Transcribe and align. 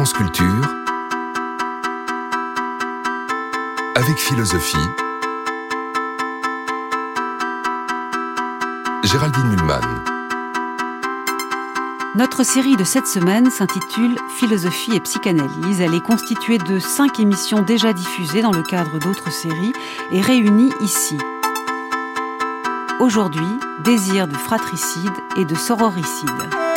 France 0.00 0.14
Culture 0.14 0.66
avec 3.96 4.16
philosophie. 4.16 4.78
Géraldine 9.04 9.48
Mulman. 9.50 9.82
Notre 12.14 12.44
série 12.44 12.76
de 12.76 12.84
cette 12.84 13.06
semaine 13.06 13.50
s'intitule 13.50 14.16
Philosophie 14.38 14.94
et 14.94 15.00
psychanalyse. 15.00 15.82
Elle 15.82 15.94
est 15.94 16.00
constituée 16.00 16.56
de 16.56 16.78
cinq 16.78 17.20
émissions 17.20 17.60
déjà 17.60 17.92
diffusées 17.92 18.40
dans 18.40 18.52
le 18.52 18.62
cadre 18.62 18.98
d'autres 18.98 19.30
séries 19.30 19.74
et 20.12 20.22
réunies 20.22 20.72
ici. 20.80 21.18
Aujourd'hui, 23.00 23.58
désir 23.80 24.26
de 24.28 24.34
fratricide 24.34 25.12
et 25.36 25.44
de 25.44 25.54
sororicide. 25.54 26.69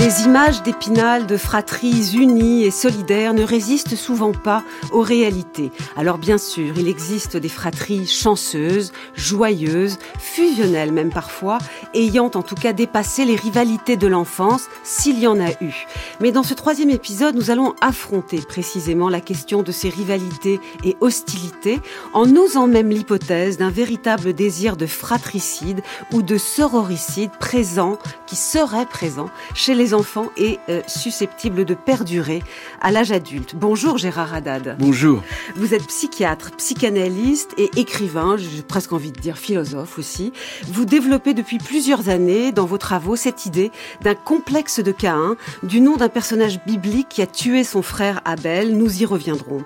Les 0.00 0.22
images 0.22 0.62
d'Épinal 0.62 1.26
de 1.26 1.36
fratries 1.36 2.16
unies 2.16 2.64
et 2.64 2.70
solidaires 2.70 3.34
ne 3.34 3.42
résistent 3.42 3.96
souvent 3.96 4.32
pas 4.32 4.64
aux 4.92 5.02
réalités. 5.02 5.70
Alors 5.94 6.16
bien 6.16 6.38
sûr, 6.38 6.72
il 6.78 6.88
existe 6.88 7.36
des 7.36 7.50
fratries 7.50 8.06
chanceuses, 8.06 8.92
joyeuses, 9.14 9.98
fusionnelles 10.18 10.92
même 10.92 11.10
parfois, 11.10 11.58
ayant 11.92 12.30
en 12.34 12.40
tout 12.40 12.54
cas 12.54 12.72
dépassé 12.72 13.26
les 13.26 13.36
rivalités 13.36 13.98
de 13.98 14.06
l'enfance, 14.06 14.68
s'il 14.84 15.18
y 15.18 15.26
en 15.26 15.38
a 15.38 15.50
eu. 15.60 15.86
Mais 16.20 16.32
dans 16.32 16.42
ce 16.42 16.52
troisième 16.52 16.90
épisode, 16.90 17.34
nous 17.34 17.50
allons 17.50 17.74
affronter 17.80 18.42
précisément 18.46 19.08
la 19.08 19.22
question 19.22 19.62
de 19.62 19.72
ces 19.72 19.88
rivalités 19.88 20.60
et 20.84 20.94
hostilités, 21.00 21.80
en 22.12 22.36
osant 22.36 22.66
même 22.66 22.90
l'hypothèse 22.90 23.56
d'un 23.56 23.70
véritable 23.70 24.34
désir 24.34 24.76
de 24.76 24.84
fratricide 24.84 25.80
ou 26.12 26.20
de 26.20 26.36
sororicide 26.36 27.30
présent, 27.40 27.98
qui 28.26 28.36
serait 28.36 28.84
présent 28.84 29.30
chez 29.54 29.74
les 29.74 29.94
enfants 29.94 30.30
et 30.36 30.58
euh, 30.68 30.82
susceptible 30.86 31.64
de 31.64 31.72
perdurer 31.72 32.42
à 32.82 32.90
l'âge 32.90 33.12
adulte. 33.12 33.54
Bonjour 33.56 33.96
Gérard 33.96 34.34
Haddad. 34.34 34.76
Bonjour. 34.78 35.22
Vous 35.56 35.72
êtes 35.72 35.86
psychiatre, 35.86 36.50
psychanalyste 36.58 37.54
et 37.56 37.70
écrivain, 37.76 38.36
j'ai 38.36 38.60
presque 38.60 38.92
envie 38.92 39.10
de 39.10 39.18
dire 39.18 39.38
philosophe 39.38 39.98
aussi. 39.98 40.34
Vous 40.68 40.84
développez 40.84 41.32
depuis 41.32 41.56
plusieurs 41.56 42.10
années 42.10 42.52
dans 42.52 42.66
vos 42.66 42.78
travaux 42.78 43.16
cette 43.16 43.46
idée 43.46 43.72
d'un 44.02 44.14
complexe 44.14 44.80
de 44.80 44.92
Caïn, 44.92 45.36
du 45.62 45.80
nom 45.80 45.96
d'un 45.96 46.09
personnage 46.10 46.60
biblique 46.64 47.08
qui 47.08 47.22
a 47.22 47.26
tué 47.26 47.64
son 47.64 47.82
frère 47.82 48.20
Abel. 48.24 48.76
Nous 48.76 49.02
y 49.02 49.06
reviendrons. 49.06 49.64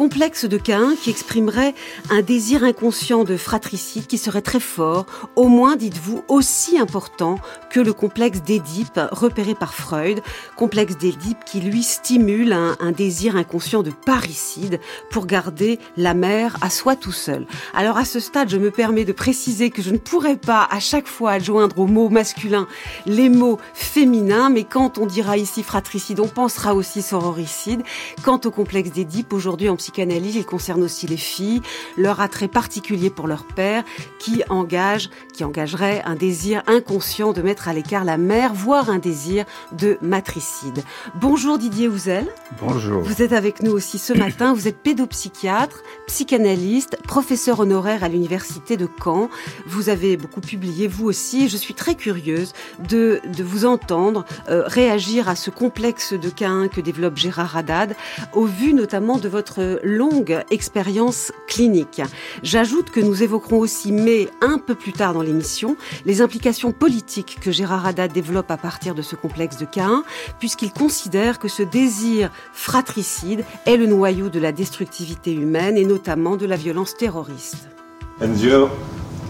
Complexe 0.00 0.46
de 0.46 0.56
Caïn 0.56 0.96
qui 0.96 1.10
exprimerait 1.10 1.74
un 2.08 2.22
désir 2.22 2.64
inconscient 2.64 3.24
de 3.24 3.36
fratricide 3.36 4.06
qui 4.06 4.16
serait 4.16 4.40
très 4.40 4.58
fort, 4.58 5.04
au 5.36 5.48
moins, 5.48 5.76
dites-vous, 5.76 6.24
aussi 6.26 6.78
important 6.78 7.38
que 7.68 7.80
le 7.80 7.92
complexe 7.92 8.40
d'Édipe 8.40 8.98
repéré 9.12 9.54
par 9.54 9.74
Freud, 9.74 10.22
complexe 10.56 10.96
d'Édipe 10.96 11.44
qui 11.44 11.60
lui 11.60 11.82
stimule 11.82 12.54
un, 12.54 12.92
désir 12.92 13.36
inconscient 13.36 13.82
de 13.82 13.90
parricide 13.90 14.80
pour 15.10 15.26
garder 15.26 15.78
la 15.98 16.14
mère 16.14 16.56
à 16.62 16.70
soi 16.70 16.96
tout 16.96 17.12
seul. 17.12 17.46
Alors 17.74 17.98
à 17.98 18.06
ce 18.06 18.20
stade, 18.20 18.48
je 18.48 18.56
me 18.56 18.70
permets 18.70 19.04
de 19.04 19.12
préciser 19.12 19.68
que 19.68 19.82
je 19.82 19.90
ne 19.90 19.98
pourrais 19.98 20.38
pas 20.38 20.66
à 20.70 20.80
chaque 20.80 21.08
fois 21.08 21.32
adjoindre 21.32 21.78
aux 21.78 21.86
mots 21.86 22.08
masculins 22.08 22.66
les 23.04 23.28
mots 23.28 23.58
féminins, 23.74 24.48
mais 24.48 24.64
quand 24.64 24.96
on 24.96 25.04
dira 25.04 25.36
ici 25.36 25.62
fratricide, 25.62 26.20
on 26.20 26.28
pensera 26.28 26.74
aussi 26.74 27.02
sororicide. 27.02 27.82
Quant 28.24 28.40
au 28.46 28.50
complexe 28.50 28.92
d'Édipe, 28.92 29.34
aujourd'hui 29.34 29.68
en 29.68 29.76
psychanalyse, 29.90 30.36
il 30.36 30.46
concerne 30.46 30.84
aussi 30.84 31.08
les 31.08 31.16
filles, 31.16 31.62
leur 31.96 32.20
attrait 32.20 32.46
particulier 32.46 33.10
pour 33.10 33.26
leur 33.26 33.44
père, 33.44 33.82
qui 34.20 34.44
engage, 34.48 35.10
qui 35.34 35.42
engagerait 35.42 36.00
un 36.04 36.14
désir 36.14 36.62
inconscient 36.68 37.32
de 37.32 37.42
mettre 37.42 37.66
à 37.68 37.72
l'écart 37.72 38.04
la 38.04 38.16
mère, 38.16 38.54
voire 38.54 38.88
un 38.88 38.98
désir 38.98 39.44
de 39.72 39.98
matricide. 40.00 40.84
Bonjour 41.20 41.58
Didier 41.58 41.88
Houzel. 41.88 42.28
Bonjour. 42.60 43.02
Vous 43.02 43.20
êtes 43.20 43.32
avec 43.32 43.64
nous 43.64 43.72
aussi 43.72 43.98
ce 43.98 44.12
matin. 44.12 44.54
Vous 44.54 44.68
êtes 44.68 44.78
pédopsychiatre, 44.78 45.82
psychanalyste, 46.06 46.96
professeur 47.02 47.58
honoraire 47.58 48.04
à 48.04 48.08
l'université 48.08 48.76
de 48.76 48.88
Caen. 49.02 49.28
Vous 49.66 49.88
avez 49.88 50.16
beaucoup 50.16 50.40
publié, 50.40 50.86
vous 50.86 51.06
aussi. 51.06 51.48
Je 51.48 51.56
suis 51.56 51.74
très 51.74 51.96
curieuse 51.96 52.52
de, 52.88 53.20
de 53.36 53.42
vous 53.42 53.64
entendre 53.64 54.24
euh, 54.48 54.62
réagir 54.66 55.28
à 55.28 55.34
ce 55.34 55.50
complexe 55.50 56.12
de 56.12 56.30
Cain 56.30 56.68
que 56.68 56.80
développe 56.80 57.16
Gérard 57.16 57.56
Haddad, 57.56 57.96
au 58.32 58.44
vu 58.44 58.72
notamment 58.72 59.18
de 59.18 59.28
votre 59.28 59.69
longue 59.82 60.42
expérience 60.50 61.32
clinique. 61.46 62.02
J'ajoute 62.42 62.90
que 62.90 63.00
nous 63.00 63.22
évoquerons 63.22 63.58
aussi, 63.58 63.92
mais 63.92 64.28
un 64.40 64.58
peu 64.58 64.74
plus 64.74 64.92
tard 64.92 65.14
dans 65.14 65.22
l'émission, 65.22 65.76
les 66.06 66.22
implications 66.22 66.72
politiques 66.72 67.38
que 67.40 67.52
Gérard 67.52 67.86
Haddad 67.86 68.12
développe 68.12 68.50
à 68.50 68.56
partir 68.56 68.94
de 68.94 69.02
ce 69.02 69.16
complexe 69.16 69.58
de 69.58 69.66
Cain, 69.66 70.04
puisqu'il 70.38 70.72
considère 70.72 71.38
que 71.38 71.48
ce 71.48 71.62
désir 71.62 72.30
fratricide 72.52 73.44
est 73.66 73.76
le 73.76 73.86
noyau 73.86 74.28
de 74.28 74.40
la 74.40 74.52
destructivité 74.52 75.32
humaine 75.32 75.76
et 75.76 75.84
notamment 75.84 76.36
de 76.36 76.46
la 76.46 76.56
violence 76.56 76.96
terroriste. 76.96 77.68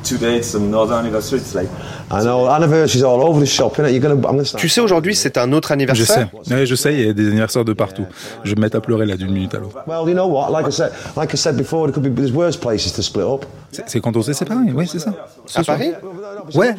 Today 0.03 0.37
it's 0.39 0.55
another 0.55 0.95
anniversary. 0.95 1.39
It's 1.41 1.55
like 1.55 1.69
I 2.11 2.23
know 2.25 2.49
anniversaries 2.49 3.05
all 3.05 3.21
over 3.23 3.41
the 3.41 3.47
shop. 3.47 3.79
You're 3.79 3.99
gonna, 4.01 4.15
I'm 4.15 4.21
gonna 4.23 4.45
start. 4.45 4.61
Tu 4.61 4.69
sais, 4.69 4.81
aujourd'hui, 4.81 5.15
c'est 5.15 5.39
un 5.39 5.53
autre 5.53 5.69
Je 5.69 5.73
anniversaire? 5.75 6.29
sais, 6.43 6.55
ouais, 6.55 6.67
je 6.67 6.75
sais, 6.75 6.95
il 6.95 7.07
y 7.07 7.09
a 7.09 7.13
des 7.13 7.29
anniversaires 7.29 7.65
de 7.65 7.73
partout. 7.73 8.05
Je 8.45 8.51
vais 8.51 8.57
me 8.57 8.63
mettre 8.63 8.77
à 8.77 8.81
pleurer 8.81 9.07
là 9.07 9.17
d'une 9.17 9.33
minute 9.33 9.55
à 9.55 9.59
l'autre. 9.59 9.77
Well, 9.87 10.09
you 10.09 10.15
know 10.15 10.27
what? 10.27 10.51
Like 10.51 10.67
I 10.69 10.73
said, 10.73 10.93
like 11.17 11.33
I 11.33 11.37
said 11.37 11.57
before, 11.57 11.87
there 11.87 11.93
could 11.95 12.03
be 12.03 12.15
there's 12.15 12.33
worse 12.33 12.57
places 12.57 12.93
to 12.95 13.03
split 13.03 13.23
up. 13.23 13.45
C'est 13.73 13.89
c'est 13.89 14.01
quand 14.01 14.17
on 14.17 14.23
s'est 14.23 14.35
séparés, 14.35 14.73
oui, 14.75 14.89
c'est 14.91 14.99
ça. 14.99 15.13
Ce 15.47 15.61
À 15.61 15.63
soir. 15.63 15.77
Paris? 15.79 15.93
Ouais. 16.55 16.75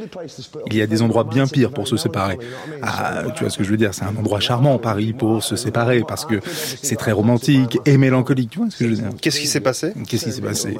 Il 0.67 0.75
y 0.75 0.81
a 0.81 0.87
des 0.87 1.01
endroits 1.01 1.23
bien 1.23 1.47
pires 1.47 1.71
pour 1.71 1.87
se 1.87 1.95
séparer. 1.95 2.37
Ah, 2.81 3.23
tu 3.35 3.43
vois 3.43 3.49
ce 3.49 3.57
que 3.57 3.63
je 3.63 3.69
veux 3.71 3.77
dire 3.77 3.93
C'est 3.93 4.03
un 4.03 4.15
endroit 4.17 4.39
charmant, 4.41 4.77
Paris, 4.77 5.13
pour 5.13 5.41
se 5.43 5.55
séparer, 5.55 6.03
parce 6.05 6.25
que 6.25 6.35
c'est 6.81 6.97
très 6.97 7.11
romantique 7.13 7.79
et 7.85 7.97
mélancolique. 7.97 8.49
Tu 8.49 8.59
vois 8.59 8.67
ce 8.69 8.77
que 8.77 8.85
je 8.85 8.89
veux 8.89 8.95
dire 8.95 9.09
Qu'est-ce 9.21 9.39
qui 9.39 9.47
s'est 9.47 9.61
passé? 9.61 9.93
Qu'est-ce 10.07 10.25
qui 10.25 10.31
s'est 10.33 10.41
passé? 10.41 10.77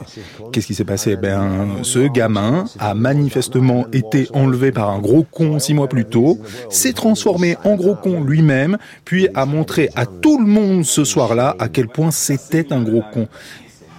Qu'est-ce 0.52 0.68
qui 0.68 0.76
s'est 0.76 0.84
passé? 0.84 1.16
Ben, 1.16 1.78
ce 1.84 2.00
gamin 2.08 2.31
a 2.80 2.94
manifestement 2.94 3.86
été 3.94 4.28
enlevé 4.34 4.72
par 4.72 4.90
un 4.90 5.00
gros 5.00 5.24
con 5.24 5.60
six 5.60 5.74
mois 5.74 5.88
plus 5.88 6.06
tôt, 6.06 6.38
s'est 6.70 6.94
transformé 6.94 7.58
en 7.64 7.76
gros 7.76 7.96
con 7.96 8.24
lui-même, 8.24 8.78
puis 9.06 9.28
a 9.34 9.46
montré 9.46 9.90
à 9.96 10.06
tout 10.06 10.40
le 10.40 10.46
monde 10.46 10.86
ce 10.86 11.04
soir-là 11.04 11.56
à 11.60 11.68
quel 11.70 11.88
point 11.88 12.12
c'était 12.12 12.72
un 12.74 12.82
gros 12.82 13.04
con. 13.14 13.28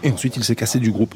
Et 0.02 0.10
ensuite, 0.10 0.36
il 0.36 0.44
s'est 0.44 0.56
cassé 0.56 0.78
du 0.78 0.90
groupe. 0.90 1.14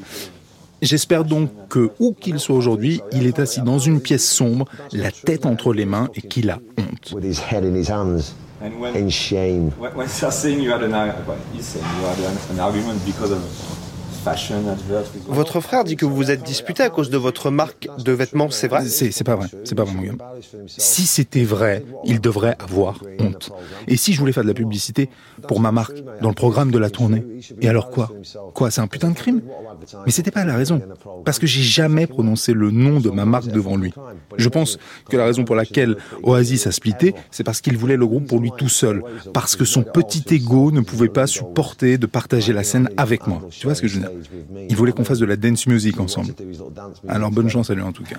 J'espère 0.82 1.24
donc 1.24 1.50
que, 1.70 1.90
où 1.98 2.12
qu'il 2.12 2.38
soit 2.38 2.54
aujourd'hui, 2.54 3.00
il 3.12 3.26
est 3.26 3.38
assis 3.38 3.62
dans 3.62 3.78
une 3.78 4.00
pièce 4.00 4.28
sombre, 4.28 4.66
la 4.92 5.10
tête 5.10 5.46
entre 5.46 5.72
les 5.72 5.86
mains 5.86 6.08
et 6.14 6.20
qu'il 6.20 6.50
a 6.50 6.58
honte. 6.78 7.12
With 7.14 7.24
his 7.24 7.40
head 7.50 7.64
in 7.64 7.74
his 7.74 7.90
hands, 7.90 8.34
and 8.62 8.78
when 8.78 8.94
in 8.94 9.08
shame. 9.10 9.70
when, 9.78 9.92
when 9.94 10.06
you're 10.20 10.30
saying 10.30 10.60
you 10.62 10.70
had 10.70 10.82
an 10.82 10.92
ar- 10.92 11.14
well, 11.26 11.36
he's 11.54 11.64
saying 11.64 11.84
you 11.98 12.06
had 12.06 12.18
an, 12.30 12.36
an 12.52 12.60
argument 12.60 12.98
because 13.06 13.32
of 13.32 13.38
fashion 13.38 13.46
advert. 13.46 13.68
with- 13.68 13.75
Votre 15.28 15.60
frère 15.60 15.84
dit 15.84 15.96
que 15.96 16.04
vous 16.04 16.16
vous 16.16 16.30
êtes 16.30 16.42
disputé 16.42 16.82
à 16.82 16.90
cause 16.90 17.10
de 17.10 17.16
votre 17.16 17.50
marque 17.50 17.88
de 17.98 18.12
vêtements, 18.12 18.50
c'est 18.50 18.68
vrai? 18.68 18.84
C'est 18.86 19.24
pas 19.24 19.36
vrai, 19.36 19.48
c'est 19.64 19.74
pas 19.74 19.84
vrai, 19.84 19.94
mon 19.94 20.02
gars. 20.02 20.14
Si 20.66 21.06
c'était 21.06 21.44
vrai, 21.44 21.84
il 22.04 22.20
devrait 22.20 22.56
avoir 22.58 23.02
honte. 23.20 23.50
Et 23.86 23.96
si 23.96 24.12
je 24.12 24.18
voulais 24.18 24.32
faire 24.32 24.42
de 24.42 24.48
la 24.48 24.54
publicité 24.54 25.10
pour 25.46 25.60
ma 25.60 25.72
marque 25.72 26.02
dans 26.20 26.28
le 26.28 26.34
programme 26.34 26.70
de 26.70 26.78
la 26.78 26.90
tournée, 26.90 27.24
et 27.60 27.68
alors 27.68 27.90
quoi? 27.90 28.10
Quoi, 28.54 28.70
c'est 28.70 28.80
un 28.80 28.86
putain 28.86 29.10
de 29.10 29.14
crime? 29.14 29.42
Mais 30.04 30.12
c'était 30.12 30.30
pas 30.30 30.44
la 30.44 30.56
raison, 30.56 30.80
parce 31.24 31.38
que 31.38 31.46
j'ai 31.46 31.62
jamais 31.62 32.06
prononcé 32.06 32.52
le 32.52 32.70
nom 32.70 33.00
de 33.00 33.10
ma 33.10 33.24
marque 33.24 33.48
devant 33.48 33.76
lui. 33.76 33.92
Je 34.36 34.48
pense 34.48 34.78
que 35.08 35.16
la 35.16 35.24
raison 35.24 35.44
pour 35.44 35.54
laquelle 35.54 35.96
Oasis 36.22 36.66
a 36.66 36.72
splitté, 36.72 37.14
c'est 37.30 37.44
parce 37.44 37.60
qu'il 37.60 37.76
voulait 37.76 37.96
le 37.96 38.06
groupe 38.06 38.26
pour 38.26 38.40
lui 38.40 38.50
tout 38.56 38.68
seul, 38.68 39.02
parce 39.32 39.56
que 39.56 39.64
son 39.64 39.82
petit 39.82 40.24
ego 40.34 40.72
ne 40.72 40.80
pouvait 40.80 41.08
pas 41.08 41.26
supporter 41.26 41.98
de 41.98 42.06
partager 42.06 42.52
la 42.52 42.64
scène 42.64 42.88
avec 42.96 43.26
moi. 43.26 43.42
Tu 43.50 43.66
vois 43.66 43.74
ce 43.74 43.82
que 43.82 43.88
je 43.88 44.00
veux 44.00 44.00
dire? 44.00 44.10
Il 44.68 44.76
voulait 44.76 44.92
qu'on 44.92 45.04
fasse 45.04 45.18
de 45.18 45.26
la 45.26 45.36
dance 45.36 45.66
music 45.66 46.00
ensemble. 46.00 46.34
Alors 47.08 47.30
bonne 47.30 47.48
chance 47.48 47.70
à 47.70 47.74
lui 47.74 47.82
en 47.82 47.92
tout 47.92 48.04
cas. 48.04 48.16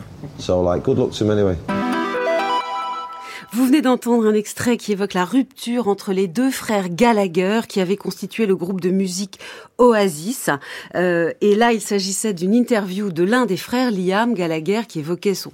Vous 3.54 3.66
venez 3.66 3.82
d'entendre 3.82 4.28
un 4.28 4.34
extrait 4.34 4.78
qui 4.78 4.92
évoque 4.92 5.14
la 5.14 5.26
rupture 5.26 5.88
entre 5.88 6.12
les 6.14 6.28
deux 6.28 6.52
frères 6.52 6.90
Gallagher 6.90 7.62
qui 7.68 7.80
avaient 7.80 7.96
constitué 7.98 8.46
le 8.46 8.56
groupe 8.56 8.82
de 8.82 8.90
musique 8.90 9.40
Oasis. 9.80 10.50
Euh, 10.96 11.32
et 11.42 11.56
là, 11.56 11.72
il 11.72 11.82
s'agissait 11.82 12.34
d'une 12.34 12.54
interview 12.54 13.10
de 13.12 13.24
l'un 13.24 13.46
des 13.46 13.58
frères, 13.58 13.90
Liam 13.90 14.34
Gallagher, 14.34 14.82
qui 14.88 15.00
évoquait 15.00 15.34
son, 15.34 15.52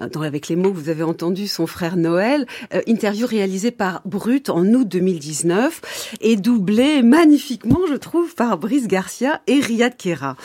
euh, 0.00 0.08
dans- 0.08 0.22
avec 0.22 0.48
les 0.48 0.56
mots 0.56 0.72
que 0.72 0.76
vous 0.78 0.88
avez 0.88 1.02
entendus, 1.04 1.46
son 1.46 1.66
frère 1.66 1.96
Noël. 1.96 2.46
Euh, 2.72 2.80
interview 2.86 3.26
réalisée 3.26 3.70
par 3.70 4.00
Brut 4.04 4.48
en 4.48 4.64
août 4.66 4.88
2019 4.88 5.80
et 6.22 6.36
doublée 6.36 7.02
magnifiquement, 7.02 7.80
je 7.88 7.94
trouve, 7.94 8.34
par 8.34 8.58
Brice 8.58 8.88
Garcia 8.88 9.42
et 9.46 9.60
Riyad 9.60 9.96
Kera. 9.96 10.36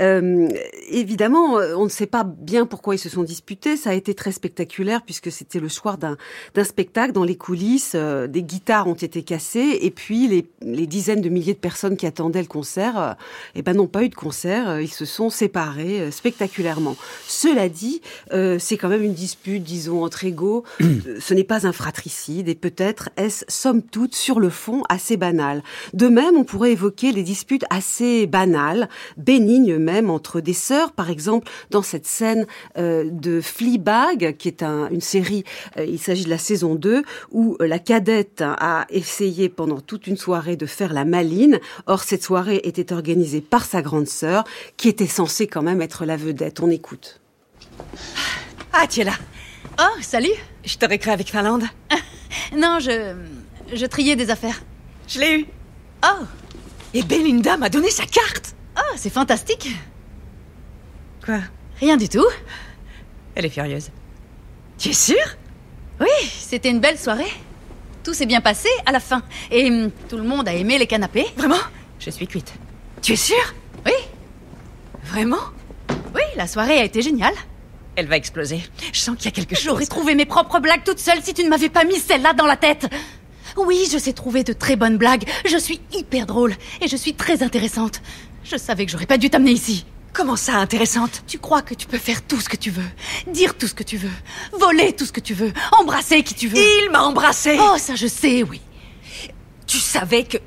Euh, 0.00 0.48
évidemment, 0.90 1.58
euh, 1.58 1.74
on 1.76 1.84
ne 1.84 1.90
sait 1.90 2.06
pas 2.06 2.24
bien 2.24 2.66
pourquoi 2.66 2.94
ils 2.96 2.98
se 2.98 3.08
sont 3.08 3.22
disputés. 3.22 3.76
Ça 3.76 3.90
a 3.90 3.94
été 3.94 4.14
très 4.14 4.32
spectaculaire 4.32 5.02
puisque 5.02 5.30
c'était 5.32 5.60
le 5.60 5.68
soir 5.68 5.98
d'un 5.98 6.16
d'un 6.54 6.64
spectacle 6.64 7.12
dans 7.12 7.24
les 7.24 7.36
coulisses. 7.36 7.92
Euh, 7.94 8.26
des 8.26 8.42
guitares 8.42 8.86
ont 8.86 8.94
été 8.94 9.22
cassées 9.22 9.78
et 9.80 9.90
puis 9.90 10.28
les, 10.28 10.46
les, 10.62 10.86
dizaines 10.86 11.20
de 11.20 11.28
milliers 11.28 11.54
de 11.54 11.58
personnes 11.58 11.96
qui 11.96 12.06
attendaient 12.06 12.40
le 12.40 12.46
concert, 12.46 12.98
euh, 12.98 13.12
eh 13.54 13.62
ben 13.62 13.76
n'ont 13.76 13.86
pas 13.86 14.04
eu 14.04 14.08
de 14.08 14.14
concert. 14.14 14.68
Euh, 14.68 14.82
ils 14.82 14.92
se 14.92 15.04
sont 15.04 15.30
séparés 15.30 16.10
spectaculairement. 16.10 16.96
Cela 17.26 17.68
dit, 17.68 18.00
c'est 18.30 18.76
quand 18.76 18.88
même 18.88 19.02
une 19.02 19.14
dispute, 19.14 19.62
disons, 19.62 20.04
entre 20.04 20.24
égaux. 20.24 20.64
Ce 21.20 21.34
n'est 21.34 21.44
pas 21.44 21.66
un 21.66 21.72
fratricide 21.72 22.48
et 22.48 22.54
peut-être 22.54 23.10
est-ce 23.16 23.44
somme 23.48 23.82
toute 23.82 24.14
sur 24.14 24.40
le 24.40 24.50
fond 24.50 24.82
assez 24.88 25.16
banal. 25.16 25.62
De 25.94 26.08
même, 26.08 26.36
on 26.36 26.44
pourrait 26.44 26.72
évoquer 26.72 27.12
les 27.12 27.22
disputes 27.22 27.64
assez 27.70 28.26
banales, 28.26 28.88
bénignes 29.16 29.76
même 29.76 30.10
entre 30.10 30.40
des 30.40 30.52
sœurs, 30.52 30.92
par 30.92 31.10
exemple 31.10 31.50
dans 31.70 31.82
cette 31.82 32.06
scène 32.06 32.46
de 32.76 33.40
Fleabag, 33.40 34.36
qui 34.36 34.48
est 34.48 34.62
une 34.62 35.00
série, 35.00 35.44
il 35.76 35.98
s'agit 35.98 36.24
de 36.24 36.30
la 36.30 36.37
saison 36.38 36.74
2, 36.74 37.02
où 37.32 37.56
la 37.60 37.78
cadette 37.78 38.42
a 38.42 38.86
essayé 38.90 39.48
pendant 39.48 39.80
toute 39.80 40.06
une 40.06 40.16
soirée 40.16 40.56
de 40.56 40.66
faire 40.66 40.92
la 40.92 41.04
maline. 41.04 41.58
Or, 41.86 42.02
cette 42.02 42.22
soirée 42.22 42.60
était 42.64 42.92
organisée 42.92 43.40
par 43.40 43.64
sa 43.64 43.82
grande 43.82 44.08
sœur, 44.08 44.44
qui 44.76 44.88
était 44.88 45.06
censée 45.06 45.46
quand 45.46 45.62
même 45.62 45.82
être 45.82 46.04
la 46.04 46.16
vedette. 46.16 46.60
On 46.60 46.70
écoute. 46.70 47.20
Ah, 48.72 48.86
tu 48.86 49.00
es 49.00 49.04
là. 49.04 49.14
Oh, 49.80 50.00
salut. 50.00 50.34
Je 50.64 50.76
t'aurais 50.76 50.98
cru 50.98 51.10
avec 51.10 51.30
Finlande. 51.30 51.64
non, 52.56 52.78
je... 52.80 53.14
Je 53.72 53.86
triais 53.86 54.16
des 54.16 54.30
affaires. 54.30 54.62
Je 55.06 55.20
l'ai 55.20 55.40
eu. 55.40 55.46
Oh. 56.04 56.24
Et 56.94 57.02
Belinda 57.02 57.56
m'a 57.56 57.68
donné 57.68 57.90
sa 57.90 58.06
carte. 58.06 58.54
Oh, 58.78 58.94
c'est 58.96 59.10
fantastique. 59.10 59.68
Quoi? 61.24 61.40
Rien 61.80 61.96
du 61.96 62.08
tout. 62.08 62.26
Elle 63.34 63.44
est 63.44 63.50
furieuse. 63.50 63.90
Tu 64.78 64.90
es 64.90 64.94
sûre? 64.94 65.36
Oui, 66.00 66.06
c'était 66.22 66.70
une 66.70 66.80
belle 66.80 66.98
soirée. 66.98 67.30
Tout 68.04 68.14
s'est 68.14 68.26
bien 68.26 68.40
passé 68.40 68.68
à 68.86 68.92
la 68.92 69.00
fin. 69.00 69.22
Et 69.50 69.68
hum, 69.70 69.90
tout 70.08 70.16
le 70.16 70.22
monde 70.22 70.48
a 70.48 70.54
aimé 70.54 70.78
les 70.78 70.86
canapés. 70.86 71.26
Vraiment? 71.36 71.58
Je 71.98 72.10
suis 72.10 72.26
cuite. 72.26 72.52
Tu 73.02 73.12
es 73.12 73.16
sûre? 73.16 73.54
Oui. 73.84 73.92
Vraiment? 75.04 75.40
Oui, 76.14 76.22
la 76.36 76.46
soirée 76.46 76.78
a 76.78 76.84
été 76.84 77.02
géniale. 77.02 77.34
Elle 77.96 78.06
va 78.06 78.16
exploser. 78.16 78.62
Je 78.92 79.00
sens 79.00 79.16
qu'il 79.16 79.24
y 79.26 79.28
a 79.28 79.32
quelque 79.32 79.54
chose. 79.56 79.64
J'aurais 79.64 79.86
trouvé 79.86 80.14
mes 80.14 80.26
propres 80.26 80.60
blagues 80.60 80.84
toute 80.84 81.00
seule 81.00 81.22
si 81.22 81.34
tu 81.34 81.42
ne 81.42 81.48
m'avais 81.48 81.68
pas 81.68 81.84
mis 81.84 81.96
celle-là 81.96 82.32
dans 82.32 82.46
la 82.46 82.56
tête. 82.56 82.86
Oui, 83.56 83.88
je 83.90 83.98
sais 83.98 84.12
trouver 84.12 84.44
de 84.44 84.52
très 84.52 84.76
bonnes 84.76 84.98
blagues. 84.98 85.24
Je 85.44 85.56
suis 85.58 85.80
hyper 85.92 86.26
drôle 86.26 86.54
et 86.80 86.86
je 86.86 86.96
suis 86.96 87.14
très 87.14 87.42
intéressante. 87.42 88.00
Je 88.44 88.56
savais 88.56 88.86
que 88.86 88.92
j'aurais 88.92 89.06
pas 89.06 89.18
dû 89.18 89.30
t'amener 89.30 89.50
ici. 89.50 89.84
Comment 90.12 90.36
ça, 90.36 90.54
intéressante? 90.56 91.22
Tu 91.26 91.38
crois 91.38 91.62
que 91.62 91.74
tu 91.74 91.86
peux 91.86 91.98
faire 91.98 92.22
tout 92.22 92.40
ce 92.40 92.48
que 92.48 92.56
tu 92.56 92.70
veux, 92.70 92.88
dire 93.28 93.56
tout 93.56 93.68
ce 93.68 93.74
que 93.74 93.82
tu 93.82 93.96
veux, 93.96 94.10
voler 94.52 94.92
tout 94.92 95.04
ce 95.06 95.12
que 95.12 95.20
tu 95.20 95.34
veux, 95.34 95.52
embrasser 95.72 96.22
qui 96.22 96.34
tu 96.34 96.48
veux? 96.48 96.56
Il 96.58 96.90
m'a 96.90 97.02
embrassé 97.02 97.56
Oh, 97.60 97.76
ça 97.78 97.94
je 97.94 98.06
sais, 98.06 98.42
oui. 98.42 98.60
Tu 99.66 99.78
savais 99.78 100.24
que... 100.24 100.38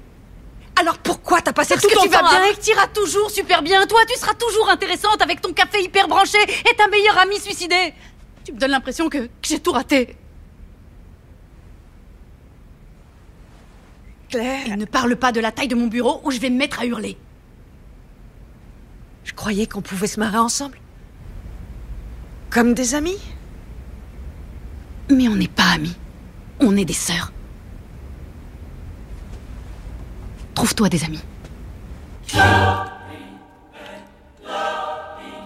Alors 0.79 0.97
pourquoi 0.97 1.41
t'as 1.41 1.53
passé 1.53 1.75
Parce 1.75 1.81
tout 1.81 1.89
que 1.89 1.93
ton 1.93 2.03
tu 2.03 2.09
vas 2.09 2.19
temps 2.19 2.29
bien 2.29 2.53
que 2.53 2.59
t'iras 2.59 2.87
toujours 2.87 3.29
super 3.29 3.61
bien. 3.61 3.85
Toi, 3.85 4.01
tu 4.11 4.17
seras 4.19 4.33
toujours 4.33 4.69
intéressante 4.69 5.21
avec 5.21 5.39
ton 5.39 5.53
café 5.53 5.83
hyper 5.83 6.07
branché 6.07 6.39
et 6.41 6.75
ta 6.75 6.87
meilleure 6.87 7.17
amie 7.19 7.39
suicidée. 7.39 7.93
Tu 8.43 8.53
me 8.53 8.57
donnes 8.57 8.71
l'impression 8.71 9.07
que, 9.07 9.19
que 9.19 9.29
j'ai 9.43 9.59
tout 9.59 9.71
raté. 9.71 10.15
Claire, 14.29 14.67
Et 14.67 14.75
ne 14.75 14.85
parle 14.85 15.15
pas 15.17 15.31
de 15.31 15.39
la 15.39 15.51
taille 15.51 15.67
de 15.67 15.75
mon 15.75 15.87
bureau 15.87 16.21
où 16.23 16.31
je 16.31 16.39
vais 16.39 16.49
me 16.49 16.57
mettre 16.57 16.79
à 16.79 16.85
hurler. 16.85 17.17
Je 19.38 19.66
qu'on 19.66 19.81
pouvait 19.81 20.07
se 20.07 20.19
marrer 20.19 20.38
ensemble. 20.38 20.78
Comme 22.50 22.74
des 22.74 22.95
amis 22.95 23.19
Mais 25.10 25.28
on 25.28 25.36
n'est 25.36 25.48
pas 25.48 25.72
amis. 25.75 25.95
On 26.60 26.75
est 26.78 26.86
des 26.86 26.94
sœurs. 26.94 27.31
Trouve-toi 30.54 30.89
des 30.89 31.04
amis. 31.04 31.22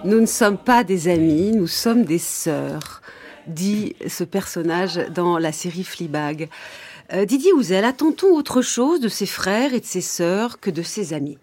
Nous 0.03 0.19
ne 0.19 0.25
sommes 0.25 0.57
pas 0.57 0.83
des 0.83 1.07
amis, 1.07 1.51
nous 1.51 1.67
sommes 1.67 2.05
des 2.05 2.19
sœurs, 2.19 3.01
dit 3.47 3.95
ce 4.07 4.23
personnage 4.23 4.97
dans 5.09 5.39
la 5.39 5.51
série 5.51 5.83
Fleabag. 5.83 6.49
Euh, 7.13 7.25
Didier 7.25 7.53
Houzel, 7.53 7.85
attend-on 7.85 8.27
autre 8.27 8.61
chose 8.61 8.99
de 8.99 9.09
ses 9.09 9.25
frères 9.25 9.73
et 9.73 9.79
de 9.79 9.85
ses 9.85 10.01
sœurs 10.01 10.59
que 10.59 10.69
de 10.69 10.83
ses 10.83 11.13
amis? 11.13 11.39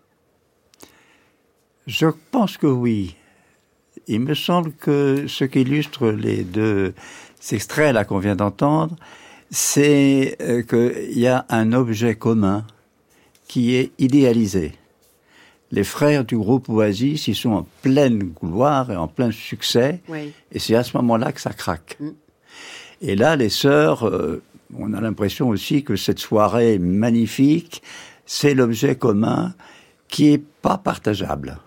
Je 1.87 2.07
pense 2.31 2.57
que 2.57 2.67
oui. 2.67 3.17
Il 4.07 4.21
me 4.21 4.35
semble 4.35 4.73
que 4.73 5.27
ce 5.29 5.45
qu'illustre 5.45 6.09
les 6.09 6.45
deux 6.45 6.95
extraits 7.51 7.95
là 7.95 8.05
qu'on 8.05 8.19
vient 8.19 8.37
d'entendre, 8.37 8.97
c'est 9.51 10.37
euh, 10.41 10.63
qu'il 10.63 11.19
y 11.19 11.27
a 11.27 11.45
un 11.49 11.73
objet 11.73 12.15
commun 12.15 12.65
qui 13.49 13.75
est 13.75 13.93
idéalisé. 13.99 14.73
Les 15.71 15.85
frères 15.85 16.25
du 16.25 16.37
groupe 16.37 16.69
Oasis, 16.69 17.29
ils 17.29 17.35
sont 17.35 17.51
en 17.51 17.67
pleine 17.83 18.19
gloire 18.41 18.91
et 18.91 18.97
en 18.97 19.09
plein 19.09 19.31
succès, 19.31 20.01
Oui. 20.09 20.33
et 20.53 20.59
c'est 20.59 20.75
à 20.75 20.85
ce 20.85 20.97
moment-là 20.99 21.33
que 21.33 21.41
ça 21.41 21.53
craque. 21.53 21.97
Mm. 22.01 22.11
Et 23.03 23.17
là, 23.17 23.37
les 23.37 23.49
sœurs, 23.49 24.07
euh, 24.07 24.43
on 24.79 24.93
a 24.95 25.01
l'impression 25.01 25.49
aussi 25.49 25.83
que 25.83 25.97
cette 25.97 26.19
soirée 26.19 26.79
magnifique, 26.79 27.83
c'est 28.27 28.55
l'objet 28.55 28.97
commun 28.97 29.55
qui 30.09 30.33
est 30.33 30.43
pas 30.63 30.79
partageable. 30.79 31.59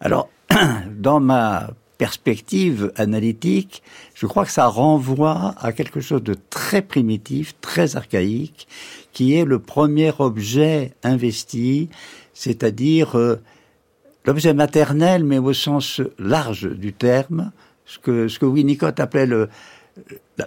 Alors, 0.00 0.28
dans 0.90 1.20
ma 1.20 1.70
perspective 1.98 2.92
analytique, 2.96 3.82
je 4.14 4.26
crois 4.26 4.44
que 4.44 4.50
ça 4.50 4.66
renvoie 4.66 5.54
à 5.58 5.72
quelque 5.72 6.00
chose 6.00 6.22
de 6.22 6.34
très 6.50 6.82
primitif, 6.82 7.54
très 7.60 7.96
archaïque, 7.96 8.68
qui 9.12 9.34
est 9.34 9.44
le 9.44 9.58
premier 9.58 10.12
objet 10.18 10.92
investi, 11.02 11.88
c'est-à-dire 12.34 13.16
euh, 13.16 13.40
l'objet 14.26 14.52
maternel, 14.52 15.24
mais 15.24 15.38
au 15.38 15.52
sens 15.52 16.02
large 16.18 16.68
du 16.68 16.92
terme, 16.92 17.50
ce 17.86 17.98
que, 17.98 18.28
ce 18.28 18.38
que 18.38 18.46
Winnicott 18.46 19.00
appelait 19.00 19.26
le, 19.26 19.48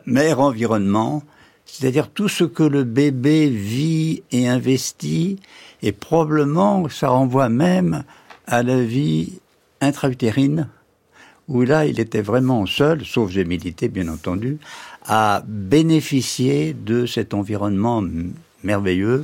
mère 0.05 0.39
environnement, 0.39 1.23
c'est-à-dire 1.65 2.09
tout 2.09 2.29
ce 2.29 2.43
que 2.43 2.63
le 2.63 2.83
bébé 2.83 3.49
vit 3.49 4.23
et 4.31 4.47
investit, 4.47 5.39
et 5.81 5.91
probablement 5.91 6.87
ça 6.89 7.09
renvoie 7.09 7.49
même 7.49 8.03
à 8.49 8.63
la 8.63 8.81
vie 8.81 9.39
intra-utérine, 9.79 10.67
où 11.47 11.61
là 11.61 11.85
il 11.85 11.99
était 11.99 12.21
vraiment 12.21 12.65
seul, 12.65 13.05
sauf 13.05 13.29
j'ai 13.29 13.45
milité 13.45 13.87
bien 13.87 14.07
entendu, 14.07 14.57
à 15.05 15.43
bénéficier 15.47 16.73
de 16.73 17.05
cet 17.05 17.33
environnement 17.33 18.03
merveilleux 18.63 19.23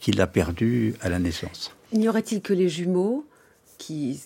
qu'il 0.00 0.20
a 0.20 0.26
perdu 0.26 0.94
à 1.02 1.08
la 1.08 1.18
naissance. 1.18 1.74
N'y 1.92 2.08
aurait-il 2.08 2.40
que 2.40 2.54
les 2.54 2.68
jumeaux 2.68 3.24
qui, 3.76 4.20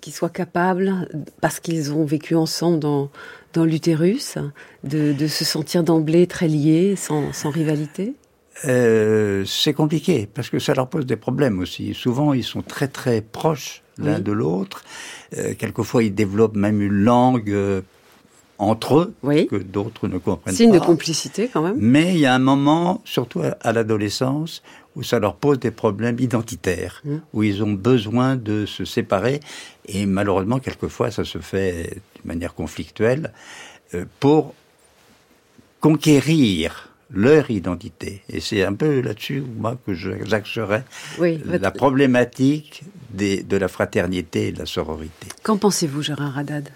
qui 0.00 0.10
soient 0.10 0.30
capables, 0.30 1.08
parce 1.40 1.60
qu'ils 1.60 1.92
ont 1.92 2.04
vécu 2.04 2.34
ensemble 2.34 2.78
dans, 2.78 3.10
dans 3.52 3.64
l'utérus, 3.64 4.38
de, 4.84 5.26
se 5.26 5.44
sentir 5.44 5.82
d'emblée 5.82 6.26
très 6.26 6.48
liés, 6.48 6.96
sans 6.96 7.50
rivalité? 7.50 8.14
Euh, 8.64 9.44
c'est 9.44 9.74
compliqué 9.74 10.26
parce 10.32 10.48
que 10.48 10.58
ça 10.58 10.72
leur 10.74 10.88
pose 10.88 11.04
des 11.06 11.16
problèmes 11.16 11.58
aussi. 11.58 11.92
Souvent, 11.94 12.32
ils 12.32 12.44
sont 12.44 12.62
très 12.62 12.88
très 12.88 13.20
proches 13.20 13.82
l'un 13.98 14.16
Oui. 14.16 14.22
de 14.22 14.32
l'autre. 14.32 14.82
Euh, 15.36 15.54
quelquefois, 15.54 16.02
ils 16.02 16.14
développent 16.14 16.56
même 16.56 16.80
une 16.80 16.92
langue 17.04 17.50
euh, 17.50 17.82
entre 18.58 18.96
eux 18.98 19.14
Oui. 19.22 19.46
que 19.46 19.56
d'autres 19.56 20.08
ne 20.08 20.16
comprennent 20.18 20.54
Signe 20.54 20.72
de 20.72 20.78
pas. 20.78 20.86
complicité 20.86 21.50
quand 21.52 21.60
même. 21.62 21.76
Mais 21.78 22.14
il 22.14 22.20
y 22.20 22.26
a 22.26 22.34
un 22.34 22.38
moment, 22.38 23.02
surtout 23.04 23.40
à- 23.42 23.56
à 23.60 23.72
l'adolescence, 23.72 24.62
où 24.96 25.02
ça 25.02 25.18
leur 25.18 25.36
pose 25.36 25.58
des 25.58 25.70
problèmes 25.70 26.18
identitaires, 26.18 27.02
Mm. 27.04 27.16
où 27.34 27.42
ils 27.42 27.62
ont 27.62 27.72
besoin 27.74 28.36
de 28.36 28.64
se 28.64 28.86
séparer. 28.86 29.40
Et 29.86 30.06
malheureusement, 30.06 30.58
quelquefois, 30.60 31.10
ça 31.10 31.24
se 31.24 31.36
fait 31.38 32.00
de 32.22 32.28
manière 32.28 32.54
conflictuelle 32.54 33.32
euh, 33.94 34.06
pour 34.20 34.54
conquérir 35.80 36.88
leur 37.10 37.50
identité. 37.50 38.22
Et 38.28 38.40
c'est 38.40 38.64
un 38.64 38.74
peu 38.74 39.00
là-dessus, 39.00 39.42
moi, 39.58 39.78
que 39.86 39.94
je- 39.94 40.24
j'axerais 40.24 40.84
Oui. 41.18 41.40
la 41.46 41.70
problématique 41.70 42.82
des, 43.10 43.42
de 43.42 43.56
la 43.56 43.68
fraternité 43.68 44.48
et 44.48 44.52
de 44.52 44.58
la 44.58 44.66
sororité. 44.66 45.28
Qu'en 45.42 45.56
pensez-vous, 45.56 46.02
Gérard 46.02 46.36
Haddad? 46.38 46.68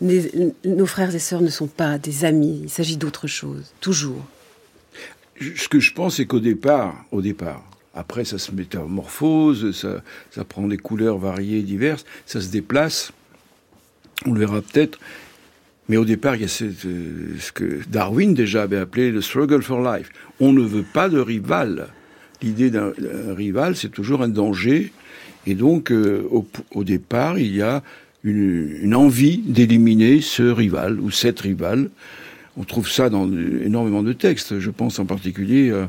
Les- 0.00 0.30
Nos 0.64 0.86
frères 0.86 1.14
et 1.14 1.18
sœurs 1.18 1.42
ne 1.42 1.50
sont 1.50 1.66
pas 1.66 1.98
des 1.98 2.24
amis, 2.24 2.60
il 2.64 2.70
s'agit 2.70 2.96
d'autre 2.96 3.26
chose, 3.26 3.72
toujours. 3.80 4.24
Ce 5.40 5.68
que 5.68 5.80
je 5.80 5.92
pense, 5.92 6.16
c'est 6.16 6.26
qu'au 6.26 6.40
départ, 6.40 7.04
au 7.12 7.20
départ, 7.20 7.62
après 7.94 8.24
ça 8.24 8.38
se 8.38 8.50
métamorphose, 8.52 9.76
ça, 9.76 10.02
ça 10.30 10.44
prend 10.44 10.66
des 10.66 10.78
couleurs 10.78 11.18
variées, 11.18 11.62
diverses, 11.62 12.04
ça 12.24 12.40
se 12.40 12.48
déplace, 12.48 13.12
on 14.26 14.32
le 14.32 14.40
verra 14.40 14.62
peut-être, 14.62 14.98
mais 15.88 15.96
au 15.96 16.04
départ, 16.04 16.36
il 16.36 16.42
y 16.42 16.44
a 16.44 16.62
euh, 16.62 17.36
ce 17.38 17.52
que 17.52 17.80
Darwin 17.90 18.34
déjà 18.34 18.62
avait 18.62 18.78
appelé 18.78 19.10
le 19.10 19.20
struggle 19.20 19.62
for 19.62 19.80
life. 19.80 20.10
On 20.40 20.52
ne 20.52 20.62
veut 20.62 20.84
pas 20.92 21.08
de 21.08 21.18
rival. 21.18 21.88
L'idée 22.42 22.70
d'un 22.70 22.92
rival, 23.34 23.76
c'est 23.76 23.90
toujours 23.90 24.22
un 24.22 24.28
danger, 24.28 24.92
et 25.46 25.54
donc 25.54 25.90
euh, 25.90 26.28
au, 26.72 26.84
départ, 26.84 27.38
il 27.38 27.54
y 27.54 27.62
a 27.62 27.82
une, 28.22 28.78
une 28.82 28.94
envie 28.94 29.38
d'éliminer 29.38 30.20
ce 30.20 30.42
rival 30.42 31.00
ou 31.00 31.10
cette 31.10 31.40
rivale 31.40 31.90
On 32.56 32.64
trouve 32.64 32.88
ça 32.88 33.10
dans 33.10 33.30
énormément 33.30 34.02
de 34.02 34.12
textes. 34.12 34.58
Je 34.58 34.70
pense 34.70 34.98
en 34.98 35.06
particulier 35.06 35.70
euh, 35.70 35.86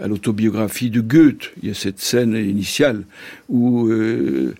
à 0.00 0.08
l'autobiographie 0.08 0.90
de 0.90 1.00
Goethe. 1.00 1.52
Il 1.62 1.68
y 1.68 1.70
a 1.70 1.74
cette 1.74 2.00
scène 2.00 2.34
initiale 2.34 3.04
où 3.48 3.86
euh, 3.88 4.54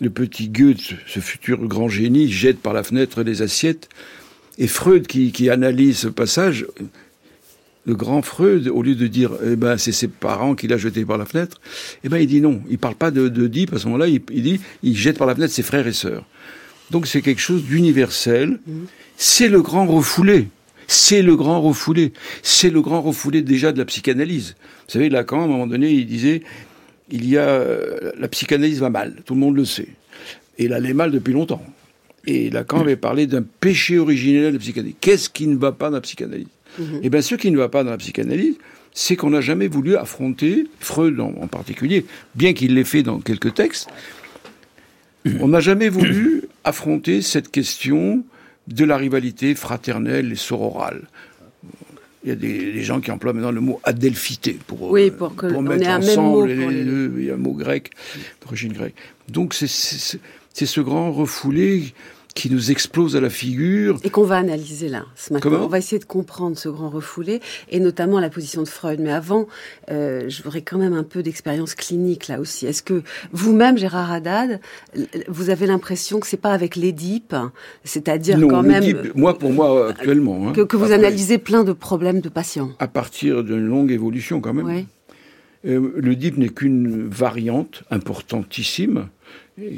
le 0.00 0.10
petit 0.10 0.48
Goethe, 0.48 0.94
ce 1.06 1.20
futur 1.20 1.58
grand 1.66 1.88
génie, 1.88 2.30
jette 2.30 2.58
par 2.58 2.72
la 2.72 2.82
fenêtre 2.82 3.22
les 3.22 3.42
assiettes. 3.42 3.88
Et 4.58 4.66
Freud, 4.66 5.06
qui, 5.06 5.50
analyse 5.50 5.98
ce 5.98 6.08
passage, 6.08 6.66
le 7.86 7.94
grand 7.94 8.22
Freud, 8.22 8.68
au 8.68 8.82
lieu 8.82 8.94
de 8.94 9.06
dire 9.06 9.32
eh 9.44 9.56
ben 9.56 9.76
c'est 9.76 9.92
ses 9.92 10.08
parents 10.08 10.54
qui 10.54 10.68
l'a 10.68 10.76
jeté 10.76 11.04
par 11.04 11.18
la 11.18 11.26
fenêtre, 11.26 11.60
eh 12.02 12.08
ben 12.08 12.18
il 12.18 12.26
dit 12.26 12.40
non. 12.40 12.62
Il 12.70 12.78
parle 12.78 12.94
pas 12.94 13.10
de, 13.10 13.28
de 13.28 13.74
à 13.74 13.78
ce 13.78 13.86
moment-là. 13.86 14.08
Il, 14.08 14.20
dit 14.42 14.60
il 14.82 14.96
jette 14.96 15.18
par 15.18 15.26
la 15.26 15.34
fenêtre 15.34 15.52
ses 15.52 15.62
frères 15.62 15.86
et 15.86 15.92
sœurs. 15.92 16.24
Donc 16.90 17.06
c'est 17.06 17.22
quelque 17.22 17.40
chose 17.40 17.64
d'universel. 17.64 18.60
C'est 19.16 19.48
le 19.48 19.60
grand 19.60 19.86
refoulé. 19.86 20.48
C'est 20.86 21.22
le 21.22 21.36
grand 21.36 21.60
refoulé. 21.60 22.12
C'est 22.42 22.70
le 22.70 22.80
grand 22.80 23.00
refoulé 23.00 23.42
déjà 23.42 23.72
de 23.72 23.78
la 23.78 23.84
psychanalyse. 23.84 24.54
Vous 24.86 24.92
savez, 24.92 25.08
Lacan, 25.08 25.40
à 25.40 25.44
un 25.44 25.48
moment 25.48 25.66
donné, 25.66 25.90
il 25.90 26.06
disait, 26.06 26.42
il 27.10 27.28
y 27.28 27.36
a, 27.36 27.48
euh, 27.48 28.12
la 28.18 28.28
psychanalyse 28.28 28.80
va 28.80 28.90
mal. 28.90 29.16
Tout 29.24 29.34
le 29.34 29.40
monde 29.40 29.56
le 29.56 29.64
sait. 29.64 29.88
Et 30.58 30.66
elle 30.66 30.72
allait 30.72 30.94
mal 30.94 31.10
depuis 31.10 31.32
longtemps. 31.32 31.62
Et 32.26 32.50
Lacan 32.50 32.80
avait 32.80 32.96
parlé 32.96 33.26
d'un 33.26 33.42
péché 33.42 33.98
originel 33.98 34.46
de 34.46 34.50
la 34.52 34.58
psychanalyse. 34.58 34.94
Qu'est-ce 35.00 35.28
qui 35.28 35.46
ne 35.46 35.56
va 35.56 35.72
pas 35.72 35.90
dans 35.90 35.96
la 35.96 36.00
psychanalyse? 36.00 36.46
Mhm. 36.78 37.00
Eh 37.02 37.10
bien, 37.10 37.20
ce 37.20 37.34
qui 37.34 37.50
ne 37.50 37.58
va 37.58 37.68
pas 37.68 37.84
dans 37.84 37.90
la 37.90 37.98
psychanalyse, 37.98 38.56
c'est 38.92 39.16
qu'on 39.16 39.30
n'a 39.30 39.40
jamais 39.40 39.68
voulu 39.68 39.96
affronter, 39.96 40.66
Freud 40.80 41.18
en, 41.20 41.32
particulier, 41.48 42.06
bien 42.34 42.54
qu'il 42.54 42.74
l'ait 42.74 42.84
fait 42.84 43.02
dans 43.02 43.18
quelques 43.18 43.54
textes, 43.54 43.88
on 45.40 45.48
n'a 45.48 45.60
jamais 45.60 45.88
voulu 45.88 46.44
affronter 46.64 47.20
cette 47.20 47.50
question 47.50 48.24
de 48.68 48.84
la 48.84 48.96
rivalité 48.96 49.54
fraternelle 49.54 50.32
et 50.32 50.36
sororale. 50.36 51.02
Il 52.24 52.30
y 52.30 52.32
a 52.32 52.36
des, 52.36 52.82
gens 52.82 53.00
qui 53.00 53.10
emploient 53.10 53.34
maintenant 53.34 53.50
le 53.50 53.60
mot 53.60 53.80
adelphité 53.84 54.58
pour, 54.66 54.90
oui, 54.90 55.10
pour, 55.10 55.36
que 55.36 55.46
mettre 55.46 55.88
ensemble 55.88 56.48
les, 56.48 56.84
deux. 56.84 57.12
Il 57.18 57.24
y 57.26 57.30
a 57.30 57.34
un 57.34 57.36
mot 57.36 57.52
grec, 57.52 57.90
d'origine 58.42 58.72
grecque. 58.72 58.94
Donc 59.28 59.52
c'est 59.52 59.66
ce 60.66 60.80
grand 60.80 61.12
refoulé 61.12 61.92
qui 62.34 62.50
nous 62.50 62.70
explose 62.70 63.14
à 63.16 63.20
la 63.20 63.30
figure. 63.30 63.98
Et 64.02 64.10
qu'on 64.10 64.24
va 64.24 64.36
analyser 64.36 64.88
là, 64.88 65.06
ce 65.14 65.32
matin. 65.32 65.50
on 65.50 65.68
va 65.68 65.78
essayer 65.78 66.00
de 66.00 66.04
comprendre 66.04 66.58
ce 66.58 66.68
grand 66.68 66.90
refoulé, 66.90 67.40
et 67.70 67.78
notamment 67.78 68.18
la 68.18 68.28
position 68.28 68.62
de 68.62 68.68
Freud. 68.68 68.98
Mais 69.00 69.12
avant, 69.12 69.46
euh, 69.90 70.28
je 70.28 70.42
voudrais 70.42 70.62
quand 70.62 70.78
même 70.78 70.94
un 70.94 71.04
peu 71.04 71.22
d'expérience 71.22 71.74
clinique 71.74 72.26
là 72.26 72.40
aussi. 72.40 72.66
Est-ce 72.66 72.82
que 72.82 73.02
vous-même, 73.32 73.78
Gérard 73.78 74.12
Haddad, 74.12 74.60
vous 75.28 75.50
avez 75.50 75.66
l'impression 75.66 76.18
que 76.18 76.26
c'est 76.26 76.36
pas 76.36 76.52
avec 76.52 76.74
l'Édipe, 76.74 77.36
c'est-à-dire 77.84 78.38
quand 78.48 78.62
même... 78.62 79.12
moi, 79.14 79.38
pour 79.38 79.52
moi, 79.52 79.90
actuellement... 79.90 80.48
Hein, 80.48 80.52
que, 80.52 80.62
que, 80.62 80.76
vous 80.76 80.92
analysez 80.92 81.38
plein 81.38 81.62
de 81.62 81.72
problèmes 81.72 82.20
de 82.20 82.28
patients. 82.28 82.72
À 82.80 82.88
partir 82.88 83.44
d'une 83.44 83.66
longue 83.66 83.92
évolution 83.92 84.40
quand 84.40 84.52
même. 84.52 84.66
Oui. 84.66 84.86
Euh, 85.66 86.02
n'est 86.36 86.48
qu'une 86.48 87.08
variante 87.08 87.84
importantissime 87.90 89.08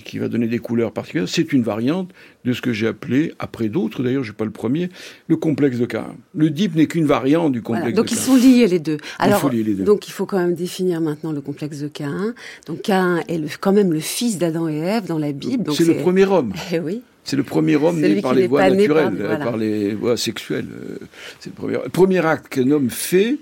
qui 0.05 0.19
va 0.19 0.29
donner 0.29 0.47
des 0.47 0.59
couleurs 0.59 0.93
particulières. 0.93 1.29
C'est 1.29 1.53
une 1.53 1.63
variante 1.63 2.11
de 2.45 2.53
ce 2.53 2.61
que 2.63 2.73
j'ai 2.73 2.87
appelé, 2.87 3.35
après 3.39 3.69
d'autres 3.69 4.03
d'ailleurs, 4.03 4.23
je 4.23 4.31
ne 4.31 4.33
suis 4.33 4.37
pas 4.37 4.45
le 4.45 4.51
premier, 4.51 4.89
le 5.29 5.37
complexe 5.37 5.79
de 5.79 5.87
Cain. 5.87 6.15
Le 6.35 6.51
DIP 6.51 6.75
n'est 6.77 6.87
qu'une 6.87 7.07
variante 7.07 7.53
du 7.53 7.63
complexe 7.63 7.89
de 7.89 7.91
Cain. 7.93 8.03
Donc 8.03 8.13
ils 8.13 8.19
sont 8.19 8.37
liés 8.37 8.67
les 8.67 8.79
deux. 8.79 8.99
Alors, 9.19 9.51
il 9.53 9.65
les 9.65 9.75
deux. 9.75 9.85
Donc 9.85 10.09
il 10.09 10.13
faut 10.13 10.27
quand 10.27 10.39
même 10.39 10.55
définir 10.55 11.01
maintenant 11.01 11.33
le 11.33 11.41
complexe 11.41 11.81
de 11.81 11.89
Cain. 11.89 12.35
Donc 12.67 12.83
Cain 12.83 13.21
est 13.29 13.39
le, 13.39 13.49
quand 13.61 13.73
même 13.73 13.93
le 13.93 14.01
fils 14.01 14.39
d'Adam 14.39 14.69
et 14.69 14.79
Ève 14.79 15.07
dans 15.07 15.19
la 15.19 15.33
Bible. 15.33 15.71
C'est 15.73 15.85
le 15.85 15.97
premier 15.97 16.25
homme. 16.25 16.53
Eh 16.73 16.81
oui. 16.81 17.01
C'est 17.23 17.37
le 17.37 17.43
premier 17.43 17.77
homme 17.77 18.01
né 18.01 18.21
par 18.21 18.35
les 18.35 18.47
voies 18.47 18.69
naturelles, 18.71 19.39
par, 19.41 19.57
les 19.57 19.95
voies 19.95 20.17
sexuelles. 20.17 20.69
Euh, 20.73 20.99
c'est 21.41 21.51
le 21.51 21.55
premier, 21.55 21.79
le 21.83 21.91
premier 21.91 22.25
acte 22.25 22.49
qu'un 22.49 22.71
homme 22.71 22.91
fait, 22.91 23.39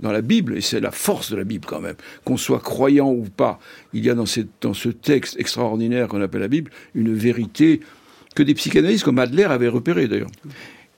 dans 0.00 0.12
la 0.12 0.20
Bible, 0.20 0.56
et 0.56 0.60
c'est 0.60 0.80
la 0.80 0.90
force 0.90 1.30
de 1.30 1.36
la 1.36 1.44
Bible 1.44 1.66
quand 1.66 1.80
même, 1.80 1.96
qu'on 2.24 2.36
soit 2.36 2.60
croyant 2.60 3.10
ou 3.10 3.24
pas, 3.24 3.58
il 3.92 4.04
y 4.04 4.10
a 4.10 4.14
dans, 4.14 4.24
dans 4.60 4.74
ce 4.74 4.88
texte 4.88 5.38
extraordinaire 5.38 6.08
qu'on 6.08 6.20
appelle 6.20 6.42
la 6.42 6.48
Bible 6.48 6.70
une 6.94 7.14
vérité 7.14 7.80
que 8.34 8.42
des 8.42 8.54
psychanalystes 8.54 9.04
comme 9.04 9.18
Adler 9.18 9.44
avaient 9.44 9.68
repéré 9.68 10.06
d'ailleurs. 10.06 10.30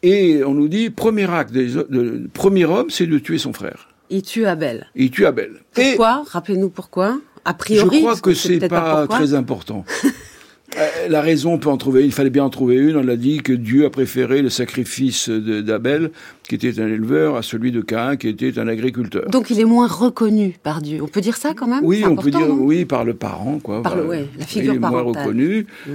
Et 0.02 0.42
on 0.44 0.54
nous 0.54 0.68
dit, 0.68 0.90
premier 0.90 1.30
acte, 1.30 1.52
de, 1.52 2.28
premier 2.32 2.64
homme, 2.64 2.90
c'est 2.90 3.06
de 3.06 3.18
tuer 3.18 3.38
son 3.38 3.52
frère. 3.52 3.88
Il 4.10 4.22
tue 4.22 4.46
Abel. 4.46 4.86
Il 4.94 5.10
tue 5.10 5.26
Abel. 5.26 5.60
Pourquoi? 5.72 6.24
Rappelez-nous 6.28 6.70
pourquoi. 6.70 7.20
A 7.44 7.54
priori, 7.54 7.96
je 7.96 8.02
crois 8.02 8.16
que 8.16 8.34
c'est 8.34 8.58
pas, 8.68 9.06
pas 9.06 9.06
très 9.06 9.34
important. 9.34 9.84
Euh, 10.76 11.08
la 11.08 11.22
raison, 11.22 11.54
on 11.54 11.58
peut 11.58 11.70
en 11.70 11.78
trouver, 11.78 12.04
il 12.04 12.12
fallait 12.12 12.30
bien 12.30 12.44
en 12.44 12.50
trouver 12.50 12.76
une. 12.76 12.96
On 12.96 13.08
a 13.08 13.16
dit 13.16 13.38
que 13.38 13.52
Dieu 13.52 13.86
a 13.86 13.90
préféré 13.90 14.42
le 14.42 14.50
sacrifice 14.50 15.28
d'Abel, 15.30 16.10
qui 16.46 16.56
était 16.56 16.78
un 16.80 16.86
éleveur, 16.86 17.36
à 17.36 17.42
celui 17.42 17.72
de 17.72 17.80
Caïn, 17.80 18.16
qui 18.16 18.28
était 18.28 18.58
un 18.58 18.68
agriculteur. 18.68 19.28
Donc 19.30 19.50
il 19.50 19.60
est 19.60 19.64
moins 19.64 19.86
reconnu 19.86 20.56
par 20.62 20.82
Dieu. 20.82 21.00
On 21.02 21.08
peut 21.08 21.22
dire 21.22 21.36
ça 21.36 21.54
quand 21.54 21.66
même? 21.66 21.80
Oui, 21.82 22.04
on 22.06 22.16
peut 22.16 22.30
dire 22.30 22.48
oui 22.50 22.84
par 22.84 23.04
le 23.04 23.14
parent, 23.14 23.58
quoi. 23.60 23.82
Par 23.82 23.96
le, 23.96 24.26
la 24.38 24.44
figure 24.44 24.74
il 24.74 24.76
est 24.76 24.78
moins 24.78 25.02
reconnu. 25.02 25.66
Mm. 25.86 25.90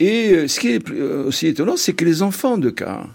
Et 0.00 0.32
euh, 0.32 0.48
ce 0.48 0.60
qui 0.60 0.68
est 0.68 0.90
euh, 0.90 1.26
aussi 1.26 1.48
étonnant, 1.48 1.76
c'est 1.76 1.92
que 1.92 2.04
les 2.04 2.22
enfants 2.22 2.56
de 2.56 2.70
Caïn, 2.70 3.06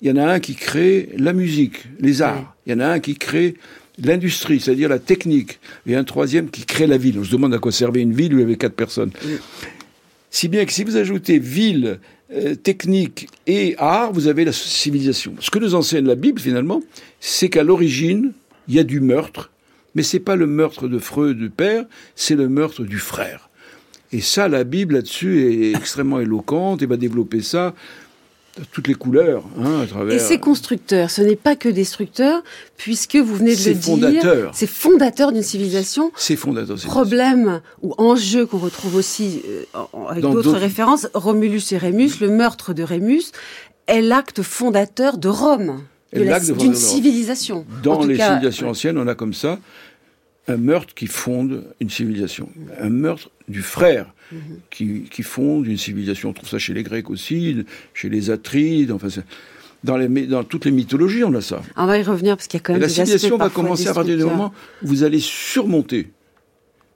il 0.00 0.08
y 0.08 0.12
en 0.12 0.16
a 0.16 0.32
un 0.32 0.38
qui 0.38 0.54
crée 0.54 1.08
la 1.16 1.32
musique, 1.32 1.84
les 1.98 2.22
arts. 2.22 2.54
Il 2.66 2.72
y 2.72 2.76
en 2.76 2.80
a 2.80 2.86
un 2.86 3.00
qui 3.00 3.16
crée 3.16 3.56
l'industrie, 4.00 4.60
c'est-à-dire 4.60 4.88
la 4.88 5.00
technique, 5.00 5.58
et 5.86 5.96
un 5.96 6.04
troisième 6.04 6.50
qui 6.50 6.64
crée 6.64 6.86
la 6.86 6.98
ville. 6.98 7.18
On 7.18 7.24
se 7.24 7.32
demande 7.32 7.52
à 7.52 7.58
quoi 7.58 7.72
servait 7.72 8.00
une 8.00 8.12
ville 8.12 8.32
où 8.34 8.38
il 8.38 8.42
y 8.42 8.44
avait 8.44 8.56
quatre 8.56 8.76
personnes. 8.76 9.10
Mm. 9.24 9.28
Si 10.30 10.48
bien 10.48 10.64
que 10.64 10.72
si 10.72 10.84
vous 10.84 10.96
ajoutez 10.96 11.38
ville, 11.38 12.00
euh, 12.30 12.54
technique 12.54 13.28
et 13.46 13.74
art, 13.78 14.12
vous 14.12 14.28
avez 14.28 14.44
la 14.44 14.52
civilisation. 14.52 15.34
Ce 15.40 15.50
que 15.50 15.58
nous 15.58 15.74
enseigne 15.74 16.06
la 16.06 16.14
Bible, 16.14 16.38
finalement, 16.40 16.82
c'est 17.20 17.48
qu'à 17.48 17.62
l'origine, 17.62 18.32
il 18.68 18.74
y 18.74 18.78
a 18.78 18.84
du 18.84 19.00
meurtre, 19.00 19.50
mais 19.94 20.02
c'est 20.02 20.20
pas 20.20 20.36
le 20.36 20.46
meurtre 20.46 20.88
de 20.88 20.98
Freud 20.98 21.38
du 21.38 21.48
père, 21.48 21.86
c'est 22.16 22.34
le 22.34 22.50
meurtre 22.50 22.84
du 22.84 22.98
frère. 22.98 23.48
Et 24.12 24.20
ça, 24.20 24.48
la 24.48 24.64
Bible 24.64 24.94
là-dessus 24.94 25.40
est 25.40 25.72
extrêmement 25.72 26.20
éloquente 26.20 26.82
et 26.82 26.86
va 26.86 26.98
développer 26.98 27.40
ça 27.40 27.74
toutes 28.72 28.88
les 28.88 28.94
couleurs 28.94 29.44
hein, 29.58 29.80
à 29.82 29.86
travers. 29.86 30.14
Et 30.14 30.18
ces 30.18 30.38
constructeurs, 30.38 31.10
ce 31.10 31.22
n'est 31.22 31.36
pas 31.36 31.56
que 31.56 31.68
destructeurs, 31.68 32.42
puisque 32.76 33.16
vous 33.16 33.36
venez 33.36 33.56
de 33.56 33.70
le 33.70 34.10
dire, 34.10 34.50
c'est 34.52 34.68
fondateur 34.68 35.32
d'une 35.32 35.42
civilisation. 35.42 36.10
C'est 36.16 36.36
fondateur. 36.36 36.76
Problème 36.76 37.60
ou 37.82 37.94
enjeu 37.98 38.46
qu'on 38.46 38.58
retrouve 38.58 38.96
aussi 38.96 39.42
euh, 39.48 39.64
avec 40.08 40.22
d'autres 40.22 40.56
références, 40.56 41.08
Romulus 41.14 41.72
et 41.72 41.78
Rémus, 41.78 42.20
le 42.20 42.28
meurtre 42.28 42.74
de 42.74 42.82
Rémus 42.82 43.32
est 43.86 44.02
l'acte 44.02 44.42
fondateur 44.42 45.18
de 45.18 45.28
Rome, 45.28 45.82
d'une 46.12 46.74
civilisation. 46.74 47.64
Dans 47.82 48.04
les 48.04 48.16
civilisations 48.16 48.70
anciennes, 48.70 48.98
on 48.98 49.08
a 49.08 49.14
comme 49.14 49.34
ça 49.34 49.58
un 50.46 50.56
meurtre 50.56 50.94
qui 50.94 51.06
fonde 51.06 51.64
une 51.80 51.90
civilisation, 51.90 52.48
un 52.80 52.90
meurtre 52.90 53.30
du 53.48 53.62
frère 53.62 54.12
mhm. 54.32 54.40
qui, 54.70 55.02
qui, 55.10 55.22
fonde 55.22 55.66
une 55.66 55.76
civilisation. 55.76 56.30
On 56.30 56.32
trouve 56.32 56.48
ça 56.48 56.58
chez 56.58 56.74
les 56.74 56.82
Grecs 56.82 57.10
aussi, 57.10 57.64
chez 57.94 58.08
les 58.08 58.30
Atrides, 58.30 58.92
enfin, 58.92 59.08
dans, 59.84 59.96
les, 59.96 60.08
dans 60.26 60.44
toutes 60.44 60.64
les 60.64 60.70
mythologies, 60.70 61.24
on 61.24 61.34
a 61.34 61.40
ça. 61.40 61.62
On 61.76 61.86
va 61.86 61.98
y 61.98 62.02
revenir 62.02 62.36
parce 62.36 62.48
qu'il 62.48 62.58
y 62.58 62.62
a 62.62 62.64
quand 62.64 62.72
même. 62.72 62.82
Et 62.82 62.86
la 62.86 62.88
civilisation 62.88 63.36
va 63.36 63.48
commencer 63.48 63.88
à 63.88 63.94
partir 63.94 64.16
du 64.16 64.24
moment 64.24 64.52
où 64.82 64.88
vous 64.88 65.04
allez 65.04 65.20
surmonter 65.20 66.10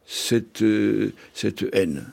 cette, 0.07 0.63
euh, 0.63 1.13
cette 1.35 1.65
haine. 1.73 2.05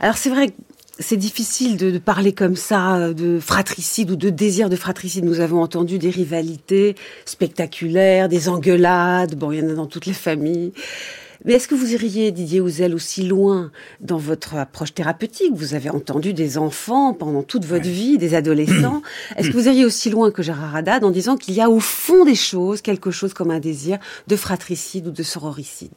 Alors 0.00 0.16
c'est 0.16 0.30
vrai 0.30 0.52
c'est 1.00 1.16
difficile 1.16 1.76
de, 1.76 1.96
parler 1.98 2.32
comme 2.32 2.56
ça 2.56 3.12
de 3.12 3.38
fratricide 3.38 4.10
ou 4.10 4.16
de 4.16 4.30
désir 4.30 4.68
de 4.68 4.76
fratricide. 4.76 5.24
Nous 5.24 5.40
avons 5.40 5.62
entendu 5.62 5.98
des 5.98 6.10
rivalités 6.10 6.96
spectaculaires, 7.24 8.28
des 8.28 8.48
engueulades. 8.48 9.36
Bon, 9.36 9.52
il 9.52 9.60
y 9.60 9.62
en 9.62 9.70
a 9.70 9.74
dans 9.74 9.86
toutes 9.86 10.06
les 10.06 10.12
familles. 10.12 10.72
Mais 11.48 11.54
est-ce 11.54 11.66
que 11.66 11.74
vous 11.74 11.94
iriez, 11.94 12.30
Didier 12.30 12.60
Ouzel, 12.60 12.94
aussi 12.94 13.22
loin 13.26 13.72
dans 14.02 14.18
votre 14.18 14.56
approche 14.56 14.92
thérapeutique? 14.92 15.54
Vous 15.54 15.72
avez 15.72 15.88
entendu 15.88 16.34
des 16.34 16.58
enfants 16.58 17.14
pendant 17.14 17.42
toute 17.42 17.64
votre 17.64 17.88
vie, 17.88 18.18
des 18.18 18.34
adolescents. 18.34 19.00
Est-ce 19.36 19.48
que 19.48 19.54
vous 19.54 19.66
iriez 19.66 19.86
aussi 19.86 20.10
loin 20.10 20.30
que 20.30 20.42
Gérard 20.42 20.76
Haddad 20.76 21.04
en 21.04 21.10
disant 21.10 21.38
qu'il 21.38 21.54
y 21.54 21.62
a 21.62 21.70
au 21.70 21.80
fond 21.80 22.26
des 22.26 22.34
choses 22.34 22.82
quelque 22.82 23.10
chose 23.10 23.32
comme 23.32 23.50
un 23.50 23.60
désir 23.60 23.98
de 24.26 24.36
fratricide 24.36 25.06
ou 25.06 25.10
de 25.10 25.22
sororicide? 25.22 25.92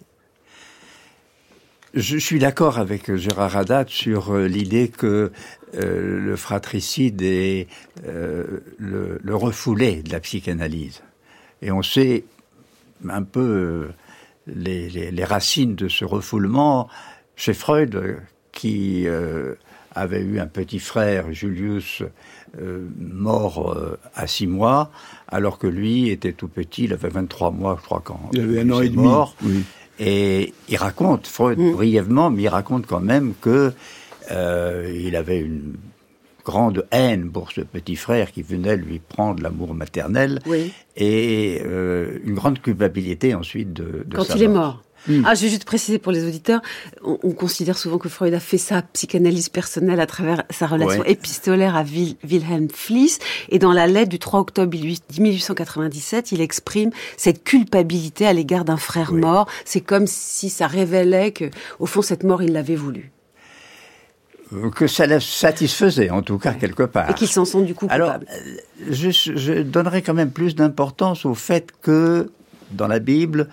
Je 1.96 2.18
suis 2.18 2.40
d'accord 2.40 2.80
avec 2.80 3.14
Gérard 3.18 3.58
Haddad 3.58 3.90
sur 3.90 4.34
euh, 4.34 4.48
l'idée 4.48 4.88
que 4.88 5.34
euh, 5.74 6.18
le 6.18 6.36
fratricide 6.38 7.22
est 7.24 7.68
euh, 8.08 8.62
le, 8.78 9.36
refoulé 9.36 10.02
de 10.02 10.14
la 10.14 10.22
psychanalyse. 10.22 11.02
Et 11.62 11.74
on 11.74 11.82
sait 11.82 12.24
un 13.10 13.24
peu 13.24 13.90
les, 14.56 15.24
racines 15.24 15.76
de 15.76 15.88
ce 15.88 16.06
refoulement 16.06 16.88
chez 17.36 17.54
Freud, 17.54 18.18
qui 18.52 19.08
avait 19.96 20.22
eu 20.22 20.40
un 20.40 20.48
petit 20.48 20.80
frère, 20.80 21.32
Julius, 21.32 22.04
mort 23.00 23.76
à 24.16 24.28
six 24.28 24.48
mois, 24.48 24.92
alors 25.28 25.58
que 25.58 25.68
lui 25.68 26.10
était 26.10 26.34
tout 26.34 26.48
petit, 26.48 26.84
il 26.84 26.94
avait 26.94 27.10
23 27.10 27.52
mois, 27.52 27.78
je 27.80 27.86
crois, 27.86 28.02
quand 28.04 28.30
il 28.34 28.42
avait 28.42 28.62
un 28.62 28.70
an 28.72 28.82
et 28.82 28.90
demi. 28.90 29.04
Mort. 29.04 29.36
Et 30.00 30.54
il 30.68 30.78
raconte, 30.78 31.28
Freud, 31.28 31.60
mm. 31.60 31.72
brièvement, 31.74 32.32
mais 32.32 32.44
il 32.44 32.48
raconte 32.48 32.88
quand 32.88 33.00
même 33.00 33.34
que 33.40 33.72
euh, 34.32 34.92
il 34.96 35.16
avait 35.16 35.40
une 35.40 35.76
grande 36.46 36.86
haine 36.92 37.32
pour 37.32 37.52
ce 37.52 37.62
petit 37.62 37.96
frère 37.96 38.32
qui 38.32 38.42
venait 38.42 38.76
lui 38.76 39.00
prendre 39.00 39.42
l'amour 39.42 39.74
maternel 39.74 40.40
et 40.96 41.62
euh, 41.66 42.20
une 42.24 42.36
grande 42.36 42.62
culpabilité 42.62 43.34
ensuite 43.34 43.74
de, 43.74 44.04
de 44.06 44.16
Quand 44.16 44.36
il 44.36 44.44
est 44.44 44.48
mort. 44.48 44.82
Hmm. 45.08 45.24
Ah, 45.26 45.34
je 45.34 45.42
vais 45.42 45.50
juste 45.50 45.66
préciser 45.66 45.98
pour 45.98 46.12
les 46.12 46.26
auditeurs, 46.26 46.62
on, 47.04 47.32
considère 47.32 47.78
souvent 47.78 47.98
que 47.98 48.08
Freud 48.08 48.34
a 48.34 48.40
fait 48.40 48.60
sa 48.60 48.84
psychanalyse 48.84 49.50
personnelle 49.50 50.00
à 50.00 50.06
travers 50.06 50.44
sa 50.52 50.68
relation 50.68 51.04
épistolaire 51.04 51.76
à 51.76 51.84
Wilhelm 51.84 52.70
Fliess. 52.70 53.18
Et 53.50 53.58
dans 53.58 53.74
la 53.74 53.88
lettre 53.88 54.10
du 54.10 54.20
3 54.20 54.40
octobre 54.40 54.78
1897, 54.78 56.32
il 56.34 56.42
exprime 56.42 56.92
cette 57.18 57.44
culpabilité 57.44 58.28
à 58.28 58.34
l'égard 58.34 58.64
d'un 58.64 58.78
frère 58.78 59.12
mort. 59.12 59.48
C'est 59.66 59.82
comme 59.82 60.06
si 60.06 60.50
ça 60.50 60.68
révélait 60.68 61.32
que, 61.32 61.46
au 61.80 61.88
fond, 61.88 62.04
cette 62.04 62.24
mort, 62.24 62.44
il 62.44 62.54
l'avait 62.54 62.76
voulu 62.76 63.12
que 64.74 64.88
ça 64.88 65.08
le 65.08 65.20
satisfaisait, 65.20 66.10
en 66.10 66.22
tout 66.22 66.38
cas, 66.38 66.54
quelque 66.54 66.84
part. 66.84 67.10
Et 67.10 67.14
qu'ils 67.14 67.28
s'en 67.28 67.46
sont 67.46 67.62
du 67.62 67.74
coup 67.74 67.86
coupables. 67.86 68.04
Alors, 68.04 68.20
je, 68.90 69.10
je 69.12 69.62
donnerais 69.62 70.02
quand 70.02 70.14
même 70.14 70.32
plus 70.32 70.56
d'importance 70.56 71.26
au 71.26 71.34
fait 71.34 71.70
que, 71.82 72.30
dans 72.72 72.88
la 72.88 73.00
Bible, 73.00 73.48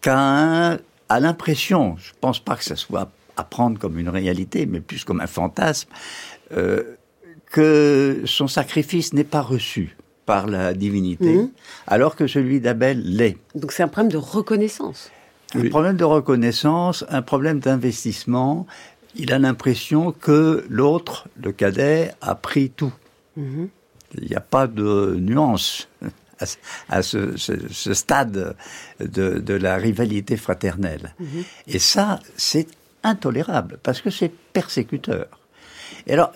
Cain 0.00 0.78
a 1.08 1.20
l'impression, 1.20 1.96
je 1.98 2.12
pense 2.20 2.38
pas 2.38 2.56
que 2.56 2.64
ça 2.64 2.76
soit 2.76 3.10
à 3.36 3.44
prendre 3.44 3.78
comme 3.78 3.98
une 3.98 4.08
réalité, 4.08 4.66
mais 4.66 4.80
plus 4.80 5.04
comme 5.04 5.20
un 5.20 5.26
fantasme, 5.26 5.88
euh, 6.56 6.96
que 7.50 8.22
son 8.24 8.48
sacrifice 8.48 9.12
n'est 9.12 9.24
pas 9.24 9.42
reçu 9.42 9.96
par 10.26 10.46
la 10.46 10.74
divinité, 10.74 11.34
mhm. 11.34 11.50
alors 11.86 12.16
que 12.16 12.26
celui 12.26 12.60
d'Abel 12.60 13.02
l'est. 13.02 13.36
Donc 13.54 13.72
c'est 13.72 13.82
un 13.82 13.88
problème 13.88 14.12
de 14.12 14.18
reconnaissance. 14.18 15.10
Un 15.54 15.68
problème 15.68 15.96
de 15.96 16.04
reconnaissance, 16.04 17.04
un 17.10 17.20
problème 17.20 17.58
d'investissement, 17.58 18.66
il 19.14 19.32
a 19.32 19.38
l'impression 19.38 20.12
que 20.12 20.64
l'autre, 20.68 21.28
le 21.42 21.52
cadet, 21.52 22.12
a 22.20 22.34
pris 22.34 22.70
tout. 22.70 22.92
Mhm. 23.36 23.68
Il 24.20 24.28
n'y 24.28 24.34
a 24.34 24.40
pas 24.40 24.66
de 24.66 25.16
nuance 25.18 25.88
à, 26.88 27.02
ce, 27.02 27.36
stade 27.94 28.56
de, 29.00 29.54
la 29.54 29.76
rivalité 29.76 30.36
fraternelle. 30.36 31.14
Mhm. 31.18 31.44
Et 31.68 31.78
ça, 31.78 32.20
c'est 32.36 32.66
intolérable, 33.02 33.78
parce 33.82 34.00
que 34.00 34.10
c'est 34.10 34.32
persécuteur. 34.52 35.26
Et 36.06 36.12
alors, 36.12 36.32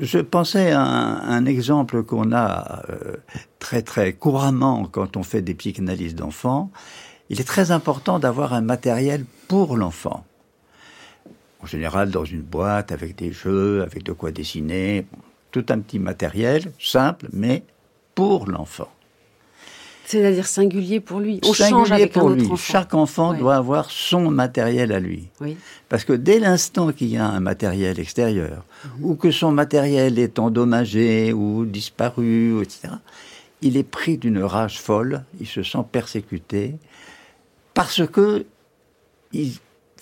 je 0.00 0.18
pensais 0.18 0.72
à 0.72 0.80
un, 0.80 1.44
exemple 1.44 2.02
qu'on 2.02 2.32
a 2.32 2.82
euh, 2.88 3.16
très 3.58 3.82
très 3.82 4.14
couramment 4.14 4.86
quand 4.90 5.16
on 5.16 5.22
fait 5.22 5.42
des 5.42 5.54
psychanalyses 5.54 6.14
d'enfants. 6.14 6.70
Il 7.28 7.40
est 7.40 7.44
très 7.44 7.70
important 7.70 8.18
d'avoir 8.18 8.52
un 8.52 8.62
matériel 8.62 9.24
pour 9.48 9.76
l'enfant 9.76 10.24
en 11.62 11.66
général 11.66 12.10
dans 12.10 12.24
une 12.24 12.42
boîte 12.42 12.92
avec 12.92 13.16
des 13.16 13.32
jeux, 13.32 13.82
avec 13.82 14.02
de 14.02 14.12
quoi 14.12 14.30
dessiner, 14.32 15.06
tout 15.50 15.64
un 15.68 15.78
petit 15.78 15.98
matériel 15.98 16.72
simple, 16.80 17.28
mais 17.32 17.62
pour 18.14 18.46
l'enfant. 18.46 18.88
C'est-à-dire 20.04 20.46
singulier 20.46 21.00
pour 21.00 21.20
lui. 21.20 21.40
On 21.44 21.52
change 21.52 21.92
avec 21.92 22.12
pour 22.12 22.30
lui. 22.30 22.48
Chaque 22.56 22.92
enfant 22.92 23.32
doit 23.32 23.54
avoir 23.54 23.90
son 23.90 24.30
matériel 24.30 24.92
à 24.92 25.00
lui. 25.00 25.28
Oui. 25.40 25.56
Parce 25.88 26.04
que 26.04 26.12
dès 26.12 26.38
l'instant 26.38 26.92
qu'il 26.92 27.08
y 27.08 27.16
a 27.16 27.26
un 27.26 27.40
matériel 27.40 27.98
extérieur, 27.98 28.64
mhm. 28.84 29.04
ou 29.04 29.14
que 29.14 29.30
son 29.30 29.52
matériel 29.52 30.18
est 30.18 30.38
endommagé 30.38 31.32
ou 31.32 31.64
disparu, 31.64 32.60
etc., 32.60 32.94
il 33.62 33.76
est 33.76 33.84
pris 33.84 34.18
d'une 34.18 34.42
rage 34.42 34.80
folle, 34.80 35.22
il 35.40 35.46
se 35.46 35.62
sent 35.62 35.84
persécuté, 35.90 36.74
parce 37.74 38.06
que 38.06 38.44
il 39.32 39.52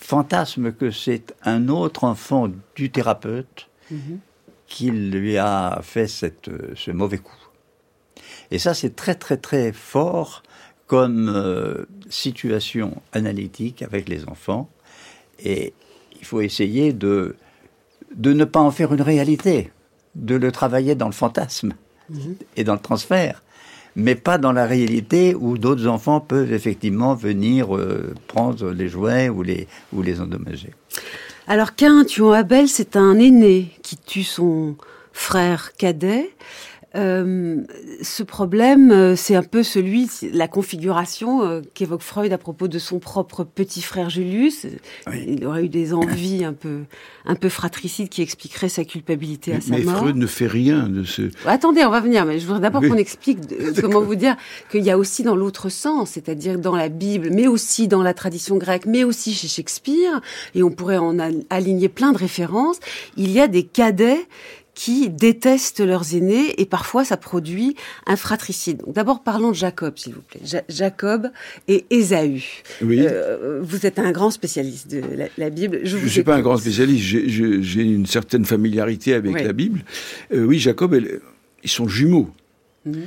fantasme 0.03 0.71
que 0.73 0.91
c'est 0.91 1.33
un 1.43 1.67
autre 1.69 2.03
enfant 2.03 2.49
du 2.75 2.91
thérapeute 2.91 3.69
mhm. 3.89 4.19
qui 4.67 4.91
lui 4.91 5.37
a 5.37 5.79
fait 5.83 6.07
cette, 6.07 6.49
ce 6.75 6.91
mauvais 6.91 7.19
coup. 7.19 7.35
Et 8.51 8.59
ça, 8.59 8.73
c'est 8.73 8.95
très 8.95 9.15
très 9.15 9.37
très 9.37 9.71
fort 9.71 10.43
comme 10.87 11.29
euh, 11.29 11.85
situation 12.09 13.01
analytique 13.13 13.81
avec 13.81 14.09
les 14.09 14.27
enfants. 14.27 14.69
Et 15.39 15.73
il 16.19 16.25
faut 16.25 16.41
essayer 16.41 16.91
de, 16.91 17.35
de 18.13 18.33
ne 18.33 18.43
pas 18.43 18.59
en 18.59 18.71
faire 18.71 18.93
une 18.93 19.01
réalité, 19.01 19.71
de 20.15 20.35
le 20.35 20.51
travailler 20.51 20.95
dans 20.95 21.05
le 21.05 21.13
fantasme 21.13 21.73
mhm. 22.09 22.35
et 22.57 22.63
dans 22.63 22.73
le 22.73 22.79
transfert 22.79 23.41
mais 23.95 24.15
pas 24.15 24.37
dans 24.37 24.51
la 24.51 24.65
réalité 24.65 25.35
où 25.35 25.57
d'autres 25.57 25.87
enfants 25.87 26.19
peuvent 26.19 26.53
effectivement 26.53 27.15
venir 27.15 27.75
euh, 27.75 28.13
prendre 28.27 28.71
les 28.71 28.87
jouets 28.87 29.29
ou 29.29 29.43
les, 29.43 30.21
endommager. 30.21 30.71
Alors 31.47 31.75
qu'un 31.75 32.03
tuant 32.05 32.31
Abel, 32.31 32.67
c'est 32.67 32.95
un 32.95 33.17
aîné 33.19 33.71
qui 33.81 33.97
tue 33.97 34.23
son 34.23 34.75
frère 35.13 35.73
cadet. 35.73 36.29
Euh, 36.95 37.61
ce 38.01 38.21
problème, 38.21 38.91
euh, 38.91 39.15
c'est 39.15 39.35
un 39.35 39.43
peu 39.43 39.63
celui, 39.63 40.09
la 40.33 40.49
configuration 40.49 41.43
euh, 41.43 41.61
qu'évoque 41.73 42.01
Freud 42.01 42.33
à 42.33 42.37
propos 42.37 42.67
de 42.67 42.79
son 42.79 42.99
propre 42.99 43.45
petit 43.45 43.81
frère 43.81 44.09
Julius. 44.09 44.65
Il 45.13 45.45
aurait 45.45 45.65
eu 45.65 45.69
des 45.69 45.93
envies 45.93 46.43
un 46.43 46.51
peu, 46.51 46.81
un 47.25 47.35
peu 47.35 47.47
fratricides 47.47 48.09
qui 48.09 48.21
expliqueraient 48.21 48.67
sa 48.67 48.83
culpabilité 48.83 49.53
à 49.53 49.61
sa 49.61 49.77
mort. 49.77 49.79
Mais 49.79 49.99
Freud 49.99 50.15
ne 50.17 50.27
fait 50.27 50.47
rien 50.47 50.89
de 50.89 51.03
ce. 51.03 51.23
Attendez, 51.45 51.85
on 51.85 51.91
va 51.91 52.01
venir. 52.01 52.25
Mais 52.25 52.39
je 52.39 52.45
voudrais 52.45 52.61
d'abord 52.61 52.81
qu'on 52.81 52.95
explique 52.95 53.39
comment 53.79 54.01
vous 54.01 54.15
dire 54.15 54.35
qu'il 54.69 54.83
y 54.83 54.91
a 54.91 54.97
aussi 54.97 55.23
dans 55.23 55.35
l'autre 55.35 55.69
sens, 55.69 56.11
c'est-à-dire 56.11 56.59
dans 56.59 56.75
la 56.75 56.89
Bible, 56.89 57.29
mais 57.31 57.47
aussi 57.47 57.87
dans 57.87 58.03
la 58.03 58.13
tradition 58.13 58.57
grecque, 58.57 58.85
mais 58.85 59.05
aussi 59.05 59.33
chez 59.33 59.47
Shakespeare, 59.47 60.19
et 60.55 60.63
on 60.63 60.71
pourrait 60.71 60.97
en 60.97 61.17
aligner 61.49 61.87
plein 61.87 62.11
de 62.11 62.17
références. 62.17 62.79
Il 63.15 63.31
y 63.31 63.39
a 63.39 63.47
des 63.47 63.63
cadets 63.63 64.27
qui 64.73 65.09
détestent 65.09 65.81
leurs 65.81 66.15
aînés 66.15 66.59
et 66.59 66.65
parfois 66.65 67.03
ça 67.03 67.17
produit 67.17 67.75
un 68.07 68.15
fratricide. 68.15 68.81
D'abord 68.87 69.23
parlons 69.23 69.49
de 69.49 69.55
Jacob, 69.55 69.97
s'il 69.97 70.13
vous 70.13 70.21
plaît. 70.21 70.41
Jacob 70.69 71.29
et 71.67 71.85
Ésaü. 71.89 72.43
Oui. 72.81 73.01
Euh, 73.01 73.59
vous 73.61 73.85
êtes 73.85 73.99
un 73.99 74.11
grand 74.11 74.31
spécialiste 74.31 74.89
de 74.89 75.01
la, 75.37 75.49
Bible. 75.49 75.81
Je 75.83 75.97
ne 75.97 76.07
suis 76.07 76.23
pas 76.23 76.35
un 76.35 76.41
grand 76.41 76.57
spécialiste, 76.57 77.03
j'ai 77.03 77.83
une 77.83 78.05
certaine 78.05 78.45
familiarité 78.45 79.13
avec 79.13 79.41
la 79.41 79.53
Bible. 79.53 79.83
Euh, 80.33 80.45
oui, 80.45 80.59
Jacob, 80.59 80.97
ils 81.63 81.69
sont 81.69 81.87
jumeaux. 81.87 82.29
Mhm. 82.85 83.01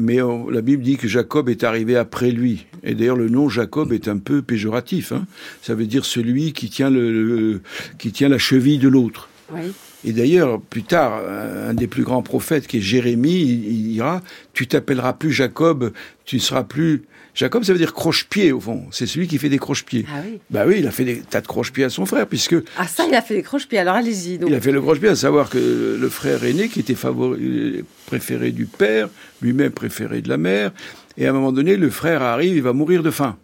Mais 0.00 0.18
la 0.50 0.60
Bible 0.60 0.84
dit 0.84 0.96
que 0.96 1.08
Jacob 1.08 1.48
est 1.48 1.64
arrivé 1.64 1.96
après 1.96 2.30
lui. 2.30 2.66
Et 2.84 2.94
d'ailleurs, 2.94 3.16
le 3.16 3.28
nom 3.28 3.48
Jacob 3.48 3.92
est 3.92 4.06
un 4.06 4.18
peu 4.18 4.42
péjoratif. 4.42 5.10
Hein. 5.10 5.26
Ça 5.60 5.74
veut 5.74 5.86
dire 5.86 6.04
celui 6.04 6.52
qui 6.52 6.70
tient, 6.70 6.88
le 6.88 7.60
qui 7.98 8.12
tient 8.12 8.28
la 8.28 8.38
cheville 8.38 8.78
de 8.78 8.86
l'autre. 8.86 9.28
Oui. 9.52 9.72
Et 10.04 10.12
d'ailleurs, 10.12 10.60
plus 10.60 10.84
tard, 10.84 11.20
un 11.68 11.74
des 11.74 11.88
plus 11.88 12.04
grands 12.04 12.22
prophètes, 12.22 12.66
qui 12.66 12.78
est 12.78 12.80
Jérémie, 12.80 13.40
il 13.40 13.92
dira 13.92 14.22
Tu 14.52 14.66
t'appelleras 14.68 15.12
plus 15.12 15.32
Jacob, 15.32 15.92
tu 16.24 16.36
ne 16.36 16.40
seras 16.40 16.62
plus. 16.64 17.02
Jacob, 17.34 17.62
ça 17.62 17.72
veut 17.72 17.78
dire 17.78 17.94
croche-pied, 17.94 18.50
au 18.50 18.60
fond. 18.60 18.86
C'est 18.90 19.06
celui 19.06 19.28
qui 19.28 19.38
fait 19.38 19.48
des 19.48 19.58
croche-pieds. 19.58 20.06
Ah 20.12 20.22
oui 20.24 20.38
Bah 20.50 20.64
oui, 20.66 20.76
il 20.78 20.86
a 20.86 20.90
fait 20.90 21.04
des 21.04 21.18
tas 21.20 21.40
de 21.40 21.46
croche-pieds 21.46 21.84
à 21.84 21.90
son 21.90 22.04
frère, 22.04 22.26
puisque. 22.26 22.56
Ah, 22.76 22.86
ça, 22.86 23.06
il 23.08 23.14
a 23.14 23.22
fait 23.22 23.34
des 23.34 23.42
croche-pieds, 23.42 23.78
alors 23.78 23.94
allez-y. 23.94 24.40
Il 24.44 24.54
a 24.54 24.60
fait 24.60 24.72
le 24.72 24.80
croche-pied, 24.80 25.08
à 25.08 25.16
savoir 25.16 25.48
que 25.50 25.96
le 26.00 26.08
frère 26.08 26.42
aîné, 26.44 26.68
qui 26.68 26.80
était 26.80 26.94
favori... 26.96 27.84
préféré 28.06 28.50
du 28.50 28.66
père, 28.66 29.08
lui-même 29.40 29.70
préféré 29.70 30.20
de 30.20 30.28
la 30.28 30.36
mère, 30.36 30.72
et 31.16 31.26
à 31.26 31.30
un 31.30 31.32
moment 31.32 31.52
donné, 31.52 31.76
le 31.76 31.90
frère 31.90 32.22
arrive, 32.22 32.56
il 32.56 32.62
va 32.62 32.72
mourir 32.72 33.02
de 33.02 33.10
faim. 33.10 33.36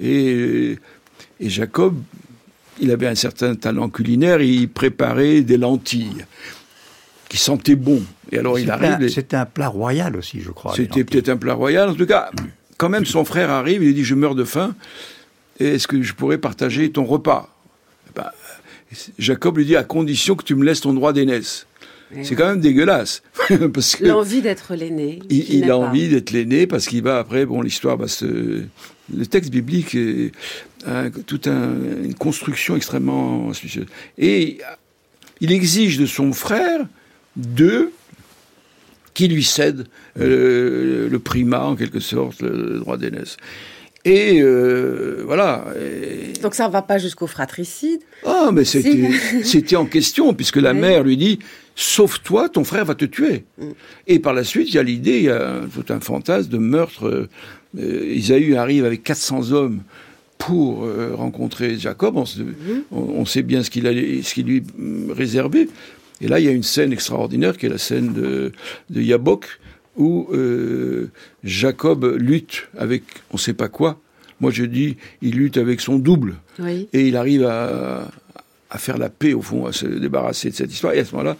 Et, 0.00 0.78
et 1.40 1.48
Jacob 1.48 1.94
il 2.80 2.90
avait 2.90 3.06
un 3.06 3.14
certain 3.14 3.54
talent 3.54 3.88
culinaire, 3.88 4.40
il 4.40 4.68
préparait 4.68 5.42
des 5.42 5.56
lentilles 5.56 6.24
qui 7.28 7.36
sentaient 7.36 7.76
bon. 7.76 8.02
Et 8.32 8.38
alors 8.38 8.58
il 8.58 8.70
arrive. 8.70 9.08
C'était 9.08 9.36
un 9.36 9.46
plat 9.46 9.68
royal 9.68 10.16
aussi, 10.16 10.40
je 10.40 10.50
crois. 10.50 10.74
C'était 10.74 11.04
peut-être 11.04 11.28
un 11.28 11.36
plat 11.36 11.54
royal. 11.54 11.90
En 11.90 11.94
tout 11.94 12.06
cas, 12.06 12.30
quand 12.76 12.88
même, 12.88 13.04
son 13.04 13.24
frère 13.24 13.50
arrive, 13.50 13.82
il 13.82 13.94
dit 13.94 14.04
Je 14.04 14.14
meurs 14.14 14.34
de 14.34 14.44
faim, 14.44 14.74
est-ce 15.58 15.86
que 15.86 16.02
je 16.02 16.14
pourrais 16.14 16.38
partager 16.38 16.90
ton 16.90 17.04
repas? 17.04 17.54
Ben, 18.14 18.30
Jacob 19.18 19.58
lui 19.58 19.66
dit 19.66 19.76
À 19.76 19.84
condition 19.84 20.34
que 20.36 20.44
tu 20.44 20.54
me 20.54 20.64
laisses 20.64 20.80
ton 20.80 20.94
droit 20.94 21.12
d'aînesse. 21.12 21.66
C'est 22.22 22.34
quand 22.34 22.46
même 22.46 22.60
dégueulasse. 22.60 23.22
L'envie 24.00 24.40
d'être 24.40 24.74
l'aîné. 24.74 25.18
Il, 25.28 25.70
a 25.70 25.76
envie 25.76 26.08
d'être 26.08 26.30
l'aîné 26.30 26.66
parce 26.66 26.86
qu'il 26.86 27.02
va 27.02 27.18
après, 27.18 27.44
bon, 27.44 27.60
l'histoire 27.60 27.98
va 27.98 28.08
se. 28.08 28.62
Le 29.14 29.26
texte 29.26 29.50
biblique 29.50 29.94
est 29.94 30.32
toute 31.26 31.46
une 31.46 32.14
construction 32.14 32.76
extrêmement 32.76 33.50
astucieuse. 33.50 33.86
Et 34.16 34.58
il 35.40 35.52
exige 35.52 35.98
de 35.98 36.06
son 36.06 36.32
frère 36.32 36.86
de 37.36 37.90
qui 39.14 39.26
lui 39.26 39.42
cède 39.42 39.86
euh, 40.20 41.08
le 41.08 41.18
primat, 41.18 41.64
en 41.64 41.76
quelque 41.76 41.98
sorte, 41.98 42.40
le 42.40 42.78
droit 42.78 42.96
d'aînesse. 42.96 43.36
Et 44.04 44.40
euh, 44.40 45.24
voilà. 45.26 45.64
Donc 46.40 46.54
ça 46.54 46.68
ne 46.68 46.72
va 46.72 46.82
pas 46.82 46.98
jusqu'au 46.98 47.26
fratricide 47.26 48.00
Ah, 48.24 48.50
mais 48.52 48.64
c'était 48.64 49.76
en 49.76 49.86
question, 49.86 50.34
puisque 50.34 50.56
la 50.56 50.72
mère 50.72 51.02
lui 51.02 51.16
dit 51.16 51.40
Sauve-toi, 51.74 52.48
ton 52.48 52.64
frère 52.64 52.84
va 52.84 52.94
te 52.94 53.04
tuer. 53.04 53.44
Mm. 53.58 53.64
Et 54.06 54.18
par 54.18 54.34
la 54.34 54.44
suite, 54.44 54.68
il 54.68 54.74
y 54.74 54.78
a 54.78 54.82
l'idée, 54.82 55.18
il 55.18 55.24
y 55.24 55.30
a 55.30 55.60
tout 55.72 55.92
un 55.92 56.00
fantasme 56.00 56.48
de 56.48 56.58
meurtre. 56.58 57.28
Euh, 57.78 58.14
Isaïe 58.14 58.56
arrive 58.56 58.84
avec 58.84 59.02
400 59.02 59.52
hommes 59.52 59.82
pour 60.38 60.84
euh, 60.84 61.14
rencontrer 61.14 61.76
Jacob. 61.76 62.16
On, 62.16 62.24
on, 62.92 63.24
sait 63.26 63.42
bien 63.42 63.62
ce 63.62 63.70
qu'il 63.70 64.46
lui 64.46 64.62
réservé. 65.10 65.68
Et 66.20 66.28
là, 66.28 66.40
il 66.40 66.46
y 66.46 66.48
a 66.48 66.52
une 66.52 66.62
scène 66.62 66.92
extraordinaire 66.92 67.56
qui 67.56 67.66
est 67.66 67.68
la 67.68 67.78
scène 67.78 68.12
de, 68.12 68.52
de 68.90 69.02
Yabok, 69.02 69.46
où 69.96 70.28
euh, 70.32 71.10
Jacob 71.44 72.04
lutte 72.18 72.68
avec 72.78 73.02
on 73.30 73.34
ne 73.34 73.40
sait 73.40 73.52
pas 73.52 73.68
quoi. 73.68 74.00
Moi, 74.40 74.52
je 74.52 74.64
dis, 74.64 74.96
il 75.20 75.36
lutte 75.36 75.56
avec 75.56 75.80
son 75.80 75.98
double. 75.98 76.36
Oui. 76.60 76.88
Et 76.92 77.08
il 77.08 77.16
arrive 77.16 77.44
à, 77.44 78.08
à 78.70 78.78
faire 78.78 78.98
la 78.98 79.08
paix, 79.08 79.34
au 79.34 79.42
fond, 79.42 79.66
à 79.66 79.72
se 79.72 79.86
débarrasser 79.86 80.50
de 80.50 80.54
cette 80.54 80.72
histoire. 80.72 80.92
Et 80.92 81.00
à 81.00 81.04
ce 81.04 81.12
moment-là, 81.12 81.36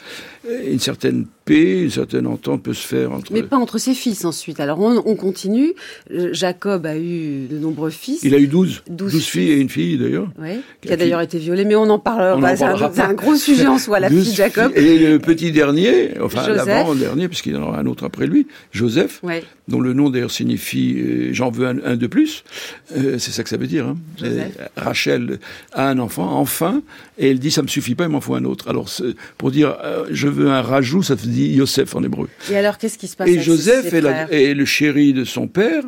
une 0.67 0.81
certaine 0.81 1.27
paix, 1.49 1.83
une 1.83 1.91
certaine 1.91 2.27
entente 2.27 2.63
peut 2.63 2.75
se 2.75 2.87
faire 2.87 3.13
entre... 3.13 3.33
Mais 3.33 3.43
pas 3.43 3.57
entre 3.57 3.79
ses 3.79 3.95
fils 3.95 4.25
ensuite. 4.25 4.61
Alors 4.61 4.81
on, 4.81 5.03
on 5.05 5.17
continue. 5.17 5.73
Euh, 6.13 6.31
Jacob 6.33 6.87
a 6.87 6.97
eu 6.99 7.47
de 7.51 7.59
nombreux 7.59 7.91
fils. 7.91 8.21
Il 8.23 8.35
a 8.35 8.39
eu 8.39 8.47
12. 8.47 8.83
12 8.89 9.13
12 9.13 9.25
filles 9.25 9.51
et 9.53 9.57
une 9.61 9.69
fille, 9.69 9.99
d'ailleurs. 9.99 10.29
Oui, 10.39 10.61
qui 10.83 10.93
a 10.93 10.97
d'ailleurs 10.97 11.21
été 11.21 11.39
violée, 11.39 11.65
mais 11.65 11.75
on 11.75 11.89
en 11.91 11.99
parlera. 11.99 12.57
C'est 12.57 13.01
un, 13.03 13.15
gros 13.15 13.35
sujet 13.37 13.67
en 13.67 13.79
soi, 13.79 14.01
la 14.01 14.11
12 14.11 14.23
fille 14.23 14.33
de 14.33 14.37
Jacob. 14.37 14.73
Et 14.77 14.99
le 14.99 15.19
petit 15.19 15.51
dernier, 15.53 16.11
enfin 16.23 16.45
Joseph. 16.45 16.67
l'avant-dernier, 16.67 17.29
puisqu'il 17.29 17.55
y 17.55 17.57
en 17.57 17.63
aura 17.63 17.79
un 17.81 17.87
autre 17.87 18.05
après 18.05 18.27
lui, 18.27 18.47
Joseph, 18.73 19.21
Ouais. 19.23 19.43
dont 19.69 19.81
le 19.81 19.93
nom 19.93 20.11
d'ailleurs 20.11 20.31
signifie 20.31 20.97
euh, 20.99 21.31
j'en 21.33 21.51
veux 21.51 21.67
un, 21.67 21.79
un 21.85 21.97
de 21.97 22.07
plus. 22.07 22.45
Euh, 22.97 23.19
c'est 23.19 23.31
ça 23.33 23.43
que 23.43 23.49
ça 23.49 23.57
veut 23.57 23.67
dire. 23.67 23.87
Hein. 23.87 23.97
Rachel 24.77 25.39
a 25.73 25.89
un 25.89 25.99
enfant, 25.99 26.39
enfin, 26.39 26.83
et 27.19 27.31
elle 27.31 27.39
dit 27.39 27.51
ça 27.51 27.63
me 27.63 27.69
suffit 27.69 27.95
pas, 27.95 28.05
il 28.05 28.11
m'en 28.11 28.21
faut 28.21 28.35
un 28.35 28.45
autre. 28.45 28.69
Alors 28.69 28.89
pour 29.37 29.51
dire 29.51 29.77
euh, 29.83 30.07
je 30.11 30.29
veux 30.29 30.51
un 30.51 30.63
rajout, 30.63 31.03
ça 31.03 31.17
se 31.17 31.27
dit 31.39 31.55
Yosef 31.55 31.95
en 31.95 32.03
hébreu. 32.03 32.29
Et 32.51 32.57
alors, 32.57 32.79
qu'est-ce 32.79 32.99
qui 32.99 33.09
se 33.09 33.17
passe 33.17 33.29
Et 33.29 33.41
Joseph 33.41 33.93
est, 33.93 34.01
la- 34.01 34.27
frères 34.27 34.33
est 34.33 34.55
le 34.55 34.65
chéri 34.65 35.13
de 35.13 35.25
son 35.25 35.47
père. 35.47 35.85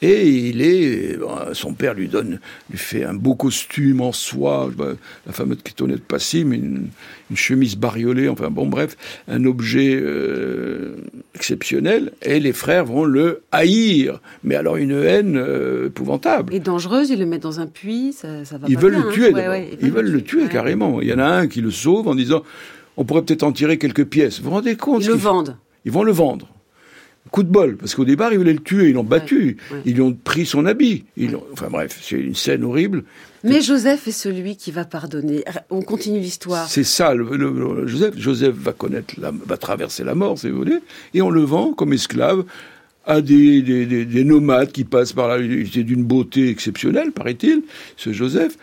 Et 0.00 0.28
il 0.28 0.62
est, 0.62 1.18
son 1.54 1.72
père 1.74 1.92
lui 1.92 2.06
donne, 2.06 2.38
lui 2.70 2.78
fait 2.78 3.02
un 3.02 3.14
beau 3.14 3.34
costume 3.34 4.00
en 4.00 4.12
soie, 4.12 4.70
bah, 4.76 4.92
la 5.26 5.32
fameuse 5.32 5.58
kitonnette 5.64 6.04
passée, 6.04 6.44
mais 6.44 6.54
une, 6.54 6.86
une 7.32 7.36
chemise 7.36 7.74
bariolée, 7.74 8.28
enfin 8.28 8.48
bon 8.48 8.66
bref, 8.66 8.96
un 9.26 9.44
objet 9.44 9.98
euh, 10.00 10.94
exceptionnel. 11.34 12.12
Et 12.22 12.38
les 12.38 12.52
frères 12.52 12.84
vont 12.84 13.02
le 13.02 13.42
haïr, 13.50 14.20
mais 14.44 14.54
alors 14.54 14.76
une 14.76 14.92
haine 14.92 15.36
euh, 15.36 15.88
épouvantable. 15.88 16.54
Et 16.54 16.60
dangereuse, 16.60 17.10
ils 17.10 17.18
le 17.18 17.26
mettent 17.26 17.42
dans 17.42 17.58
un 17.58 17.66
puits, 17.66 18.12
ça, 18.12 18.44
ça 18.44 18.56
va 18.56 18.68
Ils 18.68 18.76
pas 18.76 18.82
veulent 18.82 18.92
bien, 18.92 19.02
le 19.02 19.08
hein. 19.08 19.12
tuer. 19.12 19.32
Ouais, 19.34 19.48
ouais, 19.48 19.78
ils, 19.82 19.90
veulent 19.90 20.12
le 20.12 20.22
tuer 20.22 20.42
ouais. 20.42 20.48
carrément. 20.48 21.00
Il 21.02 21.08
y 21.08 21.12
en 21.12 21.18
a 21.18 21.26
un 21.26 21.48
qui 21.48 21.60
le 21.60 21.72
sauve 21.72 22.06
en 22.06 22.14
disant, 22.14 22.44
on 22.98 23.04
pourrait 23.04 23.22
peut-être 23.22 23.44
en 23.44 23.52
tirer 23.52 23.78
quelques 23.78 24.04
pièces. 24.04 24.38
Vous 24.40 24.50
vous 24.50 24.56
rendez 24.56 24.76
compte 24.76 25.02
Ils 25.04 25.08
le 25.08 25.14
vendent. 25.14 25.56
ils 25.86 25.92
vont 25.92 26.02
le 26.02 26.12
vendre. 26.12 26.48
Coup 27.30 27.42
de 27.42 27.48
bol, 27.50 27.76
parce 27.76 27.94
qu'au 27.94 28.06
départ, 28.06 28.32
ils 28.32 28.38
voulaient 28.38 28.54
le 28.54 28.58
tuer, 28.62 28.88
ils 28.88 28.94
l'ont 28.94 29.04
battu, 29.04 29.58
ouais. 29.70 29.82
ils 29.84 29.92
lui 29.94 30.00
ont 30.00 30.14
pris 30.14 30.46
son 30.46 30.64
habit. 30.64 31.04
Ils 31.18 31.36
Enfin 31.52 31.68
bref, 31.70 31.98
c'est 32.02 32.16
une 32.18 32.34
scène 32.34 32.64
horrible. 32.64 33.04
Mais 33.44 33.60
Joseph 33.60 34.08
est 34.08 34.12
celui 34.12 34.56
qui 34.56 34.70
va 34.70 34.84
pardonner. 34.86 35.44
On 35.68 35.82
continue 35.82 36.20
l'histoire. 36.20 36.66
C'est 36.68 36.84
ça, 36.84 37.14
le, 37.14 37.36
le- 37.36 37.50
le- 37.52 37.86
Joseph. 37.86 38.14
Joseph 38.16 38.54
va 38.54 38.72
connaître, 38.72 39.14
la, 39.20 39.30
va 39.30 39.56
traverser 39.58 40.04
la 40.04 40.14
mort, 40.14 40.38
si 40.38 40.48
vous 40.48 40.56
voulez, 40.56 40.78
et 41.12 41.20
on 41.20 41.28
le 41.30 41.42
vend 41.42 41.74
comme 41.74 41.92
esclave 41.92 42.44
à 43.04 43.20
des, 43.20 43.60
des, 43.60 43.84
des- 43.84 44.06
des 44.06 44.24
nomades 44.24 44.72
qui 44.72 44.84
passent 44.84 45.12
par 45.12 45.28
là. 45.28 45.38
Il 45.38 45.52
était 45.66 45.82
d'une 45.84 46.04
beauté 46.04 46.48
exceptionnelle, 46.48 47.12
paraît-il, 47.12 47.62
ce 47.98 48.10
Joseph. 48.12 48.56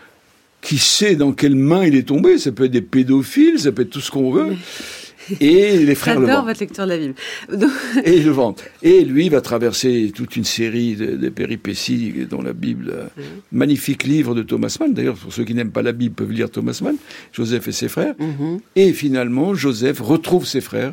Qui 0.60 0.78
sait 0.78 1.16
dans 1.16 1.32
quelle 1.32 1.54
main 1.54 1.84
il 1.84 1.94
est 1.94 2.08
tombé 2.08 2.38
Ça 2.38 2.52
peut 2.52 2.64
être 2.64 2.72
des 2.72 2.82
pédophiles, 2.82 3.58
ça 3.60 3.72
peut 3.72 3.82
être 3.82 3.90
tout 3.90 4.00
ce 4.00 4.10
qu'on 4.10 4.30
veut. 4.30 4.54
Et 5.40 5.78
les 5.78 5.94
frères 5.94 6.20
J'adore 6.20 6.44
votre 6.44 6.60
lecture 6.60 6.84
de 6.84 6.90
la 6.90 6.98
Bible. 6.98 7.14
Donc, 7.52 7.70
Et 8.04 8.20
le 8.20 8.30
vendent. 8.30 8.60
Et 8.82 9.04
lui 9.04 9.28
va 9.28 9.40
traverser 9.40 10.12
toute 10.14 10.36
une 10.36 10.44
série 10.44 10.94
de, 10.94 11.16
de 11.16 11.28
péripéties 11.28 12.26
dont 12.30 12.42
la 12.42 12.52
Bible, 12.52 12.92
euh, 12.92 13.22
magnifique 13.50 14.04
livre 14.04 14.34
de 14.34 14.42
Thomas 14.42 14.76
Mann. 14.80 14.92
D'ailleurs, 14.94 15.16
pour 15.16 15.32
ceux 15.32 15.44
qui 15.44 15.54
n'aiment 15.54 15.72
pas 15.72 15.82
la 15.82 15.92
Bible 15.92 16.14
peuvent 16.14 16.32
lire 16.32 16.50
Thomas 16.50 16.78
Mann, 16.82 16.96
Joseph 17.32 17.66
et 17.68 17.72
ses 17.72 17.88
frères. 17.88 18.14
Mhm. 18.18 18.60
Et 18.76 18.92
finalement, 18.92 19.54
Joseph 19.54 20.00
retrouve 20.00 20.46
ses 20.46 20.60
frères. 20.60 20.92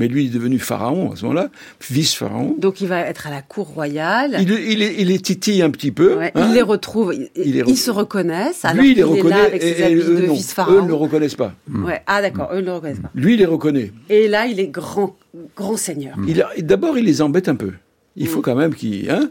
Mais 0.00 0.08
lui 0.08 0.24
il 0.24 0.30
est 0.30 0.34
devenu 0.34 0.58
pharaon 0.58 1.12
à 1.12 1.16
ce 1.16 1.22
moment-là, 1.26 1.50
vice-pharaon. 1.88 2.56
donc 2.58 2.80
il 2.80 2.88
va 2.88 3.00
être 3.00 3.26
à 3.26 3.30
la 3.30 3.42
cour 3.42 3.66
royale. 3.68 4.36
Il, 4.40 4.50
il, 4.50 4.82
est- 4.82 4.94
il 4.98 5.08
les 5.08 5.18
titille 5.20 5.60
un 5.62 5.70
petit 5.70 5.92
peu. 5.92 6.16
Ouais, 6.16 6.32
hein. 6.34 6.46
il 6.48 6.54
les 6.54 6.62
retrouve. 6.62 7.14
Ils, 7.14 7.28
Il 7.36 7.52
les 7.54 7.62
ils 7.66 7.76
se 7.76 7.90
reconnaissent. 7.90 8.64
Alors 8.64 8.82
Lui, 8.82 8.90
il 8.92 8.94
les 8.96 9.00
est 9.02 9.04
reconnaît 9.04 9.36
là 9.36 9.44
avec 9.44 9.62
et, 9.62 9.74
ses 9.74 9.82
et 9.82 9.94
eux, 9.94 10.20
de 10.22 10.26
non. 10.26 10.32
vice-pharaon. 10.34 10.72
Eux 10.78 10.80
ne 10.82 10.88
le 10.88 10.94
reconnaissent 10.94 11.34
pas. 11.36 11.54
Ouais. 11.72 12.00
Ah 12.06 12.22
d'accord, 12.22 12.48
eux 12.52 12.60
ne 12.60 12.66
le 12.66 12.72
reconnaissent 12.72 13.00
pas. 13.00 13.10
Lui, 13.14 13.34
il 13.34 13.38
les 13.38 13.44
reconnaît. 13.46 13.92
Et 14.08 14.26
là, 14.26 14.46
il 14.46 14.58
est 14.58 14.68
grand, 14.68 15.16
grand 15.56 15.76
seigneur. 15.76 16.16
Il 16.26 16.40
a- 16.42 16.50
D'abord, 16.58 16.96
il 16.98 17.04
les 17.04 17.20
embête 17.22 17.48
un 17.48 17.54
peu. 17.56 17.72
Il 18.16 18.24
Mm. 18.24 18.28
faut 18.28 18.40
quand 18.40 18.56
même 18.56 18.74
qu'il... 18.74 19.08
Hein 19.10 19.30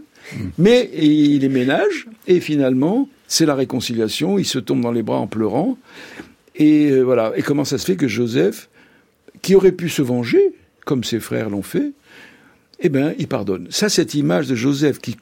Mais 0.60 0.90
il 0.94 1.40
les 1.40 1.50
ménage, 1.50 2.08
et 2.28 2.40
finalement, 2.40 3.10
c'est 3.28 3.46
la 3.48 3.56
réconciliation. 3.56 4.38
Il 4.38 4.46
se 4.46 4.60
tombe 4.60 4.82
dans 4.82 4.92
les 4.92 5.02
bras 5.02 5.18
en 5.18 5.28
pleurant. 5.28 5.78
Et 6.56 6.90
euh, 6.92 7.02
voilà. 7.02 7.34
Et 7.36 7.42
comment 7.42 7.66
ça 7.66 7.78
se 7.78 7.86
fait 7.86 7.96
que 7.96 8.08
Joseph, 8.08 8.70
qui 9.42 9.56
aurait 9.56 9.72
pu 9.72 9.90
se 9.90 10.02
venger, 10.02 10.52
comme 10.90 11.04
ses 11.04 11.20
frères 11.20 11.52
l'ont 11.52 11.62
fait, 11.62 11.92
eh 12.80 12.90
bien, 12.90 13.14
il 13.20 13.28
pardonne. 13.28 13.68
Ça, 13.70 13.90
cette 13.90 14.16
image 14.16 14.48
de 14.48 14.56
Joseph 14.56 14.98
qui 14.98 15.18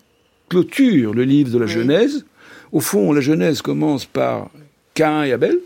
clôture 0.47 1.13
le 1.13 1.25
livre 1.25 1.51
de 1.51 1.58
la. 1.58 1.65
Genèse, 1.67 2.25
au 2.71 2.80
fond, 2.80 3.12
la 3.12 3.19
Genèse 3.19 3.62
commence 3.62 4.06
par 4.06 4.49
Cain 4.93 5.23
et 5.23 5.34
Abel, 5.34 5.58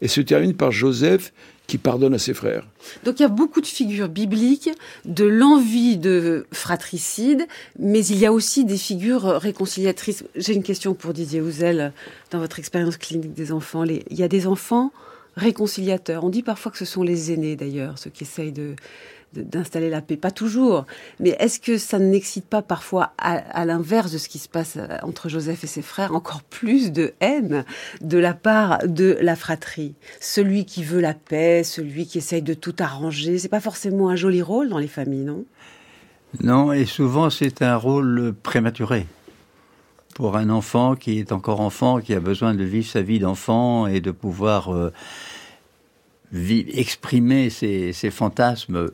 et 0.00 0.08
se 0.08 0.22
termine 0.22 0.54
par 0.54 0.72
Joseph 0.72 1.34
qui 1.66 1.76
pardonne 1.76 2.14
à 2.14 2.18
ses 2.18 2.32
frères. 2.32 2.66
Donc 3.04 3.20
il 3.20 3.22
y 3.22 3.26
a 3.26 3.28
beaucoup 3.28 3.60
de 3.60 3.66
figures 3.66 4.08
bibliques 4.08 4.70
de 5.04 5.24
l'envie 5.24 5.98
de 5.98 6.46
fratricide, 6.52 7.46
mais 7.78 8.04
il 8.06 8.18
y 8.18 8.24
a 8.24 8.32
aussi 8.32 8.64
des 8.64 8.78
figures 8.78 9.24
réconciliatrices. 9.24 10.24
J'ai 10.36 10.54
une 10.54 10.62
question 10.62 10.94
pour 10.94 11.12
Didier 11.12 11.42
Houzel. 11.42 11.92
Dans 12.30 12.38
votre 12.38 12.58
expérience 12.58 12.96
clinique 12.96 13.34
des 13.34 13.52
enfants, 13.52 13.82
les- 13.82 14.04
il 14.10 14.18
y 14.18 14.22
a 14.22 14.28
des 14.28 14.46
enfants 14.46 14.90
réconciliateurs. 15.36 16.22
On 16.24 16.28
dit 16.30 16.42
parfois 16.42 16.70
que 16.70 16.78
ce 16.78 16.84
sont 16.84 17.02
les 17.02 17.32
aînés 17.32 17.56
d'ailleurs, 17.56 17.98
ceux 17.98 18.10
qui 18.10 18.22
essayent 18.24 18.52
de- 18.52 18.76
d'installer 19.34 19.90
la 19.90 20.00
paix. 20.00 20.16
Pas 20.16 20.30
toujours, 20.30 20.86
mais 21.20 21.36
est-ce 21.38 21.60
que 21.60 21.78
ça 21.78 21.98
n'excite 21.98 22.46
pas 22.46 22.62
parfois, 22.62 23.12
à, 23.18 23.64
l'inverse 23.64 24.12
de 24.12 24.18
ce 24.18 24.28
qui 24.28 24.38
se 24.38 24.48
passe 24.48 24.76
euh, 24.76 24.86
entre 25.02 25.28
Joseph 25.28 25.64
et 25.64 25.66
ses 25.66 25.82
frères, 25.82 26.14
encore 26.14 26.42
plus 26.42 26.92
de 26.92 27.14
haine 27.20 27.64
de 28.00 28.18
la 28.18 28.34
part 28.34 28.78
de 28.86 29.18
la 29.20 29.36
fratrie? 29.36 29.94
Celui 30.20 30.64
qui 30.64 30.84
veut 30.84 31.00
la 31.00 31.14
paix, 31.14 31.62
celui 31.64 32.06
qui 32.06 32.18
essaye 32.18 32.42
de 32.42 32.54
tout 32.54 32.76
arranger, 32.78 33.38
c'est 33.38 33.48
pas 33.48 33.60
forcément 33.60 34.08
un 34.08 34.16
joli 34.16 34.42
rôle 34.42 34.68
dans 34.68 34.78
les 34.78 34.88
familles, 34.88 35.24
non? 35.24 35.44
Non, 36.42 36.72
et 36.72 36.84
souvent 36.84 37.30
c'est 37.30 37.62
un 37.62 37.76
rôle 37.76 38.34
prématuré. 38.42 39.06
Pour 40.14 40.36
un 40.36 40.48
enfant 40.50 40.94
qui 40.94 41.18
est 41.18 41.32
encore 41.32 41.60
enfant, 41.60 42.00
qui 42.00 42.14
a 42.14 42.20
besoin 42.20 42.54
de 42.54 42.64
vivre 42.64 42.86
sa 42.86 43.02
vie 43.02 43.18
d'enfant 43.18 43.86
et 43.86 44.00
de 44.00 44.10
pouvoir 44.12 44.72
euh, 44.72 44.92
vi- 46.32 46.66
exprimer 46.72 47.50
ses 47.50 48.10
fantasmes, 48.10 48.90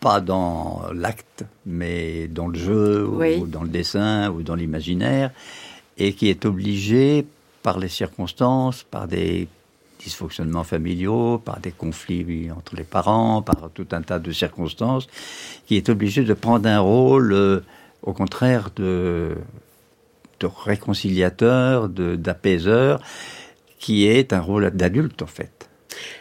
pas 0.00 0.20
dans 0.20 0.82
l'acte, 0.94 1.44
mais 1.66 2.28
dans 2.28 2.46
le 2.48 2.58
jeu, 2.58 3.06
Oui. 3.08 3.36
ou 3.40 3.46
dans 3.46 3.62
le 3.62 3.68
dessin, 3.68 4.30
ou 4.30 4.42
dans 4.42 4.54
l'imaginaire, 4.54 5.30
et 5.96 6.12
qui 6.12 6.28
est 6.28 6.44
obligé 6.44 7.26
par 7.62 7.78
les 7.78 7.88
circonstances, 7.88 8.84
par 8.84 9.08
des 9.08 9.48
dysfonctionnements 9.98 10.62
familiaux, 10.64 11.38
par 11.38 11.58
des 11.58 11.72
conflits 11.72 12.50
entre 12.56 12.76
les 12.76 12.84
parents, 12.84 13.42
par 13.42 13.68
tout 13.74 13.86
un 13.90 14.02
tas 14.02 14.20
de 14.20 14.30
circonstances, 14.30 15.08
qui 15.66 15.76
est 15.76 15.88
obligé 15.88 16.22
de 16.22 16.34
prendre 16.34 16.68
un 16.68 16.78
rôle, 16.78 17.32
euh, 17.32 17.60
au 18.02 18.12
contraire, 18.12 18.70
de, 18.76 19.34
de 20.38 20.46
réconciliateur, 20.46 21.88
de- 21.88 22.14
d'apaiseur, 22.14 23.00
qui 23.80 24.06
est 24.06 24.32
un 24.32 24.40
rôle 24.40 24.70
d'adulte 24.70 25.22
en 25.22 25.26
fait. 25.26 25.67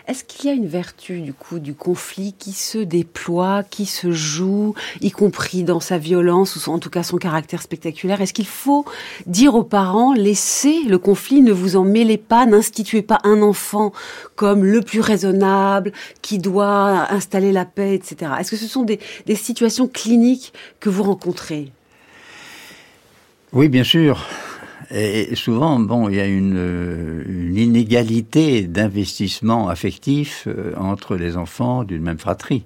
Est-ce 0.07 0.23
qu'il 0.23 0.49
y 0.49 0.53
a 0.53 0.55
une 0.55 0.67
vertu 0.67 1.21
du 1.21 1.33
coup 1.33 1.59
du 1.59 1.73
conflit 1.73 2.33
qui 2.37 2.51
se 2.51 2.77
déploie, 2.77 3.63
qui 3.63 3.85
se 3.85 4.11
joue, 4.11 4.73
y 5.01 5.11
compris 5.11 5.63
dans 5.63 5.79
sa 5.79 5.97
violence 5.97 6.55
ou 6.55 6.71
en 6.71 6.79
tout 6.79 6.89
cas 6.89 7.03
son 7.03 7.17
caractère 7.17 7.61
spectaculaire? 7.61 8.21
Est-ce 8.21 8.33
qu'il 8.33 8.47
faut 8.47 8.85
dire 9.25 9.55
aux 9.55 9.63
parents 9.63 10.13
laissez 10.13 10.83
le 10.87 10.97
conflit, 10.97 11.41
ne 11.41 11.51
vous 11.51 11.75
en 11.75 11.83
mêlez 11.83 12.17
pas, 12.17 12.45
n'instituez 12.45 13.01
pas 13.01 13.19
un 13.23 13.41
enfant 13.41 13.91
comme 14.35 14.63
le 14.63 14.81
plus 14.81 15.01
raisonnable, 15.01 15.91
qui 16.21 16.39
doit 16.39 17.11
installer 17.11 17.51
la 17.51 17.65
paix, 17.65 17.95
etc. 17.95 18.31
Est-ce 18.39 18.51
que 18.51 18.57
ce 18.57 18.67
sont 18.67 18.83
des 18.83 19.35
situations 19.35 19.87
cliniques 19.87 20.53
que 20.79 20.89
vous 20.89 21.03
rencontrez? 21.03 21.71
Oui, 23.53 23.69
bien 23.69 23.83
sûr. 23.83 24.25
Et 24.89 25.35
souvent, 25.35 25.79
bon, 25.79 26.07
il 26.07 26.15
y 26.15 26.21
a 26.21 26.25
une, 26.25 26.57
euh, 26.57 27.51
inégalité 27.53 28.63
d'investissement 28.63 29.67
affectif 29.67 30.47
euh, 30.47 30.73
entre 30.77 31.15
les 31.15 31.35
enfants 31.35 31.83
d'une 31.83 32.01
même 32.01 32.19
fratrie. 32.19 32.63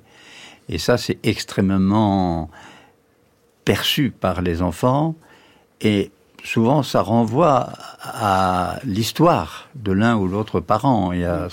Et 0.70 0.78
ça, 0.78 0.98
c'est 0.98 1.18
extrêmement 1.24 2.50
perçu 3.66 4.12
par 4.12 4.42
les 4.42 4.62
enfants. 4.62 5.16
Et 5.82 6.12
souvent, 6.44 6.84
ça 6.84 7.02
renvoie 7.02 7.70
à 8.02 8.80
l'histoire 8.84 9.70
de 9.76 9.92
l'un 9.92 10.16
ou 10.16 10.28
l'autre 10.28 10.60
parent 10.60 11.12
et 11.12 11.26
à 11.26 11.48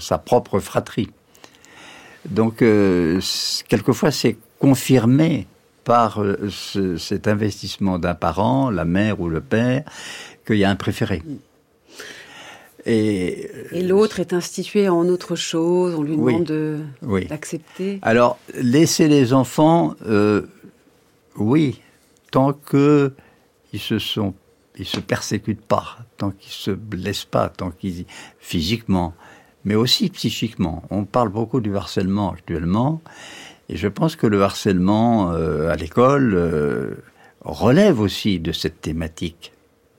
sa, 0.00 0.18
propre 0.18 0.58
fratrie. 0.58 1.10
Donc, 2.24 2.62
euh, 2.62 3.20
quelquefois, 3.68 4.10
c'est 4.10 4.38
confirmé 4.58 5.46
par 5.88 6.22
euh, 6.22 6.48
ce- 6.50 6.96
cet 6.98 7.26
investissement 7.26 7.98
d'un 7.98 8.14
parent, 8.14 8.70
la 8.70 8.84
mère 8.84 9.20
ou 9.20 9.28
le 9.28 9.40
père, 9.40 9.82
qu'il 10.46 10.56
y 10.58 10.64
a 10.64 10.70
un 10.70 10.76
préféré. 10.76 11.22
Et, 12.86 13.50
et 13.72 13.82
l'autre 13.82 14.20
est 14.20 14.32
institué 14.32 14.88
en 14.88 15.08
autre 15.08 15.34
chose, 15.34 15.94
on 15.98 16.02
lui 16.02 16.16
demande 16.16 16.44
de, 16.44 16.78
d'accepter. 17.28 17.98
Alors, 18.02 18.38
laisser 18.54 19.08
les 19.08 19.32
enfants, 19.32 19.94
euh, 20.06 20.42
oui, 21.36 21.80
tant 22.30 22.52
que 22.52 23.12
ils 23.72 23.80
se 23.80 23.98
sont, 23.98 24.32
ils 24.78 24.86
se 24.86 25.00
persécutent 25.00 25.60
pas, 25.66 25.98
tant 26.16 26.30
qu'ils 26.30 26.52
se 26.52 26.70
blessent 26.70 27.24
pas, 27.26 27.48
tant 27.50 27.70
qu'ils 27.70 28.06
physiquement, 28.38 29.12
mais 29.64 29.74
aussi 29.74 30.08
psychiquement. 30.08 30.84
On 30.90 31.04
parle 31.04 31.28
beaucoup 31.30 31.60
du 31.60 31.76
harcèlement 31.76 32.32
actuellement, 32.32 33.02
et 33.68 33.76
je 33.76 33.88
pense 33.88 34.16
que 34.16 34.26
le 34.26 34.42
harcèlement 34.42 35.32
euh, 35.32 35.70
à 35.70 35.76
l'école 35.76 36.34
euh, 36.34 36.90
relève 37.40 38.00
aussi 38.00 38.38
de 38.40 38.52
cette 38.52 38.80
thématique 38.80 39.52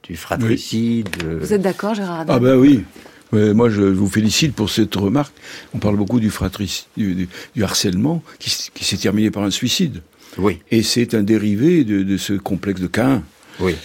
du 0.04 0.16
fratricide. 0.16 1.10
Vous 1.40 1.54
êtes 1.54 1.62
d'accord, 1.62 1.94
Gérard 1.94 2.26
Ah 2.28 2.40
ben 2.40 2.56
oui. 2.56 2.84
moi, 3.32 3.70
je 3.70 3.82
vous 3.82 4.08
félicite 4.08 4.56
pour 4.56 4.70
cette 4.70 4.96
remarque. 4.96 5.34
On 5.76 5.78
parle 5.78 5.98
beaucoup 5.98 6.20
du, 6.20 6.32
fratricide, 6.32 6.88
du, 6.98 7.64
harcèlement 7.64 8.24
qui, 8.40 8.50
s'est 8.50 8.98
terminé 8.98 9.30
par 9.30 9.44
un 9.44 9.52
suicide. 9.52 10.02
Oui. 10.40 10.60
Et 10.72 10.82
c'est 10.82 11.14
un 11.14 11.22
dérivé 11.22 11.84
de, 11.84 12.18
ce 12.18 12.34
complexe 12.34 12.82
de 12.82 12.88
Cain. 12.88 13.22
Oui. 13.60 13.76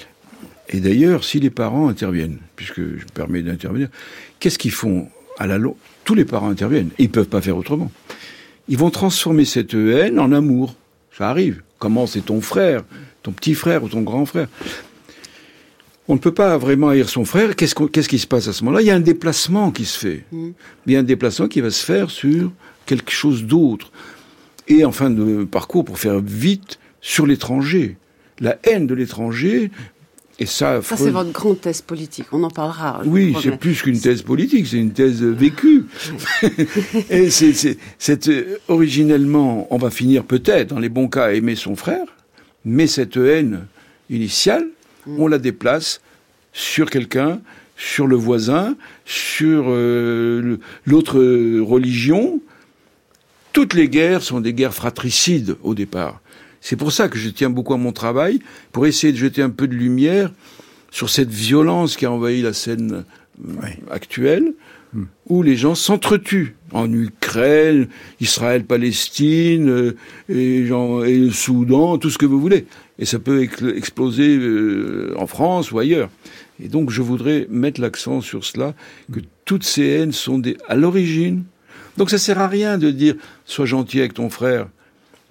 Et 0.71 0.81
d'ailleurs, 0.81 1.25
si 1.25 1.41
les 1.41 1.51
parents 1.51 1.89
interviennent, 1.89 2.39
puisque 2.57 2.81
je 2.81 3.05
me 3.05 3.13
permets 3.13 3.43
d'intervenir, 3.43 3.89
qu'est-ce 4.41 4.59
qu'ils 4.59 4.73
font 4.73 5.09
à 5.39 5.47
la 5.47 5.59
longue 5.59 5.77
Tous 6.05 6.15
les 6.15 6.25
parents 6.25 6.49
interviennent. 6.49 6.91
ils 6.99 7.09
ne 7.09 7.13
peuvent 7.13 7.29
pas 7.29 7.43
faire 7.43 7.59
autrement. 7.59 7.93
Ils 8.69 8.79
vont 8.79 8.91
transformer 8.91 9.45
cette 9.45 9.75
haine 9.75 10.19
en 10.19 10.33
amour. 10.33 10.75
Ça 11.17 11.29
arrive. 11.29 11.63
Comment 11.79 12.07
c'est 12.07 12.23
ton 12.27 12.41
frère, 12.41 12.83
ton 13.23 13.33
petit 13.33 13.55
frère 13.55 13.85
ou 13.85 13.89
ton 13.89 14.03
grand 14.03 14.27
frère? 14.27 14.49
On 16.07 16.15
ne 16.15 16.19
peut 16.19 16.35
pas 16.35 16.59
vraiment 16.59 16.91
haïr 16.91 17.09
son 17.09 17.25
frère. 17.25 17.57
Qu'est-ce, 17.57 18.09
qui 18.09 18.19
se 18.19 18.27
passe 18.27 18.49
à 18.49 18.53
ce 18.53 18.65
moment-là? 18.65 18.83
Il 18.83 18.87
y 18.87 18.91
a 18.91 18.95
un 18.95 19.01
déplacement 19.01 19.71
qui 19.71 19.87
se 19.87 19.99
fait. 19.99 20.25
Mm. 20.33 20.51
Il 20.87 20.93
y 20.93 20.97
a 20.97 20.99
un 20.99 21.05
déplacement 21.05 21.49
qui 21.49 21.61
va 21.61 21.71
se 21.71 21.85
faire 21.85 22.11
sur 22.11 22.53
quelque 22.85 23.11
chose 23.11 23.45
d'autre. 23.45 23.91
Et 24.69 24.85
en 24.85 24.93
fin 24.93 25.11
de 25.11 25.45
parcours, 25.45 25.85
pour 25.85 25.99
faire 25.99 26.21
vite, 26.21 26.79
sur 27.01 27.27
l'étranger. 27.27 27.97
La 28.41 28.59
haine 28.65 28.87
de 28.87 28.95
l'étranger, 28.95 29.71
et 30.39 30.47
ça... 30.47 30.81
Ça, 30.83 30.97
c'est 30.97 31.11
votre 31.11 31.31
grande 31.31 31.61
thèse 31.61 31.81
politique, 31.81 32.27
on 32.33 32.43
en 32.43 32.51
parlera. 32.51 33.03
Oui, 33.05 33.35
c'est 33.41 33.57
plus 33.57 33.83
qu'une 33.83 34.01
thèse 34.01 34.23
politique, 34.23 34.67
c'est 34.67 34.79
une 34.79 34.93
thèse 34.93 35.23
vécue. 35.23 35.87
et 37.11 37.31
c'est, 37.31 37.79
originellement, 38.69 39.69
on 39.71 39.79
va 39.79 39.91
finir 39.91 40.25
peut-être, 40.25 40.71
dans 40.71 40.81
les 40.81 40.89
bons 40.89 41.09
cas, 41.09 41.27
à 41.27 41.33
aimer 41.33 41.55
son 41.55 41.77
frère, 41.77 42.07
mais 42.65 42.87
cette 42.87 43.17
haine 43.17 43.67
initiale, 44.11 44.67
Mm. 45.07 45.21
on 45.21 45.29
la 45.29 45.39
déplace 45.39 46.01
sur 46.53 46.91
quelqu'un, 46.91 47.41
sur 47.77 48.07
le 48.07 48.17
voisin, 48.17 48.77
sur 49.05 49.65
euh, 49.69 50.59
l'autre 50.87 51.19
religion. 51.61 52.41
Toutes 53.53 53.75
les 53.75 53.89
guerres 53.89 54.23
sont 54.23 54.41
des 54.41 54.53
guerres 54.53 54.75
fratricides 54.75 55.57
au 55.63 55.75
départ. 55.75 56.21
C'est 56.65 56.77
pour 56.77 56.93
ça 56.93 57.09
que 57.09 57.19
je 57.19 57.29
tiens 57.29 57.51
beaucoup 57.51 57.75
à 57.75 57.77
mon 57.77 57.93
travail, 57.93 58.41
pour 58.73 58.87
essayer 58.87 59.13
de 59.13 59.19
jeter 59.19 59.43
un 59.43 59.51
peu 59.51 59.69
de 59.69 59.75
lumière 59.75 60.33
sur 60.91 61.11
cette 61.11 61.31
violence 61.31 61.97
qui 61.97 62.07
a 62.07 62.11
envahi 62.11 62.41
la 62.41 62.55
scène 62.55 63.05
euh, 63.47 63.67
actuelle, 63.91 64.55
mm. 64.95 65.03
où 65.29 65.43
les 65.43 65.57
gens 65.57 65.75
s'entretuent 65.75 66.57
en 66.73 66.91
Ukraine, 66.91 67.89
Israël, 68.21 68.65
Palestine, 68.65 69.69
euh, 69.69 69.97
et, 70.31 70.61
et 70.61 71.19
le 71.19 71.31
Soudan, 71.31 71.99
tout 71.99 72.09
ce 72.11 72.17
que 72.17 72.27
vous 72.27 72.41
voulez 72.41 72.67
et 72.99 73.05
ça 73.05 73.19
peut 73.19 73.43
exploser 73.43 74.37
euh, 74.37 75.15
en 75.17 75.27
France 75.27 75.73
ou 75.73 75.79
ailleurs. 75.79 76.11
Et 76.63 76.69
donc 76.69 76.91
je 76.91 77.03
voudrais 77.03 77.47
mettre 77.51 77.81
l'accent 77.81 78.21
sur 78.21 78.45
cela, 78.45 78.75
que 79.13 79.21
toutes 79.45 79.65
ces 79.65 79.87
haines 79.87 80.13
sont 80.13 80.39
des, 80.39 80.57
à 80.69 80.77
l'origine. 80.77 81.45
Donc 81.97 82.11
ça 82.11 82.19
sert 82.19 82.39
à 82.39 82.49
rien 82.49 82.79
de 82.79 82.91
dire 82.91 83.15
sois 83.45 83.67
gentil 83.67 83.99
avec 83.99 84.15
ton 84.15 84.31
frère, 84.31 84.69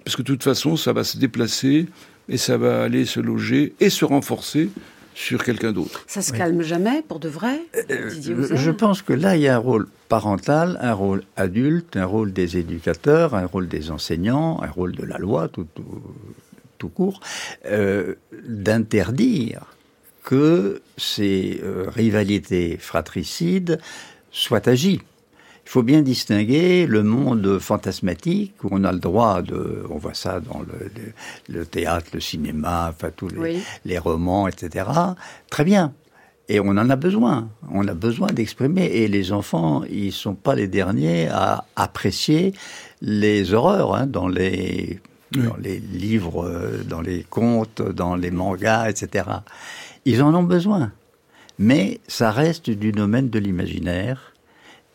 parce 0.04 0.16
que 0.16 0.22
de 0.22 0.26
toute 0.26 0.42
façon 0.42 0.76
ça 0.76 0.92
va 0.92 1.04
se 1.04 1.18
déplacer 1.18 1.86
et 2.28 2.36
ça 2.36 2.56
va 2.56 2.82
aller 2.82 3.04
se 3.04 3.20
loger 3.20 3.74
et 3.80 3.90
se 3.90 4.04
renforcer 4.04 4.70
sur 5.14 5.44
quelqu'un 5.44 5.72
d'autre. 5.72 6.04
Ça 6.08 6.22
se 6.22 6.32
calme 6.32 6.62
jamais 6.62 7.02
pour 7.02 7.20
de 7.20 7.28
vrai 7.28 7.60
euh, 7.90 8.10
Je 8.10 8.70
pense 8.70 9.02
que 9.02 9.12
là 9.12 9.36
il 9.36 9.42
y 9.42 9.48
a 9.48 9.54
un 9.54 9.58
rôle 9.58 9.86
parental, 10.08 10.78
un 10.80 10.92
rôle 10.92 11.22
adulte, 11.36 11.96
un 11.96 12.04
rôle 12.04 12.32
des 12.32 12.56
éducateurs, 12.56 13.34
un 13.34 13.46
rôle 13.46 13.68
des 13.68 13.90
enseignants, 13.90 14.60
un 14.62 14.70
rôle 14.70 14.92
de 14.92 15.04
la 15.04 15.18
loi, 15.18 15.48
tout, 15.48 15.66
tout, 16.78 16.88
court, 16.88 17.20
euh, 17.64 18.14
d'interdire 18.46 19.62
que 20.22 20.82
ces 20.98 21.60
euh, 21.62 21.86
rivalités 21.88 22.76
fratricides 22.76 23.80
soient 24.32 24.68
agies. 24.68 25.00
Il 25.64 25.70
faut 25.70 25.82
bien 25.82 26.02
distinguer 26.02 26.86
le 26.86 27.02
monde 27.02 27.58
fantasmatique 27.58 28.62
où 28.62 28.68
on 28.70 28.84
a 28.84 28.92
le 28.92 28.98
droit 28.98 29.42
de, 29.42 29.84
on 29.90 29.96
voit 29.96 30.14
ça 30.14 30.40
dans 30.40 30.62
le, 31.48 31.64
théâtre, 31.64 32.10
le 32.12 32.20
cinéma, 32.20 32.92
enfin 32.94 33.10
tous 33.16 33.28
les, 33.28 33.60
les, 33.84 33.98
romans, 33.98 34.46
etc. 34.46 34.86
Très 35.50 35.64
bien. 35.64 35.92
Et 36.48 36.60
on 36.60 36.68
en 36.68 36.90
a 36.90 36.96
besoin. 36.96 37.48
On 37.72 37.88
a 37.88 37.94
besoin 37.94 38.28
d'exprimer. 38.28 38.84
Et 38.84 39.08
les 39.08 39.32
enfants, 39.32 39.82
ils 39.90 40.12
sont 40.12 40.34
pas 40.34 40.54
les 40.54 40.68
derniers 40.68 41.28
à 41.28 41.64
apprécier 41.76 42.52
les 43.00 43.54
horreurs 43.54 43.94
hein, 43.94 44.06
dans 44.06 44.28
les 44.28 45.00
dans 45.32 45.56
les 45.56 45.78
livres, 45.78 46.44
euh, 46.44 46.84
dans 46.84 47.00
les 47.00 47.24
contes, 47.24 47.82
dans 47.82 48.14
les 48.14 48.30
mangas, 48.30 48.88
etc. 48.88 49.24
Ils 50.04 50.22
en 50.22 50.34
ont 50.34 50.44
besoin. 50.44 50.92
Mais 51.58 52.00
ça 52.08 52.30
reste 52.30 52.70
du 52.70 52.92
domaine 52.92 53.30
de 53.30 53.38
l'imaginaire 53.38 54.33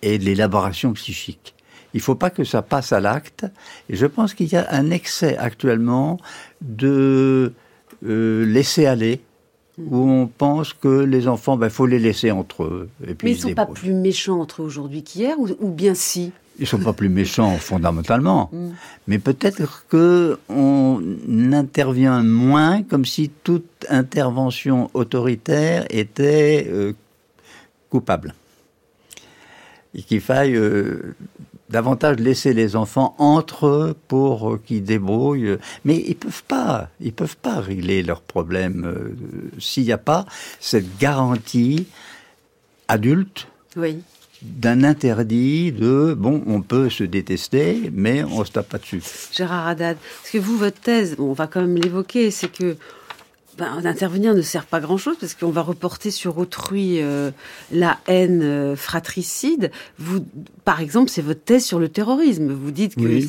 et 0.02 0.18
de 0.18 0.26
l'élaboration 0.26 0.94
psychique. 0.94 1.56
Il 1.94 1.98
ne 1.98 2.04
faut 2.04 2.16
pas 2.16 2.30
que 2.30 2.44
ça 2.44 2.62
passe 2.62 2.94
à 2.94 3.00
l'acte. 3.00 3.46
Et 3.90 3.96
je 3.96 4.06
pense 4.06 4.34
qu'il 4.34 4.48
y 4.48 4.56
a 4.56 4.68
un 4.72 4.92
excès 4.92 5.38
actuellement 5.38 6.20
de 6.62 7.54
euh, 8.06 8.46
laisser 8.46 8.86
aller, 8.86 9.22
où 9.78 9.98
on 9.98 10.28
pense 10.28 10.74
que 10.74 10.88
les 10.88 11.28
enfants, 11.28 11.56
il 11.56 11.60
ben, 11.60 11.70
faut 11.70 11.86
les 11.86 12.00
laisser 12.00 12.32
entre 12.32 12.64
eux. 12.64 12.90
Et 13.08 13.16
puis 13.16 13.28
Mais 13.28 13.32
ils 13.32 13.44
ne 13.44 13.50
sont 13.50 13.56
pas 13.56 13.66
plus 13.66 13.94
méchants 13.94 14.40
entre 14.40 14.62
eux 14.62 14.66
aujourd'hui 14.66 15.04
qu'hier, 15.04 15.36
ou 15.40 15.70
bien 15.70 15.94
si? 15.94 16.32
Ils 16.60 16.68
sont 16.68 16.80
pas 16.80 16.94
plus 16.94 17.10
méchants 17.10 17.58
fondamentalement, 17.60 18.50
mm. 18.52 18.70
mais 19.08 19.20
peut-être 19.20 19.86
que 19.88 20.38
on 20.50 21.02
intervient 21.54 22.22
moins, 22.22 22.84
comme 22.84 23.06
si 23.06 23.30
toute 23.44 23.86
intervention 23.90 24.90
autoritaire 24.94 25.86
était 25.90 26.68
euh, 26.70 26.94
coupable, 27.90 28.34
et 29.96 30.02
qu'il 30.04 30.22
faille 30.22 30.56
euh, 30.56 31.16
davantage 31.70 32.18
laisser 32.18 32.54
les 32.54 32.76
enfants 32.76 33.16
entre 33.18 33.68
eux 33.68 33.96
pour 34.08 34.54
euh, 34.54 34.62
qu'ils 34.64 34.84
débrouillent. 34.84 35.58
Mais 35.86 36.04
ils 36.08 36.16
peuvent 36.16 36.44
pas, 36.44 36.90
ils 37.00 37.14
peuvent 37.14 37.38
pas 37.38 37.60
régler 37.60 38.04
leurs 38.04 38.22
problèmes 38.22 39.16
s'il 39.60 39.84
n'y 39.84 39.92
a 39.92 39.98
pas 39.98 40.26
cette 40.60 40.98
garantie 40.98 41.88
adulte. 42.88 43.48
Oui 43.76 44.00
d'un 44.42 44.84
interdit 44.84 45.72
de 45.72 46.14
bon, 46.18 46.44
on 46.48 46.62
peut 46.62 46.90
se 46.90 47.04
détester, 47.04 47.90
mais 47.94 48.24
on 48.24 48.44
se 48.46 48.52
tape 48.52 48.70
pas 48.70 48.78
dessus. 48.78 49.04
Gérard 49.34 49.68
Haddad, 49.68 49.98
parce 49.98 50.32
que 50.32 50.38
vous, 50.38 50.58
votre 50.58 50.80
thèse, 50.80 51.16
on 51.20 51.34
va 51.34 51.48
quand 51.48 51.62
même 51.62 51.76
l'évoquer, 51.76 52.32
c'est 52.32 52.52
que 52.52 52.78
ben, 53.60 53.82
d'intervenir 53.82 54.34
ne 54.34 54.42
sert 54.42 54.66
pas 54.66 54.80
grand-chose 54.80 55.18
parce 55.20 55.34
qu'on 55.34 55.50
va 55.50 55.62
reporter 55.62 56.12
sur 56.12 56.38
autrui 56.38 57.02
euh, 57.02 57.30
la 57.74 57.98
haine 58.08 58.42
euh, 58.42 58.76
fratricide. 58.78 59.70
Vous, 59.98 60.26
par 60.64 60.80
exemple, 60.80 61.10
c'est 61.10 61.22
votre 61.22 61.44
thèse 61.44 61.66
sur 61.66 61.78
le 61.78 61.90
terrorisme. 61.90 62.54
Vous 62.54 62.72
dites 62.72 62.96
que 62.96 63.20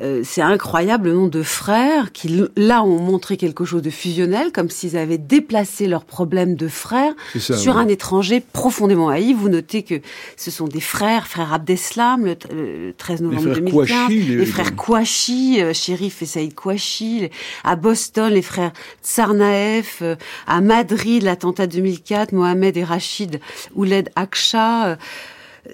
euh, 0.00 0.22
c'est 0.24 0.42
incroyable 0.42 1.08
le 1.08 1.14
nombre 1.14 1.30
de 1.30 1.44
frères 1.44 2.10
qui, 2.10 2.46
là, 2.56 2.82
ont 2.82 2.98
montré 2.98 3.36
quelque 3.36 3.64
chose 3.64 3.82
de 3.82 3.90
fusionnel, 3.90 4.50
comme 4.50 4.70
s'ils 4.70 4.96
avaient 4.96 5.18
déplacé 5.18 5.86
leurs 5.86 6.04
problèmes 6.04 6.56
de 6.56 6.66
frères 6.66 7.14
sur 7.38 7.76
un 7.76 7.86
étranger 7.86 8.40
profondément 8.40 9.08
haï. 9.08 9.34
Vous 9.34 9.48
notez 9.48 9.84
que 9.84 10.00
ce 10.36 10.50
sont 10.50 10.66
des 10.66 10.80
frères, 10.80 11.28
frères 11.28 11.52
Abdeslam, 11.52 12.26
le, 12.26 12.92
13 12.98 13.22
novembre 13.22 13.54
2015, 13.54 14.08
les, 14.08 14.46
frères 14.46 14.74
Kouachi, 14.74 15.60
Shérif 15.74 16.22
et 16.22 16.26
Saïd 16.26 16.54
Kouachi, 16.54 17.28
à 17.62 17.76
Boston, 17.76 18.32
les 18.32 18.42
frères 18.42 18.72
Tsarnaev, 19.04 19.59
euh, 20.02 20.16
à 20.46 20.60
Madrid, 20.60 21.22
l'attentat 21.22 21.66
2004, 21.66 22.32
Mohamed 22.32 22.76
et 22.76 22.84
Rachid 22.84 23.40
Ouled 23.74 24.10
Aksha. 24.16 24.88
Euh, 24.88 24.96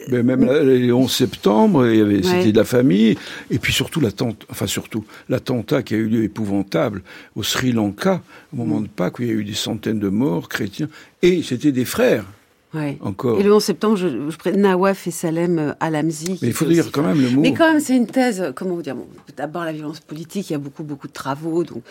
mais 0.08 0.22
même 0.22 0.44
le 0.44 0.92
11 0.92 1.10
septembre, 1.10 1.86
c'était 2.22 2.52
de 2.52 2.56
la 2.56 2.64
famille, 2.64 3.16
et 3.50 3.58
puis 3.58 3.72
surtout 3.72 4.00
l'attentat, 4.00 4.44
enfin 4.50 4.66
surtout 4.66 5.04
l'attentat 5.28 5.82
qui 5.82 5.94
a 5.94 5.96
eu 5.96 6.08
lieu 6.08 6.24
épouvantable 6.24 7.02
au 7.36 7.42
Sri 7.42 7.72
Lanka 7.72 8.20
au 8.52 8.56
moment 8.56 8.80
de 8.80 8.88
Pâques 8.88 9.20
où 9.20 9.22
il 9.22 9.28
y 9.28 9.30
a 9.30 9.34
eu 9.34 9.44
des 9.44 9.54
centaines 9.54 10.00
de 10.00 10.08
morts 10.08 10.48
chrétiens, 10.48 10.88
et 11.22 11.42
c'était 11.42 11.72
des 11.72 11.84
frères. 11.84 12.24
Et 12.74 13.42
le 13.42 13.54
11 13.54 13.62
septembre, 13.62 13.96
je, 13.96 14.08
je 14.08 14.50
Nawaf 14.50 15.06
et 15.06 15.10
Salem 15.10 15.58
euh, 15.58 15.72
Alamzi. 15.80 16.38
Mais 16.42 16.48
il 16.48 16.52
faut 16.52 16.64
dire 16.64 16.90
quand 16.92 17.02
même 17.02 17.20
le 17.20 17.30
mot. 17.30 17.40
Mais 17.40 17.54
quand 17.54 17.70
même, 17.70 17.80
c'est 17.80 17.96
une 17.96 18.06
thèse, 18.06 18.40
euh, 18.40 18.52
comment 18.54 18.74
vous 18.74 18.82
dire 18.82 18.96
D'abord, 19.36 19.64
la 19.64 19.72
violence 19.72 20.00
politique, 20.00 20.50
il 20.50 20.54
y 20.54 20.56
a 20.56 20.58
beaucoup, 20.58 20.82
beaucoup 20.82 21.06
de 21.06 21.12
travaux, 21.12 21.64
donc 21.64 21.82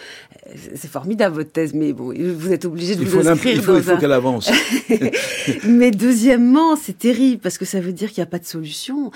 euh, 0.47 0.51
c'est 0.75 0.89
formidable 0.89 1.37
votre 1.37 1.51
thèse, 1.51 1.73
mais 1.73 1.93
bon, 1.93 2.13
vous 2.13 2.51
êtes 2.51 2.65
obligé 2.65 2.95
de 2.95 3.01
il 3.01 3.07
vous 3.07 3.27
inscrire 3.27 3.55
Il 3.55 3.61
faut, 3.61 3.79
faut 3.81 3.97
qu'elle 3.97 4.11
avance. 4.11 4.51
mais 5.67 5.91
deuxièmement, 5.91 6.75
c'est 6.75 6.97
terrible, 6.97 7.41
parce 7.41 7.57
que 7.57 7.65
ça 7.65 7.79
veut 7.79 7.93
dire 7.93 8.09
qu'il 8.11 8.21
n'y 8.21 8.27
a 8.27 8.29
pas 8.29 8.39
de 8.39 8.45
solution. 8.45 9.11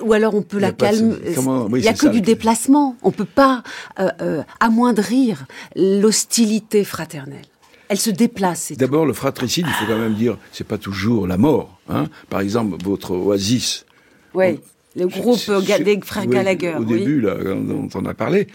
Ou 0.00 0.12
alors 0.12 0.34
on 0.34 0.42
peut 0.42 0.58
la 0.58 0.72
calmer. 0.72 1.14
il 1.26 1.74
n'y 1.74 1.88
a 1.88 1.94
que 1.94 2.08
du 2.08 2.20
déplacement. 2.20 2.96
On 3.02 3.08
ne 3.08 3.14
peut 3.14 3.24
pas 3.24 3.62
euh, 4.00 4.42
amoindrir 4.60 5.44
l'hostilité 5.76 6.84
fraternelle 6.84 7.51
elle 7.92 7.98
se 7.98 8.10
déplace. 8.10 8.72
D'abord, 8.72 9.04
le 9.04 9.12
fratricide, 9.12 9.66
il 9.68 9.72
faut 9.74 9.84
quand 9.84 9.98
même 9.98 10.14
dire, 10.14 10.38
c'est 10.50 10.66
pas 10.66 10.78
toujours 10.78 11.26
la 11.26 11.36
mort. 11.36 11.78
Hein. 11.90 12.06
Par 12.30 12.40
exemple, 12.40 12.82
votre 12.82 13.10
oasis. 13.10 13.84
Oui, 14.32 14.60
le 14.96 15.08
groupe 15.08 15.38
des 15.84 16.00
frères 16.02 16.26
Gallagher. 16.26 16.76
Au 16.78 16.84
début, 16.84 17.20
là, 17.20 17.34
dont 17.34 17.90
on 17.94 18.06
a 18.06 18.14
parlé. 18.14 18.46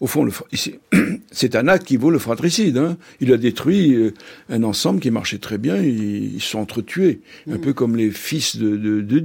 Au 0.00 0.06
fond, 0.06 0.28
c'est 1.32 1.56
un 1.56 1.68
acte 1.68 1.86
qui 1.86 1.96
vaut 1.96 2.10
le 2.10 2.18
fratricide. 2.18 2.76
Hein. 2.76 2.98
Il 3.20 3.32
a 3.32 3.38
détruit 3.38 3.94
euh, 3.94 4.12
un 4.50 4.62
ensemble 4.62 5.00
qui 5.00 5.10
marchait 5.10 5.38
très 5.38 5.56
bien. 5.56 5.76
Ils 5.76 6.38
se 6.38 6.50
sont 6.50 6.58
entretués, 6.58 7.22
un 7.50 7.56
mm. 7.56 7.60
peu 7.62 7.72
comme 7.72 7.96
les 7.96 8.10
fils 8.10 8.56
de, 8.56 8.76
de, 8.76 9.00
de 9.00 9.18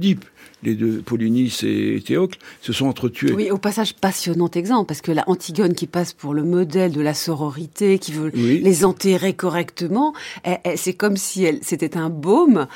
les 0.62 0.74
deux, 0.74 1.02
Polynice 1.04 1.62
et 1.64 2.02
Théocle, 2.04 2.38
se 2.60 2.72
sont 2.72 2.86
entretués. 2.86 3.32
Oui, 3.32 3.50
au 3.50 3.58
passage, 3.58 3.94
passionnant 3.94 4.42
exemple, 4.50 4.86
parce 4.86 5.00
que 5.00 5.12
la 5.12 5.28
Antigone 5.28 5.74
qui 5.74 5.86
passe 5.86 6.12
pour 6.12 6.34
le 6.34 6.42
modèle 6.42 6.92
de 6.92 7.00
la 7.00 7.14
sororité, 7.14 7.98
qui 7.98 8.12
veut 8.12 8.30
les 8.34 8.84
enterrer 8.84 9.34
correctement, 9.34 10.14
c'est 10.76 10.94
comme 10.94 11.16
si 11.16 11.46
c'était 11.62 11.96
un 11.96 12.10
baume, 12.10 12.66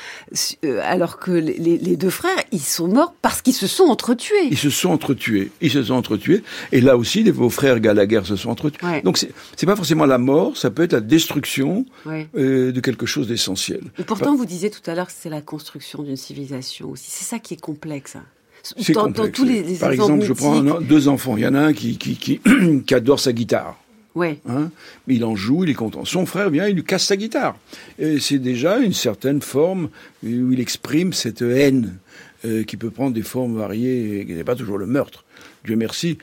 euh, 0.63 0.79
alors 0.83 1.19
que 1.19 1.31
les, 1.31 1.97
deux 1.97 2.09
frères, 2.09 2.37
ils 2.51 2.59
sont 2.59 2.87
morts 2.87 3.13
parce 3.21 3.41
qu'ils 3.41 3.53
se 3.53 3.67
sont 3.67 3.85
entretués. 3.85 4.47
Ils 4.49 4.57
se 4.57 4.69
sont 4.69 4.89
entretués. 4.89 5.51
Ils 5.61 5.71
se 5.71 5.83
sont 5.83 5.93
entretués. 5.93 6.43
Et 6.71 6.81
là 6.81 6.97
aussi, 6.97 7.23
les, 7.23 7.31
vos 7.31 7.49
frères 7.49 7.79
Gallagher 7.79 8.21
se 8.23 8.35
sont 8.35 8.49
entretués. 8.49 9.01
Donc, 9.03 9.17
c'est 9.17 9.65
pas 9.65 9.75
forcément 9.75 10.05
la 10.05 10.17
mort, 10.17 10.57
ça 10.57 10.69
peut 10.69 10.83
être 10.83 10.93
la 10.93 11.01
destruction 11.01 11.85
euh, 12.07 12.71
de 12.71 12.79
quelque 12.79 13.05
chose 13.05 13.27
d'essentiel. 13.27 13.81
Et 13.99 14.03
pourtant, 14.03 14.35
vous 14.35 14.45
disiez 14.45 14.69
tout 14.69 14.89
à 14.89 14.95
l'heure 14.95 15.07
que 15.07 15.13
c'est 15.15 15.29
la 15.29 15.41
construction 15.41 16.03
d'une 16.03 16.17
civilisation 16.17 16.89
aussi. 16.89 17.09
C'est 17.09 17.25
ça 17.25 17.39
qui 17.39 17.53
est 17.53 17.61
complexe. 17.77 18.17
C'est 18.63 18.93
complexe. 18.93 19.31
tous 19.31 19.45
les, 19.45 19.61
Par 19.75 19.91
exemple, 19.91 20.23
je 20.23 20.33
prends 20.33 20.61
deux 20.81 21.07
enfants. 21.07 21.37
Il 21.37 21.43
y 21.43 21.47
en 21.47 21.55
a 21.55 21.59
un 21.59 21.73
qui, 21.73 21.97
qui, 21.97 22.15
qui, 22.15 22.41
adore 22.93 23.19
sa 23.19 23.31
guitare. 23.31 23.79
Ouais. 24.15 24.39
Hein 24.49 24.71
il 25.07 25.23
en 25.23 25.35
joue, 25.35 25.63
il 25.63 25.69
est 25.69 25.75
content. 25.75 26.03
Son 26.03 26.25
frère 26.25 26.49
vient, 26.49 26.67
il 26.67 26.75
lui 26.75 26.83
casse 26.83 27.05
sa 27.05 27.15
guitare. 27.15 27.55
Et 27.99 28.19
c'est 28.19 28.39
déjà 28.39 28.79
une 28.79 28.93
certaine 28.93 29.41
forme 29.41 29.89
où 30.23 30.51
il 30.51 30.59
exprime 30.59 31.13
cette 31.13 31.43
haine 31.43 31.97
euh, 32.43 32.63
qui 32.63 32.77
peut 32.77 32.89
prendre 32.89 33.13
des 33.13 33.21
formes 33.21 33.55
variées, 33.55 34.21
et 34.21 34.25
qui 34.25 34.33
n'est 34.33 34.43
pas 34.43 34.55
toujours 34.55 34.79
le 34.79 34.87
meurtre. 34.87 35.23
Dieu 35.65 35.75
merci. 35.75 36.17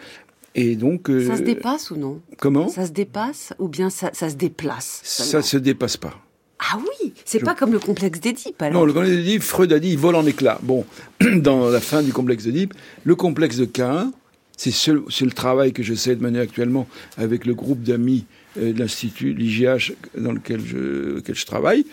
Et 0.56 0.74
donc. 0.74 1.08
Euh, 1.08 1.28
ça 1.28 1.36
se 1.36 1.42
dépasse 1.42 1.92
ou 1.92 1.96
non? 1.96 2.20
Comment? 2.36 2.68
Ça 2.68 2.86
se 2.86 2.90
dépasse 2.90 3.52
ou 3.60 3.68
bien 3.68 3.90
ça, 3.90 4.10
ça 4.12 4.28
se 4.28 4.34
déplace 4.34 5.00
Ça 5.04 5.40
se 5.40 5.56
dépasse 5.56 5.96
pas. 5.96 6.23
Ah 6.70 6.78
oui, 6.78 7.12
c'est 7.24 7.40
pas 7.40 7.54
comme 7.54 7.72
le 7.72 7.78
complexe 7.78 8.20
d'Édipe 8.20 8.60
alors. 8.62 8.80
Non, 8.80 8.86
le 8.86 8.92
complexe 8.92 9.16
d'Édipe, 9.16 9.42
Freud 9.42 9.72
a 9.72 9.78
dit, 9.78 9.90
il 9.90 9.98
vole 9.98 10.16
en 10.16 10.26
éclats. 10.26 10.58
Bon, 10.62 10.84
dans 11.20 11.68
la 11.68 11.80
fin 11.80 12.02
du 12.02 12.12
complexe 12.12 12.44
d'Édipe, 12.44 12.74
le 13.04 13.14
complexe 13.14 13.56
de 13.56 13.64
Cain, 13.64 14.12
c'est 14.56 14.70
le 14.92 15.32
travail 15.32 15.72
que 15.72 15.82
j'essaie 15.82 16.16
de 16.16 16.22
mener 16.22 16.38
actuellement 16.38 16.88
avec 17.16 17.44
le 17.44 17.54
groupe 17.54 17.82
d'amis 17.82 18.24
euh, 18.58 18.72
de 18.72 18.78
l'Institut, 18.78 19.34
l'IGH, 19.34 19.94
dans 20.16 20.32
lequel 20.32 20.60
je, 20.64 21.16
lequel 21.16 21.34
je 21.34 21.46
travaille. 21.46 21.86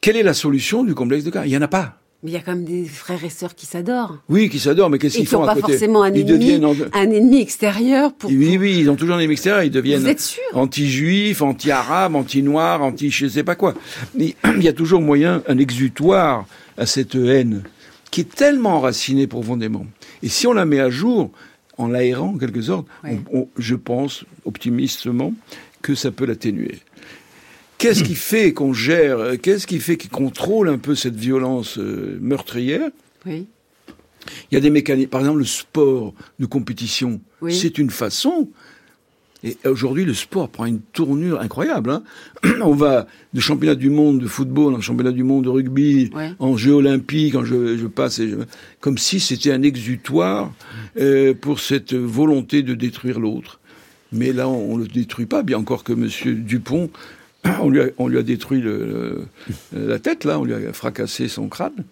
Quelle 0.00 0.16
est 0.16 0.22
la 0.22 0.34
solution 0.34 0.84
du 0.84 0.94
complexe 0.94 1.24
de 1.24 1.30
Cain 1.30 1.44
Il 1.44 1.50
n'y 1.50 1.56
en 1.56 1.62
a 1.62 1.68
pas. 1.68 1.97
Mais 2.22 2.32
il 2.32 2.34
y 2.34 2.36
a 2.36 2.40
quand 2.40 2.52
même 2.52 2.64
des 2.64 2.84
frères 2.84 3.22
et 3.24 3.30
sœurs 3.30 3.54
qui 3.54 3.64
s'adorent. 3.64 4.18
Oui, 4.28 4.48
qui 4.48 4.58
s'adorent, 4.58 4.90
mais 4.90 4.98
qu'est-ce 4.98 5.18
qu'ils 5.18 5.26
font 5.28 5.44
à 5.44 5.54
côté 5.54 5.58
Ils 5.58 5.62
pas 5.62 5.68
forcément 5.68 6.02
un 6.02 6.12
ennemi, 6.12 6.60
un 6.92 7.10
ennemi 7.10 7.40
extérieur 7.40 8.12
pour. 8.12 8.28
Oui, 8.28 8.56
oui, 8.58 8.78
ils 8.80 8.90
ont 8.90 8.96
toujours 8.96 9.14
un 9.14 9.20
ennemi 9.20 9.34
extérieur. 9.34 9.62
Ils 9.62 9.70
deviennent 9.70 10.16
anti-juifs, 10.52 11.42
anti-arabes, 11.42 12.16
anti-noirs, 12.16 12.82
anti 12.82 13.10
je 13.12 13.28
sais 13.28 13.44
pas 13.44 13.54
quoi. 13.54 13.74
Mais 14.16 14.34
il 14.56 14.64
y 14.64 14.68
a 14.68 14.72
toujours 14.72 15.00
moyen, 15.00 15.44
un 15.46 15.58
exutoire 15.58 16.46
à 16.76 16.86
cette 16.86 17.14
haine 17.14 17.62
qui 18.10 18.22
est 18.22 18.34
tellement 18.34 18.76
enracinée 18.76 19.28
profondément. 19.28 19.86
Et 20.24 20.28
si 20.28 20.48
on 20.48 20.52
la 20.52 20.64
met 20.64 20.80
à 20.80 20.90
jour, 20.90 21.30
en 21.76 21.86
l'aérant 21.86 22.30
en 22.34 22.38
quelque 22.38 22.62
sorte, 22.62 22.86
je 23.56 23.74
pense 23.76 24.24
optimistement 24.44 25.32
que 25.82 25.94
ça 25.94 26.10
peut 26.10 26.26
l'atténuer. 26.26 26.80
Qu'est-ce 27.78 28.02
qui 28.02 28.16
fait 28.16 28.52
qu'on 28.52 28.72
gère, 28.72 29.18
euh, 29.18 29.36
qu'est-ce 29.36 29.66
qui 29.66 29.78
fait 29.78 29.96
qu'on 29.96 30.24
contrôle 30.26 30.68
un 30.68 30.78
peu 30.78 30.96
cette 30.96 31.14
violence 31.14 31.78
euh, 31.78 32.18
meurtrière? 32.20 32.90
Oui. 33.24 33.46
Il 34.50 34.54
y 34.54 34.58
a 34.58 34.60
des 34.60 34.70
mécanismes, 34.70 35.08
par 35.08 35.20
exemple 35.20 35.38
le 35.38 35.44
sport 35.44 36.12
de 36.38 36.46
compétition, 36.46 37.20
c'est 37.48 37.78
une 37.78 37.90
façon. 37.90 38.48
Et 39.44 39.56
aujourd'hui, 39.64 40.04
le 40.04 40.14
sport 40.14 40.48
prend 40.48 40.66
une 40.66 40.80
tournure 40.80 41.40
incroyable. 41.40 41.90
Hein. 41.90 42.02
On 42.60 42.74
va 42.74 43.06
de 43.32 43.40
championnat 43.40 43.76
du 43.76 43.88
monde 43.88 44.18
de 44.18 44.26
football 44.26 44.74
en 44.74 44.80
championnat 44.80 45.12
du 45.12 45.22
monde 45.22 45.44
de 45.44 45.48
rugby, 45.48 46.10
en 46.40 46.56
jeux 46.56 46.72
olympiques, 46.72 47.36
en 47.36 47.44
je, 47.44 47.76
je 47.76 47.86
passe, 47.86 48.20
comme 48.80 48.98
si 48.98 49.20
c'était 49.20 49.52
un 49.52 49.62
exutoire 49.62 50.52
euh, 50.98 51.34
pour 51.34 51.60
cette 51.60 51.94
volonté 51.94 52.62
de 52.62 52.74
détruire 52.74 53.20
l'autre. 53.20 53.60
Mais 54.10 54.32
là, 54.32 54.48
on 54.48 54.76
ne 54.76 54.82
le 54.82 54.88
détruit 54.88 55.26
pas, 55.26 55.42
bien 55.42 55.58
encore 55.58 55.84
que 55.84 55.92
M. 55.92 56.08
Dupont 56.42 56.90
on 57.60 57.68
lui 57.68 57.80
a, 57.80 57.86
on 57.98 58.08
lui 58.08 58.18
a 58.18 58.22
détruit 58.22 58.62
la 59.72 59.98
tête, 59.98 60.24
là, 60.24 60.38
on 60.38 60.44
lui 60.44 60.54
a 60.54 60.72
fracassé 60.72 61.28
son 61.28 61.48
crâne. 61.48 61.84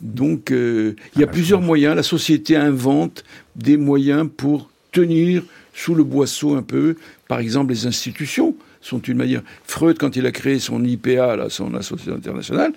Donc, 0.00 0.50
euh, 0.50 0.94
il 1.14 1.20
y 1.20 1.24
a 1.24 1.26
ah, 1.28 1.30
plusieurs 1.32 1.60
moyens. 1.60 1.94
La 1.94 2.02
société 2.02 2.56
invente 2.56 3.24
des 3.56 3.76
moyens 3.76 4.28
pour 4.34 4.70
tenir 4.92 5.42
sous 5.74 5.94
le 5.94 6.04
boisseau 6.04 6.54
un 6.54 6.62
peu. 6.62 6.96
Par 7.28 7.38
exemple, 7.38 7.72
les 7.72 7.86
institutions 7.86 8.54
sont 8.80 9.00
une 9.00 9.18
manière. 9.18 9.42
Freud, 9.64 9.98
quand 9.98 10.16
il 10.16 10.26
a 10.26 10.32
créé 10.32 10.58
son 10.58 10.82
IPA, 10.82 11.36
là, 11.36 11.50
son 11.50 11.74
association 11.74 12.14
internationale, 12.14 12.72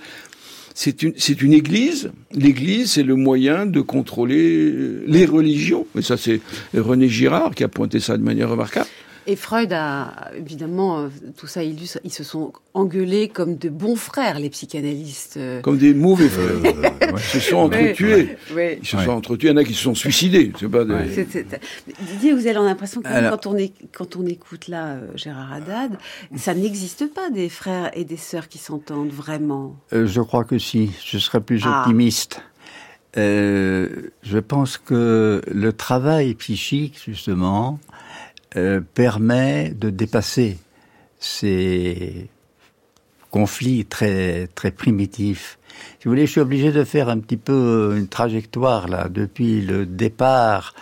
c'est 0.76 1.04
une, 1.04 1.14
c'est 1.18 1.42
une 1.42 1.54
église. 1.54 2.12
L'église, 2.34 2.92
c'est 2.92 3.04
le 3.04 3.16
moyen 3.16 3.66
de 3.66 3.80
contrôler 3.80 4.74
les 5.08 5.26
religions. 5.26 5.88
Mais 5.96 6.02
ça, 6.02 6.18
c'est 6.18 6.42
René 6.76 7.08
Girard 7.08 7.56
qui 7.56 7.64
a 7.64 7.68
pointé 7.68 8.00
ça 8.00 8.18
de 8.18 8.24
manière 8.24 8.50
remarquable. 8.50 8.90
Et 9.26 9.36
Freud 9.36 9.72
a, 9.72 10.32
évidemment, 10.38 11.00
euh, 11.00 11.08
tout 11.38 11.48
ça 11.48 11.64
illustre, 11.64 12.00
ils 12.04 12.12
se 12.12 12.24
sont 12.24 12.54
engueulés 12.74 13.30
comme 13.30 13.56
de 13.58 13.70
bons 13.70 13.96
frères, 13.96 14.40
les 14.40 14.50
psychanalystes. 14.50 15.38
Euh. 15.38 15.62
Comme 15.62 15.78
des 15.78 15.94
mauvais 15.94 16.28
frères. 16.28 16.74
Ils 17.14 17.20
se 17.20 17.40
sont 17.40 17.58
entretués. 17.58 18.38
Ils 18.52 18.86
se 18.86 18.98
sont 18.98 19.12
entretués. 19.12 19.48
Il 19.48 19.52
y 19.52 19.54
en 19.54 19.58
a 19.58 19.64
qui 19.64 19.74
se 19.74 19.84
sont 19.84 19.96
suicidés. 19.96 20.52
C'est 20.60 20.70
pas 20.70 20.84
des... 20.84 21.26
Didier, 22.00 22.34
vous 22.34 22.48
avez 22.48 22.54
l'impression 22.54 23.02
que 23.02 23.30
quand, 23.30 23.48
on 23.48 23.58
est, 23.58 23.74
quand 23.94 24.16
on 24.16 24.26
écoute 24.26 24.68
là 24.68 24.94
euh, 24.94 25.08
Gérard 25.16 25.54
Haddad, 25.54 25.98
ça 26.36 26.54
n'existe 26.54 27.14
pas 27.14 27.30
des 27.30 27.50
frères 27.50 27.92
et 27.94 28.04
des 28.04 28.18
sœurs 28.18 28.48
qui 28.48 28.58
s'entendent 28.58 29.12
vraiment. 29.12 29.76
je 29.92 30.22
crois 30.22 30.44
que 30.44 30.58
si. 30.58 30.92
Je 31.06 31.18
serais 31.18 31.42
plus 31.42 31.62
ah. 31.66 31.82
optimiste. 31.82 32.42
Euh, 33.16 34.10
je 34.24 34.40
pense 34.40 34.78
que 34.78 35.42
le 35.48 35.74
travail 35.74 36.34
psychique, 36.36 37.00
justement, 37.06 37.80
euh, 38.56 38.82
permet 38.94 39.72
de 39.72 39.90
dépasser 39.90 40.58
ces 41.20 42.28
conflits 43.32 43.86
très 43.86 44.48
très 44.54 44.72
primitifs. 44.72 45.58
Si 46.00 46.06
vous 46.06 46.12
voulez, 46.12 46.28
je 46.28 46.32
suis 46.32 46.42
obligé 46.42 46.72
de 46.72 46.84
faire 46.84 47.10
un 47.10 47.18
petit 47.18 47.38
peu 47.38 47.96
une 47.98 48.08
trajectoire 48.08 48.88
là 48.88 49.08
depuis 49.10 49.62
le 49.62 49.86
départ 49.86 50.76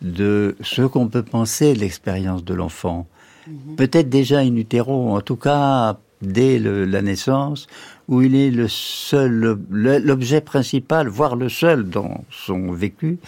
de 0.00 0.56
ce 0.62 0.82
qu'on 0.82 1.08
peut 1.08 1.22
penser 1.22 1.74
de 1.74 1.80
l'expérience 1.80 2.44
de 2.44 2.54
l'enfant. 2.54 3.06
Mhm. 3.46 3.76
Peut-être 3.76 4.08
déjà 4.08 4.38
in 4.38 4.56
utero, 4.56 5.14
en 5.14 5.20
tout 5.20 5.36
cas 5.36 5.98
dès 6.22 6.58
la 6.58 7.02
naissance, 7.02 7.66
où 8.08 8.22
il 8.22 8.34
est 8.34 8.50
le 8.50 8.66
seul, 8.68 9.58
l'objet 9.70 10.40
principal, 10.40 11.08
voire 11.08 11.36
le 11.36 11.48
seul 11.48 11.88
dans 11.88 12.24
son 12.30 12.72
vécu, 12.72 13.18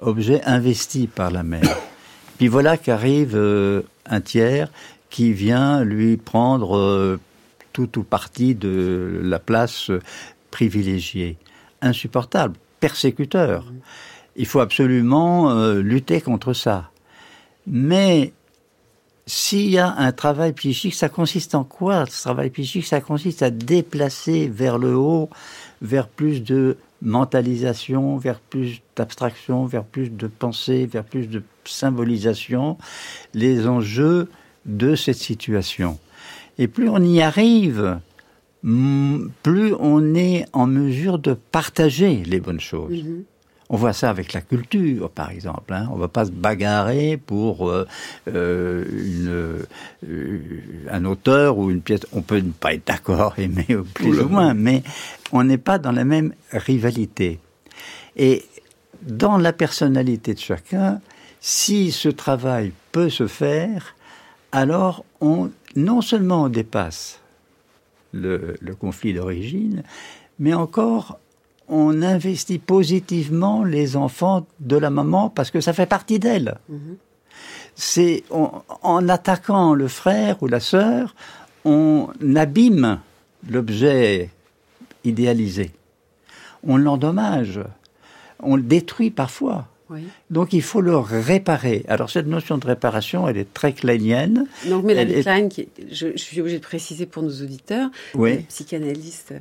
objet 0.00 0.42
investi 0.44 1.08
par 1.08 1.30
la 1.30 1.42
mère. 1.42 1.76
Puis 2.38 2.46
voilà 2.46 2.76
qu'arrive 2.76 3.32
euh, 3.34 3.82
un 4.06 4.20
tiers 4.20 4.70
qui 5.10 5.32
vient 5.32 5.82
lui 5.82 6.16
prendre 6.16 6.76
euh, 6.76 7.18
tout 7.72 7.98
ou 7.98 8.04
partie 8.04 8.54
de 8.54 9.20
la 9.22 9.40
place 9.40 9.90
privilégiée. 10.52 11.36
Insupportable, 11.82 12.54
persécuteur. 12.78 13.66
Il 14.36 14.46
faut 14.46 14.60
absolument 14.60 15.50
euh, 15.50 15.80
lutter 15.80 16.20
contre 16.20 16.52
ça. 16.52 16.90
Mais 17.66 18.32
s'il 19.26 19.68
y 19.70 19.78
a 19.78 19.92
un 19.96 20.12
travail 20.12 20.52
psychique, 20.52 20.94
ça 20.94 21.08
consiste 21.08 21.56
en 21.56 21.64
quoi 21.64 22.06
Ce 22.06 22.22
travail 22.22 22.50
psychique, 22.50 22.86
ça 22.86 23.00
consiste 23.00 23.42
à 23.42 23.50
déplacer 23.50 24.48
vers 24.48 24.78
le 24.78 24.94
haut, 24.94 25.28
vers 25.82 26.06
plus 26.06 26.42
de 26.44 26.76
mentalisation, 27.02 28.16
vers 28.16 28.38
plus 28.38 28.80
d'abstraction, 28.96 29.66
vers 29.66 29.84
plus 29.84 30.08
de 30.10 30.28
pensée, 30.28 30.86
vers 30.86 31.04
plus 31.04 31.26
de 31.26 31.42
symbolisation, 31.70 32.78
les 33.34 33.66
enjeux 33.66 34.28
de 34.66 34.94
cette 34.94 35.16
situation. 35.16 35.98
Et 36.58 36.68
plus 36.68 36.88
on 36.88 37.02
y 37.02 37.22
arrive, 37.22 38.00
plus 38.62 39.74
on 39.78 40.14
est 40.14 40.46
en 40.52 40.66
mesure 40.66 41.18
de 41.18 41.34
partager 41.34 42.22
les 42.24 42.40
bonnes 42.40 42.60
choses. 42.60 43.02
Mhm. 43.02 43.24
On 43.70 43.76
voit 43.76 43.92
ça 43.92 44.08
avec 44.08 44.32
la 44.32 44.40
culture, 44.40 45.10
par 45.10 45.30
exemple. 45.30 45.74
Hein. 45.74 45.88
On 45.92 45.96
va 45.96 46.08
pas 46.08 46.24
se 46.24 46.30
bagarrer 46.30 47.18
pour 47.18 47.68
euh, 47.68 47.86
euh, 48.26 48.84
une, 48.88 50.08
euh, 50.08 50.62
un 50.90 51.04
auteur 51.04 51.58
ou 51.58 51.70
une 51.70 51.82
pièce. 51.82 52.00
On 52.12 52.22
peut 52.22 52.38
ne 52.38 52.52
pas 52.52 52.72
être 52.72 52.86
d'accord, 52.86 53.34
aimer 53.38 53.66
plus 53.92 54.20
ou 54.20 54.28
moins, 54.28 54.54
mais 54.54 54.82
on 55.32 55.44
n'est 55.44 55.58
pas 55.58 55.78
dans 55.78 55.92
la 55.92 56.04
même 56.04 56.32
rivalité. 56.50 57.40
Et 58.16 58.44
dans 59.02 59.36
la 59.36 59.52
personnalité 59.52 60.32
de 60.32 60.40
chacun, 60.40 61.00
si 61.40 61.92
ce 61.92 62.08
travail 62.08 62.72
peut 62.92 63.10
se 63.10 63.26
faire, 63.26 63.94
alors 64.52 65.04
on 65.20 65.50
non 65.76 66.00
seulement 66.00 66.44
on 66.44 66.48
dépasse 66.48 67.20
le, 68.12 68.56
le 68.60 68.74
conflit 68.74 69.12
d'origine, 69.14 69.82
mais 70.38 70.54
encore 70.54 71.18
on 71.68 72.02
investit 72.02 72.58
positivement 72.58 73.62
les 73.62 73.96
enfants 73.96 74.46
de 74.60 74.76
la 74.76 74.90
maman 74.90 75.28
parce 75.28 75.50
que 75.50 75.60
ça 75.60 75.72
fait 75.72 75.86
partie 75.86 76.18
d'elle. 76.18 76.58
C'est 77.74 78.24
en 78.30 79.08
attaquant 79.08 79.74
le 79.74 79.86
frère 79.86 80.42
ou 80.42 80.48
la 80.48 80.60
sœur, 80.60 81.14
on 81.64 82.08
abîme 82.34 82.98
l'objet 83.48 84.30
idéalisé. 85.04 85.72
On 86.66 86.76
l'endommage. 86.76 87.60
On 88.40 88.56
le 88.56 88.62
détruit 88.62 89.10
parfois. 89.10 89.66
Donc 90.30 90.52
il 90.52 90.62
faut 90.62 90.80
le 90.80 90.96
réparer. 90.96 91.84
Alors 91.88 92.10
cette 92.10 92.26
notion 92.26 92.58
de 92.58 92.66
réparation, 92.66 93.28
elle 93.28 93.38
est 93.38 93.52
très 93.52 93.72
kleinienne. 93.72 94.46
Donc 94.68 94.84
Mélanie 94.84 95.22
Klein, 95.22 95.48
qui, 95.48 95.68
je, 95.90 96.08
je, 96.12 96.18
suis 96.18 96.40
obligée 96.40 96.58
de 96.58 96.64
préciser 96.64 97.06
pour 97.06 97.22
nos 97.22 97.42
auditeurs, 97.42 97.90
oui. 98.14 98.38
psychanalyste 98.48 99.34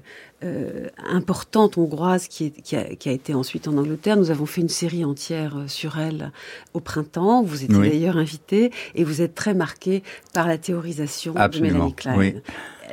euh, 0.43 0.87
importante 1.09 1.79
hongroise 1.79 2.27
qui, 2.27 2.45
est, 2.45 2.61
qui, 2.61 2.75
a, 2.75 2.83
qui, 2.83 3.09
a, 3.09 3.11
été 3.11 3.33
ensuite 3.33 3.67
en 3.67 3.75
Angleterre. 3.75 4.17
Nous 4.17 4.29
avons 4.29 4.45
fait 4.45 4.61
une 4.61 4.69
série 4.69 5.03
entière 5.03 5.57
euh, 5.57 5.67
sur 5.67 5.97
elle 5.97 6.31
au 6.75 6.79
printemps. 6.79 7.41
Vous 7.41 7.63
étiez 7.63 7.75
Oui. 7.75 7.89
d'ailleurs 7.89 8.17
invité 8.17 8.71
et 8.93 9.03
vous 9.03 9.23
êtes 9.23 9.33
très 9.33 9.55
marqué 9.55 10.03
par 10.33 10.47
la 10.47 10.59
théorisation 10.59 11.33
Absolument, 11.35 11.69
de 11.69 11.73
Mélanie 11.73 11.95
Klein. 11.95 12.41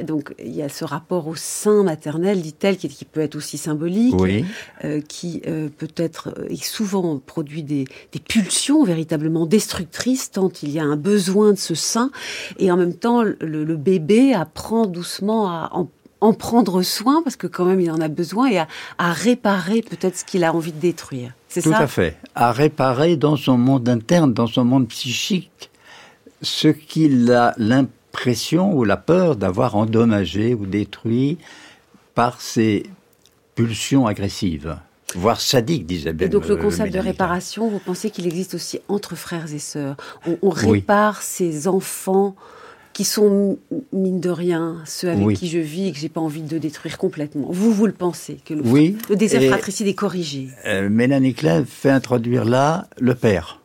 Donc 0.02 0.34
il 0.38 0.54
y 0.54 0.62
a 0.62 0.68
ce 0.68 0.84
rapport 0.84 1.28
au 1.28 1.34
sein 1.36 1.82
maternel, 1.84 2.42
dit-elle, 2.42 2.76
qui, 2.76 2.88
qui 2.88 3.04
peut 3.04 3.20
être 3.20 3.36
aussi 3.36 3.58
symbolique, 3.58 4.14
Oui. 4.18 4.44
euh, 4.84 5.00
qui 5.00 5.40
euh, 5.46 5.68
peut-être 5.68 6.34
euh, 6.38 6.46
et 6.50 6.56
souvent 6.56 7.18
produit 7.18 7.62
des, 7.62 7.84
des 8.12 8.18
pulsions 8.18 8.82
véritablement 8.84 9.46
destructrices, 9.46 10.30
tant 10.30 10.50
il 10.62 10.70
y 10.70 10.78
a 10.80 10.84
un 10.84 10.96
besoin 10.96 11.52
de 11.52 11.58
ce 11.58 11.74
sein, 11.74 12.10
et 12.58 12.70
en 12.72 12.76
même 12.76 12.94
temps 12.94 13.22
le, 13.22 13.36
le 13.40 13.76
bébé 13.76 14.34
apprend 14.34 14.86
doucement 14.86 15.48
à 15.48 15.70
en, 15.72 15.88
en, 16.20 16.32
prendre 16.32 16.82
soin, 16.82 17.22
parce 17.22 17.36
que 17.36 17.46
quand 17.46 17.64
même 17.64 17.80
il 17.80 17.90
en 17.90 18.00
a 18.00 18.08
besoin, 18.08 18.48
et 18.48 18.58
à, 18.58 18.66
à 18.98 19.12
réparer 19.12 19.82
peut-être 19.82 20.16
ce 20.18 20.24
qu'il 20.24 20.42
a 20.44 20.52
envie 20.54 20.72
de 20.72 20.80
détruire. 20.80 21.32
C'est 21.48 21.62
Tout 21.62 21.70
ça 21.70 21.78
à 21.78 21.86
fait. 21.86 22.16
À 22.34 22.50
réparer 22.50 23.16
dans 23.16 23.36
son 23.36 23.56
monde 23.58 23.88
interne, 23.88 24.32
dans 24.34 24.48
son 24.48 24.64
monde 24.64 24.88
psychique, 24.88 25.70
ce 26.42 26.68
qu'il 26.68 27.30
a 27.30 27.54
l'impression 27.58 27.90
ou 28.74 28.84
la 28.84 28.96
peur 28.96 29.36
d'avoir 29.36 29.76
endommagé 29.76 30.54
ou 30.54 30.66
détruit 30.66 31.38
par 32.14 32.40
ses 32.40 32.84
pulsions 33.54 34.06
agressives, 34.06 34.76
voire 35.14 35.40
sadiques, 35.40 35.86
disait 35.86 36.14
Et 36.20 36.28
donc 36.28 36.48
le 36.48 36.54
euh, 36.54 36.58
concept 36.58 36.92
de 36.92 36.98
réparation, 36.98 37.68
vous 37.68 37.78
pensez 37.78 38.10
qu'il 38.10 38.26
existe 38.26 38.54
aussi 38.54 38.80
entre 38.88 39.16
frères 39.16 39.52
et 39.52 39.58
sœurs? 39.58 39.96
On, 40.26 40.38
on 40.42 40.50
Oui. 40.50 40.78
répare 40.78 41.22
ces 41.22 41.68
enfants 41.68 42.34
qui 42.92 43.04
sont 43.04 43.58
mine 43.92 44.20
de 44.20 44.30
rien 44.30 44.76
ceux 44.86 45.08
avec 45.10 45.26
Oui. 45.26 45.34
qui 45.34 45.48
je 45.48 45.58
vis 45.58 45.88
et 45.88 45.92
que 45.92 45.98
j'ai 45.98 46.08
pas 46.08 46.20
envie 46.20 46.42
de 46.42 46.58
détruire 46.58 46.96
complètement. 46.96 47.48
Vous, 47.50 47.72
vous 47.72 47.86
le 47.86 47.92
pensez 47.92 48.38
que 48.44 48.54
le, 48.54 48.62
Oui, 48.62 48.96
le 49.10 49.16
désir 49.16 49.42
fratricide 49.42 49.88
est 49.88 49.94
corrigé? 49.94 50.48
Euh, 50.66 50.88
Mélanie 50.88 51.34
Klein 51.34 51.64
fait 51.64 51.90
introduire 51.90 52.44
là 52.44 52.86
le 52.98 53.14
père. 53.16 53.60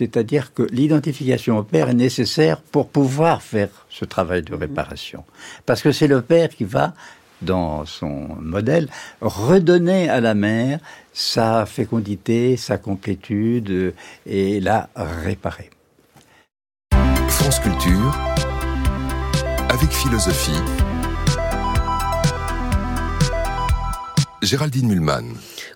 C'est-à-dire 0.00 0.54
que 0.54 0.62
l'identification 0.72 1.58
au 1.58 1.62
père 1.62 1.90
est 1.90 2.00
nécessaire 2.08 2.62
pour 2.62 2.88
pouvoir 2.88 3.42
faire 3.42 3.68
ce 3.90 4.06
travail 4.06 4.40
de 4.40 4.54
réparation. 4.54 5.24
Parce 5.66 5.82
que 5.82 5.92
c'est 5.92 6.06
le 6.06 6.22
père 6.22 6.48
qui 6.48 6.64
va, 6.64 6.94
dans 7.42 7.84
son 7.84 8.28
modèle, 8.40 8.88
redonner 9.20 10.08
à 10.08 10.22
la 10.22 10.32
mère 10.32 10.78
sa 11.12 11.66
fécondité, 11.66 12.56
sa 12.56 12.78
complétude 12.78 13.70
euh, 13.70 13.92
et 14.24 14.58
la 14.60 14.88
réparer. 14.96 15.68
France 17.28 17.60
Culture, 17.60 18.16
avec 19.68 19.90
philosophie. 19.90 20.62
Géraldine 24.40 24.88
Mulman. 24.88 25.26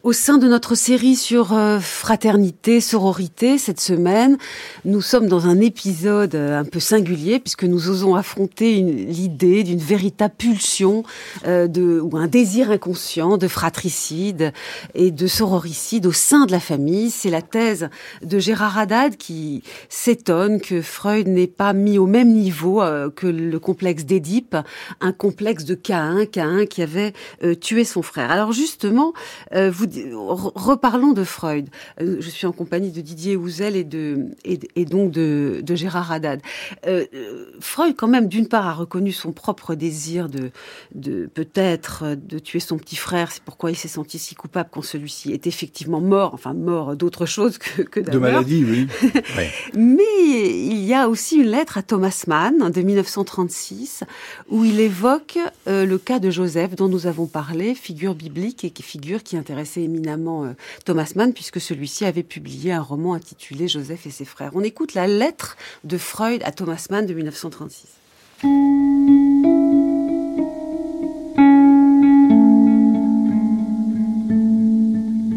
Au 0.05 0.13
sein 0.13 0.37
de 0.37 0.47
notre 0.47 0.75
série 0.75 1.17
sur 1.17 1.55
euh, 1.55 1.81
fraternité, 1.81 2.83
sororité, 2.83 3.57
cette 3.57 3.81
semaine, 3.81 4.37
nous 4.85 5.01
sommes 5.01 5.29
dans 5.29 5.47
un 5.47 5.63
épisode 5.63 6.35
euh, 6.35 6.61
un 6.61 6.67
peu 6.67 6.79
singulier 6.79 7.41
puisque 7.41 7.65
nous 7.65 7.89
osons 7.89 8.15
affronter 8.15 8.83
l'idée 8.83 9.63
d'une 9.63 9.79
véritable 9.79 10.35
pulsion 10.37 11.05
euh, 11.47 11.69
de, 11.69 12.01
ou 12.01 12.19
un 12.19 12.27
désir 12.27 12.71
inconscient 12.71 13.39
de 13.39 13.49
fratricide 13.49 14.53
et 14.95 15.11
de 15.11 15.27
sororicide 15.27 16.05
au 16.05 16.13
sein 16.13 16.45
de 16.45 16.53
la 16.53 16.61
famille. 16.61 17.09
C'est 17.09 17.31
la 17.31 17.41
thèse 17.41 17.89
de 18.23 18.39
Gérard 18.39 18.77
Haddad 18.77 19.17
qui 19.17 19.63
s'étonne 19.89 20.61
que 20.61 20.83
Freud 20.83 21.29
n'ait 21.29 21.47
pas 21.47 21.73
mis 21.73 21.97
au 21.97 22.07
même 22.07 22.31
niveau 22.31 22.83
que 23.17 23.27
le 23.27 23.59
complexe 23.59 24.05
d'Édipe, 24.05 24.55
un 25.01 25.13
complexe 25.13 25.65
de 25.65 25.75
Caïn, 25.75 26.27
Caïn 26.27 26.67
qui 26.67 26.83
avait 26.83 27.15
tué 27.63 27.85
son 27.85 28.03
frère. 28.03 28.31
Alors 28.31 28.53
justement, 28.53 29.15
vous 29.55 29.87
reparlons 30.15 31.13
de 31.13 31.25
Freud. 31.25 31.69
Euh, 32.01 32.17
je 32.21 32.31
suis 32.31 32.47
en 32.47 32.53
compagnie 32.53 32.91
de 32.91 33.01
Didier 33.01 33.37
Houzel 33.37 33.77
et 33.77 33.85
de 33.85 34.27
et, 34.45 34.61
et 34.77 34.85
donc 34.85 35.11
de, 35.11 35.61
de 35.63 35.75
Gérard 35.75 36.13
Haddad. 36.13 36.41
Euh, 36.87 37.05
euh, 37.15 37.47
Freud, 37.61 37.95
quand 37.97 38.09
même, 38.09 38.29
d'une 38.29 38.49
part, 38.49 38.67
a 38.67 38.73
reconnu 38.73 39.13
son 39.13 39.33
propre 39.33 39.75
désir 39.75 40.29
de 40.29 40.51
de 40.95 41.27
peut-être 41.27 42.17
de 42.17 42.39
tuer 42.39 42.61
son 42.61 42.79
petit 42.79 42.97
frère. 42.97 43.33
C'est 43.33 43.43
pourquoi 43.43 43.71
il 43.71 43.77
s'est 43.77 43.89
senti 43.89 44.19
si 44.19 44.35
coupable 44.35 44.69
quand 44.73 44.83
celui-ci 44.83 45.33
est 45.33 45.47
effectivement 45.47 46.01
mort, 46.01 46.35
enfin 46.35 46.55
mort 46.55 46.97
d'autre 46.97 47.27
chose 47.27 47.59
que, 47.59 47.83
que 47.83 48.01
d'un 48.01 48.13
De 48.13 48.19
maladie, 48.19 48.65
oui. 48.65 48.87
Mais 49.75 50.03
il 50.25 50.85
y 50.85 50.95
a 50.95 51.09
aussi 51.09 51.37
une 51.37 51.49
lettre 51.49 51.79
à 51.79 51.83
Thomas 51.83 52.25
Mann 52.27 52.71
de 52.71 52.81
1936 52.81 54.05
où 54.51 54.65
il 54.65 54.81
évoque 54.81 55.39
euh, 55.67 55.85
le 55.85 55.99
cas 55.99 56.19
de 56.19 56.31
Joseph 56.31 56.75
dont 56.77 56.89
nous 56.89 57.07
avons 57.07 57.27
parlé, 57.27 57.75
figure 57.75 58.15
biblique 58.15 58.65
et 58.65 58.73
figure 58.85 59.23
qui 59.23 59.37
intéressait 59.37 59.84
éminemment 59.85 60.45
euh, 60.45 60.53
Thomas 60.85 61.13
Mann 61.17 61.33
puisque 61.33 61.61
celui-ci 61.61 62.05
avait 62.05 62.23
publié 62.23 62.73
un 62.73 62.83
roman 62.83 63.15
intitulé 63.15 63.69
Joseph 63.69 64.07
et 64.07 64.11
ses 64.11 64.25
frères. 64.25 64.51
On 64.55 64.63
écoute 64.63 64.95
la 64.95 65.07
lettre 65.07 65.57
de 65.85 65.99
Freud 65.99 66.43
à 66.45 66.53
Thomas 66.53 66.87
Mann 66.91 67.07
de 67.07 67.15
1936. 67.15 67.87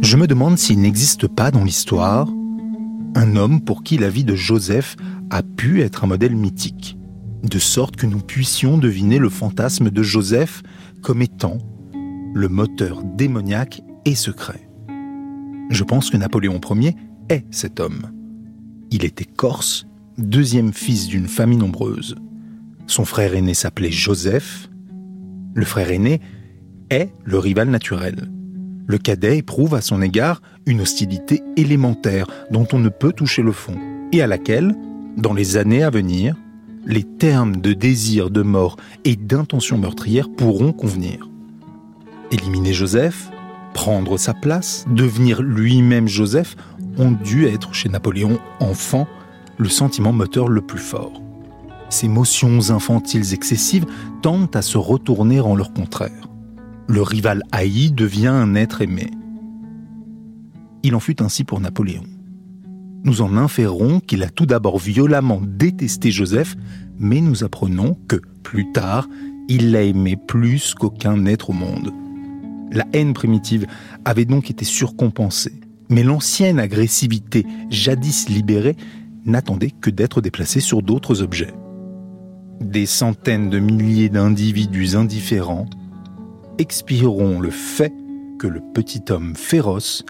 Je 0.02 0.16
me 0.16 0.26
demande 0.26 0.58
s'il 0.58 0.80
n'existe 0.80 1.28
pas 1.28 1.52
dans 1.52 1.64
l'histoire 1.64 2.28
un 3.16 3.36
homme 3.36 3.62
pour 3.62 3.84
qui 3.84 3.98
la 3.98 4.10
vie 4.10 4.24
de 4.24 4.36
Joseph 4.36 4.96
a 5.32 5.44
pu 5.44 5.82
être 5.82 6.04
un 6.04 6.08
modèle 6.08 6.36
mythique, 6.36 6.98
de 7.44 7.60
sorte 7.60 7.96
que 7.96 8.06
nous 8.06 8.20
puissions 8.20 8.78
deviner 8.78 9.18
le 9.18 9.30
fantasme 9.30 9.90
de 9.90 10.04
Joseph 10.04 10.62
comme 11.02 11.22
étant 11.22 11.58
le 12.34 12.48
moteur 12.48 13.04
démoniaque 13.04 13.82
et 14.08 14.16
secret. 14.16 14.70
Je 15.70 15.84
pense 15.84 16.10
que 16.10 16.16
Napoléon 16.18 16.62
Ier 16.72 16.96
est 17.30 17.46
cet 17.52 17.82
homme. 17.82 18.10
Il 18.90 19.04
était 19.04 19.26
corse, 19.26 19.86
deuxième 20.18 20.72
fils 20.72 21.08
d'une 21.08 21.28
famille 21.28 21.58
nombreuse. 21.58 22.16
Son 22.88 23.04
frère 23.04 23.36
aîné 23.36 23.54
s'appelait 23.54 23.92
Joseph. 23.92 24.70
Le 25.54 25.66
frère 25.66 25.92
aîné 25.92 26.22
est 26.90 27.10
le 27.26 27.38
rival 27.38 27.70
naturel. 27.70 28.32
Le 28.88 28.98
cadet 28.98 29.40
éprouve 29.40 29.76
à 29.76 29.82
son 29.82 30.02
égard 30.02 30.42
une 30.66 30.80
hostilité 30.80 31.44
élémentaire 31.58 32.28
dont 32.50 32.68
on 32.72 32.80
ne 32.80 32.88
peut 32.88 33.12
toucher 33.12 33.42
le 33.42 33.52
fond 33.52 33.76
et 34.14 34.22
à 34.22 34.28
laquelle, 34.28 34.74
dans 35.18 35.34
les 35.34 35.58
années 35.58 35.84
à 35.84 35.90
venir, 35.90 36.38
les 36.86 37.04
termes 37.04 37.58
de 37.58 37.74
désir 37.74 38.30
de 38.30 38.42
mort 38.42 38.78
et 39.04 39.18
d'intention 39.18 39.78
meurtrière 39.78 40.30
pourront 40.30 40.72
convenir. 40.72 41.30
Éliminer 42.32 42.72
Joseph, 42.72 43.30
prendre 43.74 44.18
sa 44.18 44.34
place, 44.34 44.86
devenir 44.90 45.42
lui-même 45.42 46.08
Joseph 46.08 46.56
ont 46.98 47.12
dû 47.12 47.46
être 47.46 47.74
chez 47.74 47.90
Napoléon 47.90 48.40
enfant 48.60 49.08
le 49.58 49.70
sentiment 49.70 50.14
moteur 50.14 50.48
le 50.48 50.62
plus 50.62 50.80
fort. 50.80 51.22
Ces 51.90 52.08
motions 52.08 52.70
infantiles 52.70 53.34
excessives 53.34 53.86
tendent 54.22 54.56
à 54.56 54.62
se 54.62 54.78
retourner 54.78 55.40
en 55.40 55.56
leur 55.56 55.74
contraire 55.74 56.28
le 56.88 57.02
rival 57.02 57.44
haï 57.52 57.92
devient 57.92 58.28
un 58.28 58.56
être 58.56 58.82
aimé. 58.82 59.12
Il 60.84 60.96
en 60.96 61.00
fut 61.00 61.22
ainsi 61.22 61.44
pour 61.44 61.60
Napoléon. 61.60 62.04
Nous 63.04 63.22
en 63.22 63.38
inférons 63.38 64.00
qu'il 64.00 64.24
a 64.24 64.30
tout 64.30 64.46
d'abord 64.46 64.80
violemment 64.80 65.42
détesté 65.44 66.12
Joseph, 66.12 66.56
mais 66.98 67.22
nous 67.22 67.44
apprenons 67.44 67.98
que, 68.08 68.18
plus 68.44 68.72
tard, 68.72 69.08
Il 69.50 69.72
l'a 69.72 69.84
aimé 69.84 70.18
plus 70.18 70.74
qu'aucun 70.74 71.26
être 71.26 71.52
au 71.52 71.54
monde. 71.54 71.94
La 72.72 72.86
haine 72.94 73.14
primitive 73.14 73.68
avait 74.06 74.26
donc 74.26 74.50
été 74.50 74.66
surcompensée, 74.66 75.60
mais 75.90 76.04
l'ancienne 76.04 76.60
agressivité, 76.60 77.46
jadis 77.70 78.30
libérée, 78.30 78.76
n'attendait 79.26 79.72
que 79.72 79.90
d'être 79.90 80.22
déplacée 80.22 80.60
sur 80.60 80.82
d'autres 80.82 81.22
objets. 81.22 81.54
Des 82.62 82.86
centaines 82.86 83.50
de 83.50 83.60
milliers 83.60 84.10
d'individus 84.10 84.96
indifférents 84.96 85.68
expireront 86.58 87.40
le 87.40 87.52
fait 87.52 87.94
que 88.40 88.48
le 88.48 88.62
petit 88.74 89.04
homme 89.10 89.36
féroce 89.36 90.04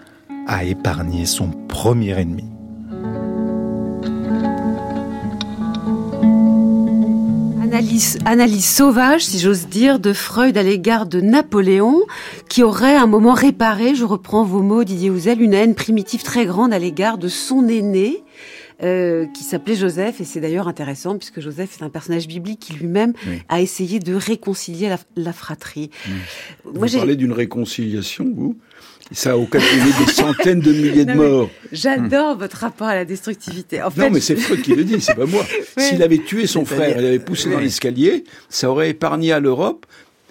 a 0.46 0.64
épargné 0.64 1.26
son 1.26 1.50
premier 1.68 2.18
ennemi. 2.18 2.44
Analyse, 8.24 8.64
sauvage, 8.64 9.26
si 9.26 9.38
j'ose 9.38 9.66
dire, 9.66 9.98
de 9.98 10.14
Freud 10.14 10.56
à 10.56 10.62
l'égard 10.62 11.04
de 11.04 11.20
Napoléon, 11.20 12.00
qui 12.48 12.62
aurait 12.62 12.96
un 12.96 13.06
moment 13.06 13.34
réparé, 13.34 13.94
je 13.94 14.06
reprends 14.06 14.42
vos 14.42 14.62
mots 14.62 14.84
Didier 14.84 15.10
Houzel, 15.10 15.42
une 15.42 15.52
haine 15.52 15.74
primitive 15.74 16.22
très 16.22 16.46
grande 16.46 16.72
à 16.72 16.78
l'égard 16.78 17.18
de 17.18 17.28
son 17.28 17.68
aîné, 17.68 18.24
euh, 18.82 19.26
qui 19.34 19.44
s'appelait 19.44 19.74
Joseph, 19.74 20.20
et 20.20 20.24
c'est 20.24 20.40
d'ailleurs 20.40 20.68
intéressant 20.68 21.16
puisque 21.16 21.40
Joseph 21.40 21.78
est 21.80 21.84
un 21.84 21.90
personnage 21.90 22.28
biblique 22.28 22.60
qui 22.60 22.74
lui-même 22.74 23.12
a 23.48 23.60
essayé 23.60 23.98
de 23.98 24.14
réconcilier 24.14 24.94
la, 25.16 25.32
fratrie. 25.32 25.90
Vous 26.64 26.86
parlez 26.86 27.16
d'une 27.16 27.32
réconciliation, 27.32 28.26
vous? 28.34 28.56
Ça 29.10 29.32
a 29.32 29.36
occasionné 29.36 29.90
des 30.04 30.12
centaines 30.12 30.60
de 30.60 30.70
milliers 30.70 31.04
de 31.06 31.14
morts. 31.14 31.48
J'adore 31.72 32.36
votre 32.36 32.58
rapport 32.58 32.88
à 32.88 32.94
la 32.94 33.04
destructivité. 33.04 33.82
En 33.82 33.90
fait, 33.90 34.02
non, 34.02 34.10
mais 34.10 34.20
c'est 34.20 34.36
Freud 34.36 34.60
qui 34.60 34.74
le 34.74 34.84
dit, 34.84 35.00
c'est 35.00 35.14
pas 35.14 35.24
moi. 35.24 35.44
S'il 35.78 36.02
avait 36.02 36.18
tué 36.18 36.46
son 36.46 36.64
frère, 36.64 36.98
il 36.98 37.06
avait 37.06 37.18
poussé 37.18 37.50
dans 37.50 37.58
l'escalier, 37.58 38.24
ça 38.50 38.70
aurait 38.70 38.90
épargné 38.90 39.32
à 39.32 39.40
l'Europe 39.40 39.86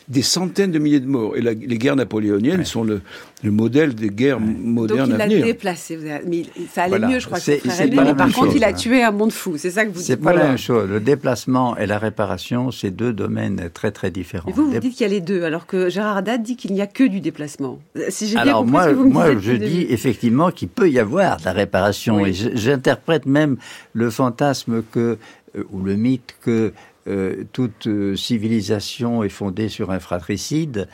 des 0.08 0.22
centaines 0.22 0.72
de 0.72 0.80
milliers 0.80 1.01
de 1.01 1.08
morts. 1.08 1.36
Et 1.36 1.41
les 1.41 1.78
guerres 1.78 1.97
napoléoniennes 1.97 2.64
sont 2.64 2.84
le, 2.84 3.01
modèle 3.43 3.93
des 3.93 4.10
guerres 4.10 4.39
modernes 4.39 5.10
Donc 5.10 5.20
il 5.22 5.39
l'a 5.39 5.45
déplacé. 5.45 5.99
Mais 6.26 6.43
ça 6.74 6.84
allait 6.84 6.99
mieux, 6.99 7.20
je 7.20 7.26
crois, 7.26 7.39
que 7.39 7.58
frère 7.58 7.88
Mais 8.05 8.16
par 8.16 8.32
contre, 8.32 8.55
il 8.55 8.64
a 8.64 8.74
tué 8.74 9.03
un 9.03 9.12
monde 9.12 9.32
fou. 9.32 9.55
C'est 9.58 9.72
ça 9.72 9.84
que 9.84 9.89
vous 9.89 9.97
dites. 9.97 10.08
C'est 10.08 10.18
pas 10.18 10.34
la 10.34 10.45
même 10.45 10.58
chose. 10.58 10.89
Le 10.89 10.99
déplacement 10.99 11.78
et 11.78 11.86
la 11.86 11.99
réparation, 11.99 12.72
c'est 12.72 12.91
deux 12.91 13.12
domaines 13.12 13.70
très 13.74 13.91
très 13.91 14.10
différents. 14.12 14.49
vous, 14.51 14.72
vous 14.72 14.80
dites 14.80 14.93
qu'il 14.93 15.01
y 15.01 15.10
a 15.10 15.14
les 15.14 15.22
deux, 15.22 15.43
alors 15.43 15.66
que 15.66 15.89
Gérard 15.89 16.18
Haddad 16.18 16.41
dit 16.41 16.55
qu'il 16.55 16.74
n'y 16.74 16.82
a 16.82 16.88
que 16.88 17.03
du 17.03 17.20
déplacement. 17.20 17.80
Si 18.10 18.28
j'ai 18.28 18.41
bien 18.41 18.53
compris 18.53 18.72
moi, 18.72 18.84
ce 18.86 18.89
que 18.89 18.95
vous 18.95 19.05
me 19.08 19.14
moi, 19.14 19.38
je 19.39 19.53
dis 19.53 19.88
effectivement 19.89 20.51
qu'il 20.51 20.70
peut 20.70 20.89
y 20.89 20.99
avoir 20.99 21.38
de 21.38 21.45
la 21.45 21.51
réparation. 21.51 22.26
Et 22.26 22.34
j'interprète 22.34 23.26
même 23.26 23.58
le 23.93 24.10
fantasme 24.10 24.84
que 24.91 25.18
euh, 25.58 25.64
ou 25.72 25.82
le 25.82 25.95
mythe 25.95 26.36
que 26.41 26.74
euh, 27.08 27.43
toute 27.53 27.88
euh, 27.88 28.16
civilisation 28.16 29.24
est 29.24 29.30
fondée 29.30 29.70
sur 29.70 29.91
un 29.91 29.99
fratricide, 29.99 30.88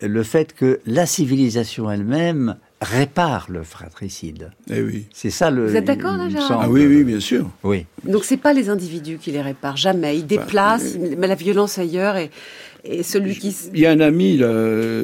le 0.00 0.22
fait 0.22 0.52
que 0.52 0.80
la 0.86 1.06
civilisation 1.06 1.90
elle-même 1.90 2.56
répare 2.80 3.46
le 3.48 3.62
fratricide. 3.62 4.50
Eh 4.70 4.82
oui. 4.82 5.06
C'est 5.12 5.30
ça 5.30 5.50
le. 5.50 5.68
Vous 5.68 5.76
êtes 5.76 5.84
d'accord, 5.84 6.16
là, 6.16 6.28
Gérard 6.28 6.60
Ah 6.64 6.68
oui, 6.68 6.86
oui, 6.86 7.04
bien 7.04 7.20
sûr. 7.20 7.48
Oui. 7.62 7.86
Donc 8.04 8.24
c'est 8.24 8.36
pas 8.36 8.52
les 8.52 8.68
individus 8.68 9.18
qui 9.18 9.32
les 9.32 9.40
réparent, 9.40 9.76
jamais. 9.76 10.16
Ils 10.16 10.26
bah, 10.26 10.36
déplacent, 10.36 10.96
mais 11.16 11.26
la 11.26 11.34
violence 11.34 11.78
ailleurs 11.78 12.16
et, 12.16 12.30
et 12.84 13.02
celui 13.02 13.36
qui. 13.36 13.54
Il 13.72 13.80
y 13.80 13.86
a 13.86 13.90
un 13.90 14.00
ami, 14.00 14.36
là, 14.36 15.02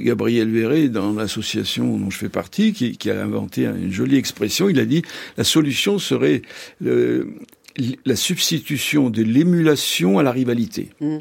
Gabriel 0.00 0.50
Verret, 0.50 0.88
dans 0.88 1.12
l'association 1.12 1.96
dont 1.96 2.10
je 2.10 2.18
fais 2.18 2.28
partie, 2.28 2.72
qui, 2.72 2.96
qui, 2.98 3.10
a 3.10 3.22
inventé 3.22 3.64
une 3.64 3.92
jolie 3.92 4.16
expression. 4.16 4.68
Il 4.68 4.78
a 4.78 4.84
dit 4.84 5.02
la 5.38 5.44
solution 5.44 5.98
serait 5.98 6.42
euh, 6.84 7.24
la 8.04 8.16
substitution 8.16 9.10
de 9.10 9.22
l'émulation 9.22 10.18
à 10.18 10.22
la 10.22 10.30
rivalité. 10.30 10.90
Mm. 11.00 11.18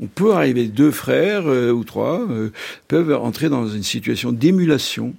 On 0.00 0.06
peut 0.06 0.32
arriver, 0.32 0.68
deux 0.68 0.92
frères 0.92 1.48
euh, 1.48 1.72
ou 1.72 1.82
trois 1.82 2.20
euh, 2.30 2.50
peuvent 2.86 3.12
entrer 3.12 3.48
dans 3.48 3.66
une 3.66 3.82
situation 3.82 4.30
d'émulation. 4.30 5.14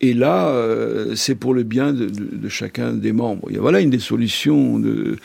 Et 0.00 0.14
là, 0.14 0.48
euh, 0.48 1.14
c'est 1.14 1.34
pour 1.34 1.52
le 1.52 1.62
bien 1.62 1.92
de, 1.92 2.48
chacun 2.48 2.94
des 2.94 3.12
membres. 3.12 3.50
voilà 3.58 3.80
une 3.80 3.90
des 3.90 3.98
solutions 3.98 4.78
de, 4.78 5.18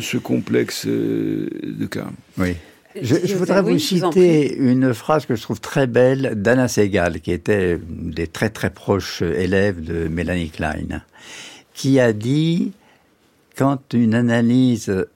ce 0.00 0.16
complexe 0.16 0.86
de 0.86 1.86
cas. 1.88 2.08
Oui. 2.36 2.54
Je, 3.00 3.36
voudrais 3.36 3.62
vous 3.62 3.78
citer 3.78 4.56
une 4.56 4.92
phrase 4.92 5.24
que 5.24 5.36
je 5.36 5.42
trouve 5.42 5.60
très 5.60 5.86
belle 5.86 6.32
d'Anna 6.34 6.66
Segal, 6.66 7.20
qui 7.20 7.30
était 7.30 7.78
des 7.88 8.26
très 8.26 8.50
très 8.50 8.70
proches 8.70 9.22
élèves 9.22 9.84
de 9.84 10.08
Mélanie 10.08 10.50
Klein, 10.50 11.02
qui 11.74 12.00
a 12.00 12.12
dit 12.12 12.72
quand 13.58 13.92
une 13.92 14.14
analyse 14.14 15.06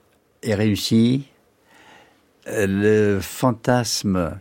est 0.43 0.55
réussie, 0.55 1.28
le 2.45 3.20
fantasme 3.20 4.36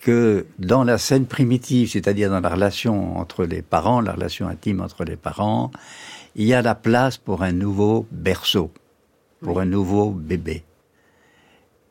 que 0.00 0.46
dans 0.58 0.82
la 0.82 0.96
scène 0.96 1.26
primitive, 1.26 1.90
c'est-à-dire 1.90 2.30
dans 2.30 2.40
la 2.40 2.48
relation 2.48 3.18
entre 3.18 3.44
les 3.44 3.60
parents, 3.60 4.00
la 4.00 4.12
relation 4.12 4.48
intime 4.48 4.80
entre 4.80 5.04
les 5.04 5.16
parents, 5.16 5.70
il 6.36 6.46
y 6.46 6.54
a 6.54 6.62
la 6.62 6.74
place 6.74 7.18
pour 7.18 7.42
un 7.42 7.52
nouveau 7.52 8.06
berceau, 8.10 8.70
pour 9.42 9.60
un 9.60 9.66
nouveau 9.66 10.10
bébé. 10.10 10.64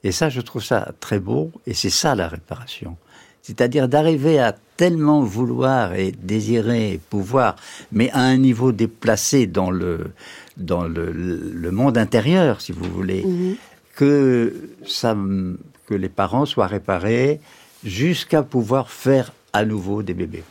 Et 0.03 0.11
ça, 0.11 0.29
je 0.29 0.41
trouve 0.41 0.63
ça 0.63 0.91
très 0.99 1.19
beau, 1.19 1.51
et 1.67 1.75
c'est 1.75 1.91
ça 1.91 2.15
la 2.15 2.29
réparation. 2.29 2.97
C'est-à-dire 3.43 3.87
d'arriver 3.87 4.39
à 4.39 4.55
tellement 4.75 5.21
vouloir 5.21 5.93
et 5.93 6.11
désirer 6.11 6.99
pouvoir, 7.11 7.55
mais 7.91 8.09
à 8.11 8.21
un 8.21 8.37
niveau 8.37 8.71
déplacé 8.71 9.45
dans 9.45 9.69
le, 9.69 10.11
dans 10.61 10.83
le, 10.83 11.71
monde 11.71 11.97
intérieur, 11.97 12.61
si 12.61 12.71
vous 12.71 12.89
voulez, 12.89 13.23
mhm. 13.23 13.55
que, 13.95 14.53
ça, 14.85 15.15
que 15.87 15.95
les 15.95 16.09
parents 16.09 16.45
soient 16.45 16.67
réparés 16.67 17.39
jusqu'à 17.83 18.43
pouvoir 18.43 18.89
faire 18.89 19.33
à 19.53 19.65
nouveau 19.65 20.03
des 20.03 20.13
bébés. 20.13 20.43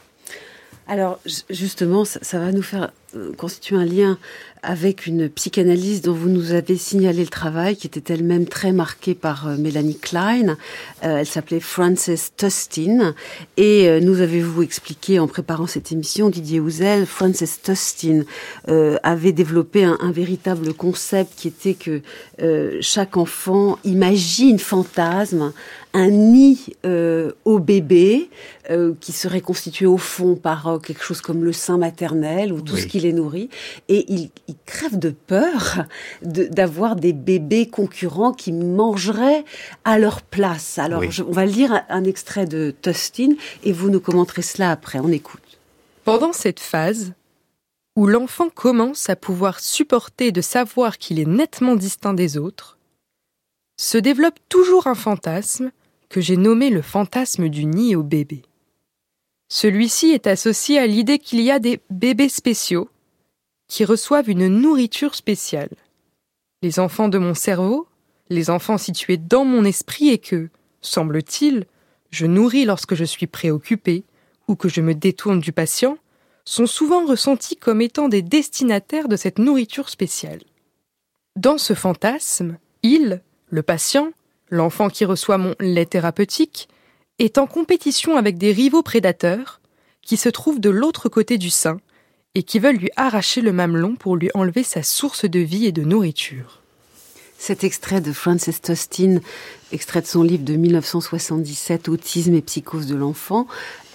Alors 0.87 1.21
justement, 1.49 2.05
ça, 2.05 2.39
va 2.39 2.53
nous 2.53 2.63
faire 2.63 2.91
euh, 3.17 3.33
constituer 3.37 3.77
un 3.77 3.85
lien 3.85 4.19
avec 4.63 5.07
une 5.07 5.29
psychanalyse 5.29 6.03
dont 6.03 6.13
vous 6.13 6.29
nous 6.29 6.53
avez 6.53 6.77
signalé 6.77 7.23
le 7.23 7.29
travail, 7.29 7.77
qui 7.77 7.87
était 7.87 8.13
elle-même 8.13 8.47
très 8.47 8.73
marquée 8.73 9.15
par 9.15 9.49
euh, 9.49 9.57
Mélanie 9.57 9.99
Klein. 9.99 10.57
Euh, 11.03 11.19
elle 11.19 11.27
s'appelait 11.27 11.61
Frances 11.61 12.11
Tustin. 12.37 13.15
Et 13.57 13.89
euh, 13.89 14.01
nous 14.01 14.21
avez-vous 14.21 14.63
expliqué 14.63 15.19
en 15.19 15.29
préparant 15.29 15.67
cette 15.67 15.93
émission, 15.93 16.29
Didier 16.29 16.61
Houzel, 16.61 17.07
Frances 17.07 17.61
Tustin 17.63 18.25
avait 19.03 19.33
développé 19.33 19.85
un, 19.85 19.97
un, 20.01 20.13
véritable 20.13 20.75
concept 20.75 21.33
qui 21.37 21.49
était 21.49 21.75
que 21.75 22.03
chaque 22.81 23.17
enfant 23.17 23.79
imagine, 23.85 24.59
fantasme, 24.59 25.53
un 25.93 26.11
nid 26.11 26.77
au 27.45 27.59
bébé 27.59 28.31
qui 29.01 29.13
serait 29.13 29.41
constitué 29.41 29.87
au 29.87 29.97
fond 29.97 30.37
par 30.37 30.81
quelque 30.85 31.03
chose 31.03 31.21
comme 31.21 31.45
le 31.45 31.53
sein 31.53 31.79
maternel 31.79 32.53
ou 32.53 32.61
tout 32.61 32.77
ce 32.77 32.87
qui 32.87 33.00
les 33.01 33.13
nourrit. 33.13 33.49
Et 33.89 34.05
il 34.13 34.31
ils 34.49 34.57
crèvent 34.67 34.99
de 34.99 35.11
peur 35.11 35.85
d'avoir 36.23 36.97
des 36.97 37.13
bébés 37.13 37.69
concurrents 37.69 38.33
qui 38.33 38.53
mangeraient 38.53 39.45
à 39.85 39.99
leur 39.99 40.23
place. 40.23 40.79
Alors, 40.79 41.03
on 41.27 41.33
va 41.33 41.47
lire 41.47 41.85
un, 41.89 42.05
extrait 42.05 42.47
de 42.47 42.75
Tustin 42.83 43.35
et 43.63 43.73
vous 43.73 43.91
nous 43.91 44.01
commenterez 44.01 44.43
cela 44.43 44.71
après. 44.71 44.99
On 44.99 45.09
écoute. 45.09 45.59
Pendant 46.05 46.33
cette 46.33 46.61
phase, 46.61 47.13
où 47.97 48.07
l'enfant 48.07 48.49
commence 48.49 49.11
à 49.11 49.17
pouvoir 49.17 49.61
supporter 49.61 50.33
de 50.33 50.41
savoir 50.41 50.99
qu'il 50.99 51.21
est 51.21 51.29
nettement 51.29 51.77
distinct 51.77 52.15
des 52.15 52.39
autres, 52.39 52.79
se 53.77 53.99
développe 53.99 54.39
toujours 54.49 54.87
un 54.87 54.95
fantasme 54.95 55.71
que 56.09 56.21
j'ai 56.21 56.37
nommé 56.37 56.71
le 56.71 56.83
fantasme 56.83 57.49
du 57.49 57.67
nid 57.67 57.97
au 57.97 58.03
bébé. 58.03 58.43
Celui-ci 59.53 60.11
est 60.11 60.29
associé 60.29 60.79
à 60.79 60.87
l'idée 60.87 61.19
qu'il 61.19 61.41
y 61.41 61.51
a 61.51 61.59
des 61.59 61.81
bébés 61.91 62.29
spéciaux 62.29 62.89
qui 63.67 63.85
reçoivent 63.85 64.31
une 64.31 64.47
nourriture 64.47 65.17
spéciale. 65.17 65.71
Les 66.63 66.79
enfants 66.79 67.09
de 67.09 67.19
mon 67.19 67.35
cerveau, 67.35 67.89
les 68.29 68.49
enfants 68.49 68.79
situés 68.79 69.17
dans 69.17 69.45
mon 69.45 69.65
esprit 69.65 70.11
et 70.11 70.19
que, 70.19 70.49
semble-t-il, 70.83 71.67
je 72.11 72.27
nourris 72.27 72.65
lorsque 72.65 72.95
je 72.95 73.05
suis 73.05 73.27
préoccupé 73.27 74.05
ou 74.47 74.55
que 74.55 74.69
je 74.69 74.81
me 74.81 74.95
détourne 74.95 75.41
du 75.41 75.53
patient, 75.53 75.99
sont 76.45 76.67
souvent 76.67 77.05
ressentis 77.05 77.57
comme 77.57 77.81
étant 77.81 78.09
des 78.09 78.23
destinataires 78.23 79.09
de 79.09 79.17
cette 79.17 79.39
nourriture 79.39 79.89
spéciale. 79.89 80.41
Dans 81.37 81.59
ce 81.59 81.75
fantasme, 81.75 82.57
il, 82.83 83.21
le 83.51 83.63
patient, 83.63 84.13
l'enfant 84.49 84.89
qui 84.89 85.05
reçoit 85.05 85.39
mon 85.39 85.55
lait 85.59 85.87
thérapeutique, 85.87 86.69
est 87.25 87.39
en 87.39 87.47
compétition 87.47 88.17
avec 88.17 88.39
des 88.39 88.53
rivaux 88.53 88.83
prédateurs 88.83 89.61
qui 90.03 90.17
se 90.17 90.29
trouvent 90.29 90.61
de 90.61 90.71
l'autre 90.71 91.09
côté 91.09 91.39
du 91.39 91.51
sein 91.51 91.81
et 92.35 92.43
qui 92.43 92.59
veulent 92.59 92.77
lui 92.77 92.91
arracher 92.97 93.41
le 93.41 93.53
mamelon 93.53 93.97
pour 93.97 94.17
lui 94.17 94.31
enlever 94.35 94.63
sa 94.63 94.83
source 94.83 95.25
de 95.25 95.41
vie 95.41 95.67
et 95.67 95.73
de 95.73 95.83
nourriture. 95.83 96.60
Cet 97.41 97.65
extrait 97.65 98.03
de 98.03 98.13
Frances 98.13 98.61
Tostin, 98.61 99.21
extrait 99.73 100.03
de 100.03 100.07
son 100.07 100.23
livre 100.23 100.45
de 100.45 100.57
1977, 100.57 101.89
Autisme 101.89 102.35
et 102.35 102.43
psychose 102.43 102.87
de 102.87 102.95
l'enfant, 102.95 103.47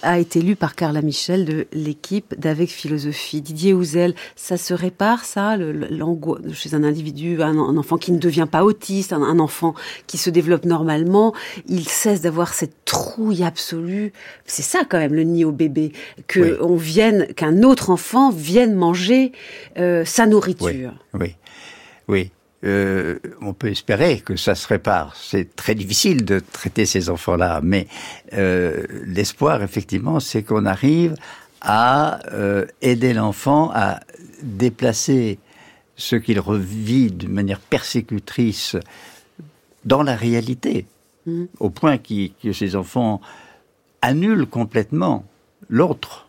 a 0.02 0.18
été 0.18 0.42
lu 0.42 0.56
par 0.56 0.74
Carla 0.74 1.00
Michel 1.00 1.44
de 1.44 1.68
l'équipe 1.72 2.34
d'Avec 2.36 2.68
Philosophie. 2.68 3.42
Didier 3.42 3.72
Houzel, 3.72 4.16
ça 4.34 4.56
se 4.56 4.74
répare, 4.74 5.24
ça, 5.24 5.56
l'angoisse 5.56 6.40
chez 6.54 6.74
un 6.74 6.82
individu, 6.82 7.40
un, 7.40 7.56
enfant 7.76 7.98
qui 7.98 8.10
ne 8.10 8.18
devient 8.18 8.48
pas 8.50 8.64
autiste, 8.64 9.12
un, 9.12 9.38
enfant 9.38 9.76
qui 10.08 10.18
se 10.18 10.28
développe 10.28 10.64
normalement, 10.64 11.32
il 11.68 11.88
cesse 11.88 12.22
d'avoir 12.22 12.52
cette 12.52 12.84
trouille 12.84 13.44
absolue. 13.44 14.12
C'est 14.44 14.62
ça 14.62 14.80
quand 14.88 14.98
même 14.98 15.14
le 15.14 15.22
nid 15.22 15.44
au 15.44 15.52
bébé, 15.52 15.92
que 16.26 16.60
on 16.62 16.74
vienne, 16.74 17.28
qu'un 17.36 17.62
autre 17.62 17.90
enfant 17.90 18.30
vienne 18.30 18.74
manger 18.74 19.30
euh, 19.78 20.04
sa 20.04 20.26
nourriture. 20.26 20.94
Oui, 21.14 21.36
oui. 22.08 22.32
Euh, 22.66 23.18
on 23.40 23.52
peut 23.52 23.68
espérer 23.68 24.20
que 24.20 24.36
ça 24.36 24.56
se 24.56 24.66
répare. 24.66 25.14
C'est 25.14 25.54
très 25.54 25.74
difficile 25.76 26.24
de 26.24 26.40
traiter 26.40 26.84
ces 26.84 27.10
enfants-là, 27.10 27.60
mais 27.62 27.86
euh, 28.32 28.84
l'espoir, 29.04 29.62
effectivement, 29.62 30.18
c'est 30.18 30.42
qu'on 30.42 30.66
arrive 30.66 31.14
à 31.60 32.18
euh, 32.32 32.66
aider 32.82 33.14
l'enfant 33.14 33.70
à 33.72 34.00
déplacer 34.42 35.38
ce 35.96 36.16
qu'il 36.16 36.40
revit 36.40 37.12
d'une 37.12 37.32
manière 37.32 37.60
persécutrice 37.60 38.76
dans 39.84 40.02
la 40.02 40.16
réalité, 40.16 40.86
mmh. 41.26 41.44
au 41.60 41.70
point 41.70 41.98
que 41.98 42.52
ces 42.52 42.74
enfants 42.74 43.20
annulent 44.02 44.46
complètement 44.46 45.24
l'autre 45.68 46.25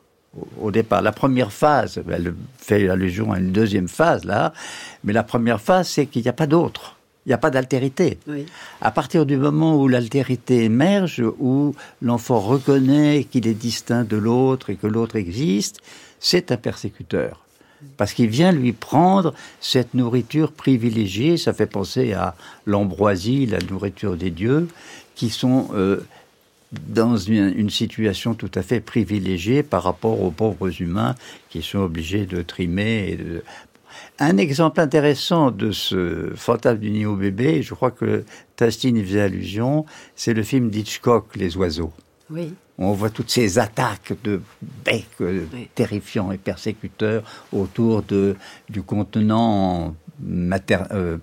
au 0.59 0.71
départ. 0.71 1.01
La 1.01 1.11
première 1.11 1.51
phase, 1.51 2.01
elle 2.09 2.33
fait 2.57 2.89
allusion 2.89 3.31
à 3.31 3.39
une 3.39 3.51
deuxième 3.51 3.87
phase 3.87 4.23
là, 4.25 4.53
mais 5.03 5.13
la 5.13 5.23
première 5.23 5.61
phase, 5.61 5.87
c'est 5.87 6.05
qu'il 6.05 6.21
n'y 6.23 6.29
a 6.29 6.33
pas 6.33 6.47
d'autre. 6.47 6.95
Il 7.25 7.31
n'y 7.31 7.33
a 7.33 7.37
pas 7.37 7.49
d'altérité. 7.49 8.19
À 8.79 8.89
partir 8.89 9.25
du 9.25 9.35
moment 9.35 9.75
où 9.75 9.89
l'altérité 9.89 10.63
émerge, 10.63 11.21
où 11.39 11.75
l'enfant 12.01 12.39
reconnaît 12.39 13.25
qu'il 13.25 13.47
est 13.47 13.53
distinct 13.53 14.05
de 14.05 14.15
l'autre 14.15 14.69
et 14.69 14.75
que 14.77 14.87
l'autre 14.87 15.17
existe, 15.17 15.81
c'est 16.21 16.53
un 16.53 16.57
persécuteur. 16.57 17.41
Parce 17.97 18.13
qu'il 18.13 18.29
vient 18.29 18.53
lui 18.53 18.71
prendre 18.71 19.33
cette 19.59 19.93
nourriture 19.93 20.53
privilégiée, 20.53 21.35
ça 21.35 21.53
fait 21.53 21.67
penser 21.67 22.13
à 22.13 22.33
l'ambroisie, 22.65 23.45
la 23.45 23.59
nourriture 23.59 24.15
des 24.15 24.31
dieux, 24.31 24.69
qui 25.15 25.29
sont 25.29 25.67
euh, 25.73 26.05
dans 26.71 27.15
une, 27.17 27.69
situation 27.69 28.33
tout 28.33 28.51
à 28.55 28.61
fait 28.61 28.79
privilégiée 28.79 29.63
par 29.63 29.83
rapport 29.83 30.21
aux 30.21 30.31
pauvres 30.31 30.81
humains 30.81 31.15
qui 31.49 31.61
sont 31.61 31.79
obligés 31.79 32.25
de 32.25 32.41
trimer. 32.41 33.17
Un 34.19 34.37
exemple 34.37 34.81
intéressant 34.81 35.51
de 35.51 35.71
ce 35.71 36.31
fantasme 36.35 36.79
du 36.79 36.91
nid 36.91 37.05
bébé, 37.05 37.61
je 37.61 37.73
crois 37.73 37.91
que 37.91 38.25
Tastine 38.55 38.97
y 38.97 39.03
faisait 39.03 39.21
allusion, 39.21 39.85
c'est 40.15 40.33
le 40.33 40.43
film 40.43 40.69
d'Hitchcock, 40.69 41.35
Les 41.35 41.55
oiseaux. 41.55 41.93
Oui. 42.29 42.53
On 42.77 42.91
voit 42.91 43.09
toutes 43.09 43.29
ces 43.29 43.57
attaques 43.57 44.13
de 44.23 44.41
becs 44.85 45.05
euh, 45.21 45.45
terrifiants 45.73 46.31
et 46.31 46.37
persécuteurs 46.37 47.23
autour 47.51 48.03
de, 48.03 48.35
du 48.69 48.83
contenant 48.83 49.95
mater, 50.19 50.79
euh, 50.91 51.17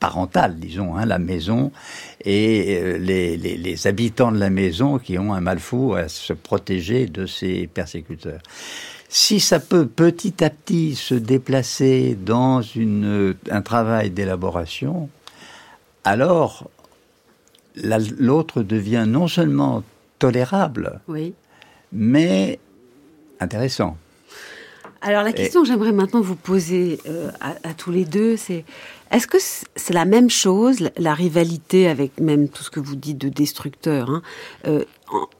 parentale, 0.00 0.58
disons, 0.58 0.96
hein, 0.96 1.06
la 1.06 1.18
maison, 1.18 1.72
et 2.24 2.78
euh, 2.80 2.98
les, 2.98 3.36
les, 3.36 3.86
habitants 3.86 4.32
de 4.32 4.38
la 4.38 4.50
maison 4.50 4.98
qui 4.98 5.18
ont 5.18 5.32
un 5.34 5.40
mal 5.40 5.58
fou 5.58 5.94
à 5.94 6.08
se 6.08 6.32
protéger 6.32 7.06
de 7.06 7.26
ces 7.26 7.66
persécuteurs. 7.66 8.40
Si 9.08 9.40
ça 9.40 9.58
peut 9.58 9.86
petit 9.86 10.44
à 10.44 10.50
petit 10.50 10.94
se 10.94 11.14
déplacer 11.14 12.16
dans 12.20 12.60
une, 12.60 13.34
un 13.50 13.62
travail 13.62 14.10
d'élaboration, 14.10 15.08
alors 16.04 16.68
l'autre 18.18 18.62
devient 18.62 19.04
non 19.06 19.28
seulement 19.28 19.82
tolérable, 20.18 21.00
oui. 21.08 21.34
mais 21.92 22.58
intéressant. 23.40 23.96
Alors 25.00 25.22
la 25.22 25.32
question 25.32 25.62
que 25.62 25.68
j'aimerais 25.68 25.92
maintenant 25.92 26.20
vous 26.20 26.34
poser 26.34 26.98
euh, 27.06 27.30
à, 27.40 27.54
à, 27.62 27.72
tous 27.72 27.92
les 27.92 28.04
deux, 28.04 28.36
c'est 28.36 28.64
est-ce 29.10 29.26
que 29.26 29.38
c'est 29.40 29.94
la 29.94 30.04
même 30.04 30.30
chose, 30.30 30.90
la 30.96 31.14
rivalité 31.14 31.88
avec 31.88 32.20
même 32.20 32.48
tout 32.48 32.62
ce 32.62 32.70
que 32.70 32.80
vous 32.80 32.96
dites 32.96 33.18
de 33.18 33.28
destructeur, 33.28 34.10
hein, 34.10 34.22
euh, 34.66 34.84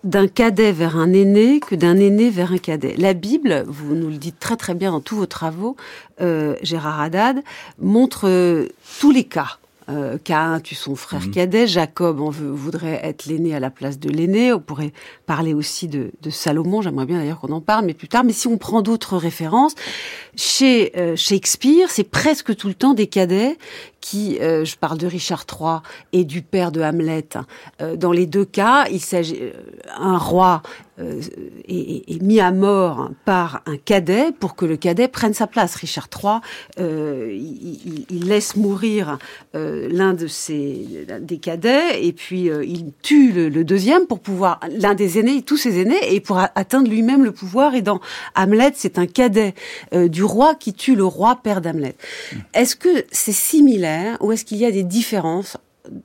d'un 0.05 0.27
cadet 0.27 0.73
vers 0.73 0.97
un 0.97 1.13
aîné 1.13 1.61
que 1.61 1.75
d'un 1.75 1.97
aîné 1.97 2.31
vers 2.31 2.53
un 2.53 2.59
cadet? 2.59 2.95
La 2.97 3.15
Bible, 3.15 3.65
vous 3.67 3.95
nous 3.95 4.09
le 4.09 4.17
dites 4.17 4.39
très 4.39 4.57
très 4.57 4.75
bien 4.75 4.93
dans 4.93 5.01
tous 5.01 5.17
vos 5.17 5.27
travaux, 5.27 5.77
euh, 6.21 6.57
Gérard 6.63 7.01
Haddad, 7.01 7.43
montre 7.79 8.29
euh, 8.29 8.69
tous 9.01 9.11
les 9.11 9.25
cas. 9.25 9.59
Euh, 9.91 10.19
Cain 10.23 10.61
tue 10.61 10.75
son 10.75 10.97
frère 10.97 11.23
mhm. 11.23 11.31
cadet, 11.31 11.67
Jacob 11.67 12.21
veut, 12.31 12.51
voudrait 12.51 13.01
être 13.03 13.25
l'aîné 13.25 13.55
à 13.55 13.61
la 13.61 13.71
place 13.71 13.99
de 13.99 14.11
l'aîné. 14.11 14.53
On 14.53 14.61
pourrait 14.61 14.93
parler 15.25 15.55
aussi 15.55 15.89
de, 15.89 16.11
de 16.21 16.31
Salomon, 16.31 16.83
j'aimerais 16.83 17.07
bien 17.07 17.19
d'ailleurs 17.19 17.41
qu'on 17.41 17.53
en 17.53 17.63
parle, 17.63 17.87
mais 17.87 17.95
plus 17.95 18.09
tard. 18.09 18.23
Mais 18.23 18.35
si 18.35 18.49
on 18.49 18.59
prend 18.59 18.83
d'autres 18.83 19.17
références, 19.17 19.75
chez 20.39 20.93
euh, 20.97 21.17
Shakespeare, 21.17 21.91
c'est 21.91 22.09
presque 22.09 22.55
tout 22.55 22.69
le 22.69 22.75
temps 22.75 22.95
des 22.95 23.09
cadets 23.09 23.59
qui, 24.01 24.39
euh, 24.41 24.65
je 24.65 24.77
parle 24.77 24.97
de 24.97 25.09
Richard 25.09 25.45
III 25.51 25.81
et 26.13 26.25
du 26.25 26.43
père 26.43 26.71
de 26.71 26.81
Hamlet. 26.81 27.31
Euh, 27.83 27.97
dans 27.97 28.13
les 28.13 28.27
deux 28.27 28.45
cas, 28.45 28.87
il 28.89 29.01
s'agit 29.01 29.41
un 29.99 30.17
roi 30.17 30.63
est, 31.69 32.21
mis 32.23 32.41
à 32.41 32.51
mort 32.51 33.11
par 33.25 33.63
un 33.67 33.77
cadet 33.77 34.33
pour 34.33 34.57
que 34.57 34.67
le 34.67 34.77
cadet 34.77 35.07
prenne 35.07 35.33
sa 35.33 35.47
place. 35.47 35.77
Richard 35.77 36.09
III, 36.13 36.41
il, 36.79 38.05
il, 38.11 38.27
laisse 38.27 38.57
mourir 38.57 39.19
l'un 39.55 40.13
de 40.13 40.27
ses 40.27 41.07
des 41.21 41.39
cadets 41.39 42.05
et 42.05 42.13
puis 42.13 42.51
il 42.65 42.91
tue 43.01 43.31
le, 43.31 43.49
le, 43.49 43.63
deuxième 43.63 44.07
pour 44.07 44.19
pouvoir 44.19 44.59
l'un 44.77 44.95
des 44.95 45.21
aînés, 45.21 45.43
tous 45.43 45.57
ses 45.57 45.81
aînés, 45.81 46.01
et 46.13 46.19
pour 46.19 46.39
atteindre 46.39 46.91
lui-même 46.91 47.23
le 47.23 47.31
pouvoir. 47.31 47.77
Et 47.77 47.83
dans 47.83 48.01
Hamlet, 48.35 48.73
c'est 48.75 48.99
un 48.99 49.07
cadet 49.07 49.55
du 49.93 50.25
roi 50.29 50.55
qui 50.55 50.73
tue 50.73 50.95
le 50.95 51.05
roi 51.05 51.41
père 51.43 51.61
d'Hamlet. 51.61 51.97
Est-ce 52.55 52.77
que 52.77 53.05
c'est 53.11 53.33
similaire 53.33 54.17
ou 54.21 54.33
est-ce 54.33 54.45
qu'il 54.45 54.59
y 54.59 54.65
a 54.65 54.71
des 54.71 54.85
différences 54.85 55.57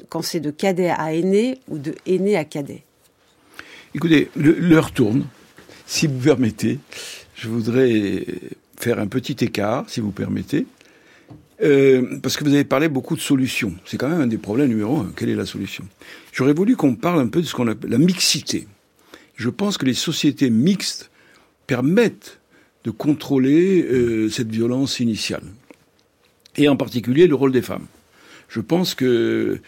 quand 0.09 0.21
c'est 0.21 0.39
de 0.39 0.51
cadet 0.51 0.89
à 0.89 1.13
aîné 1.13 1.59
ou 1.67 1.77
de 1.77 1.93
aîné 2.05 2.35
à 2.35 2.45
cadet? 2.45 2.83
Écoutez, 3.93 4.29
l'heure 4.35 4.91
tourne. 4.91 5.25
Si 5.85 6.07
vous 6.07 6.17
permettez, 6.17 6.79
je 7.35 7.47
voudrais 7.47 8.25
faire 8.77 8.99
un 8.99 9.07
petit 9.07 9.43
écart, 9.43 9.85
si 9.87 9.99
vous 9.99 10.11
permettez. 10.11 10.65
Euh, 11.61 12.19
parce 12.21 12.35
que 12.35 12.43
vous 12.43 12.53
avez 12.53 12.63
parlé 12.63 12.89
beaucoup 12.89 13.15
de 13.15 13.21
solutions. 13.21 13.73
C'est 13.85 13.97
quand 13.97 14.09
même 14.09 14.21
un 14.21 14.27
des 14.27 14.37
problèmes 14.37 14.69
numéro 14.69 14.97
un. 14.97 15.11
Quelle 15.15 15.29
est 15.29 15.35
la 15.35 15.45
solution? 15.45 15.85
J'aurais 16.31 16.53
voulu 16.53 16.75
qu'on 16.75 16.95
parle 16.95 17.19
un 17.19 17.27
peu 17.27 17.41
de 17.41 17.45
ce 17.45 17.53
qu'on 17.53 17.67
appelle 17.67 17.91
la 17.91 17.99
mixité. 17.99 18.67
Je 19.35 19.49
pense 19.49 19.77
que 19.77 19.85
les 19.85 19.93
sociétés 19.93 20.49
mixtes 20.49 21.11
permettent 21.67 22.39
de 22.83 22.91
contrôler 22.91 23.83
euh, 23.83 24.29
cette 24.29 24.49
violence 24.49 24.99
initiale. 24.99 25.43
Et 26.57 26.67
en 26.67 26.75
particulier 26.75 27.27
le 27.27 27.35
rôle 27.35 27.51
des 27.51 27.61
femmes. 27.61 27.87
Je 28.49 28.59
pense 28.59 28.93
que 28.93 29.59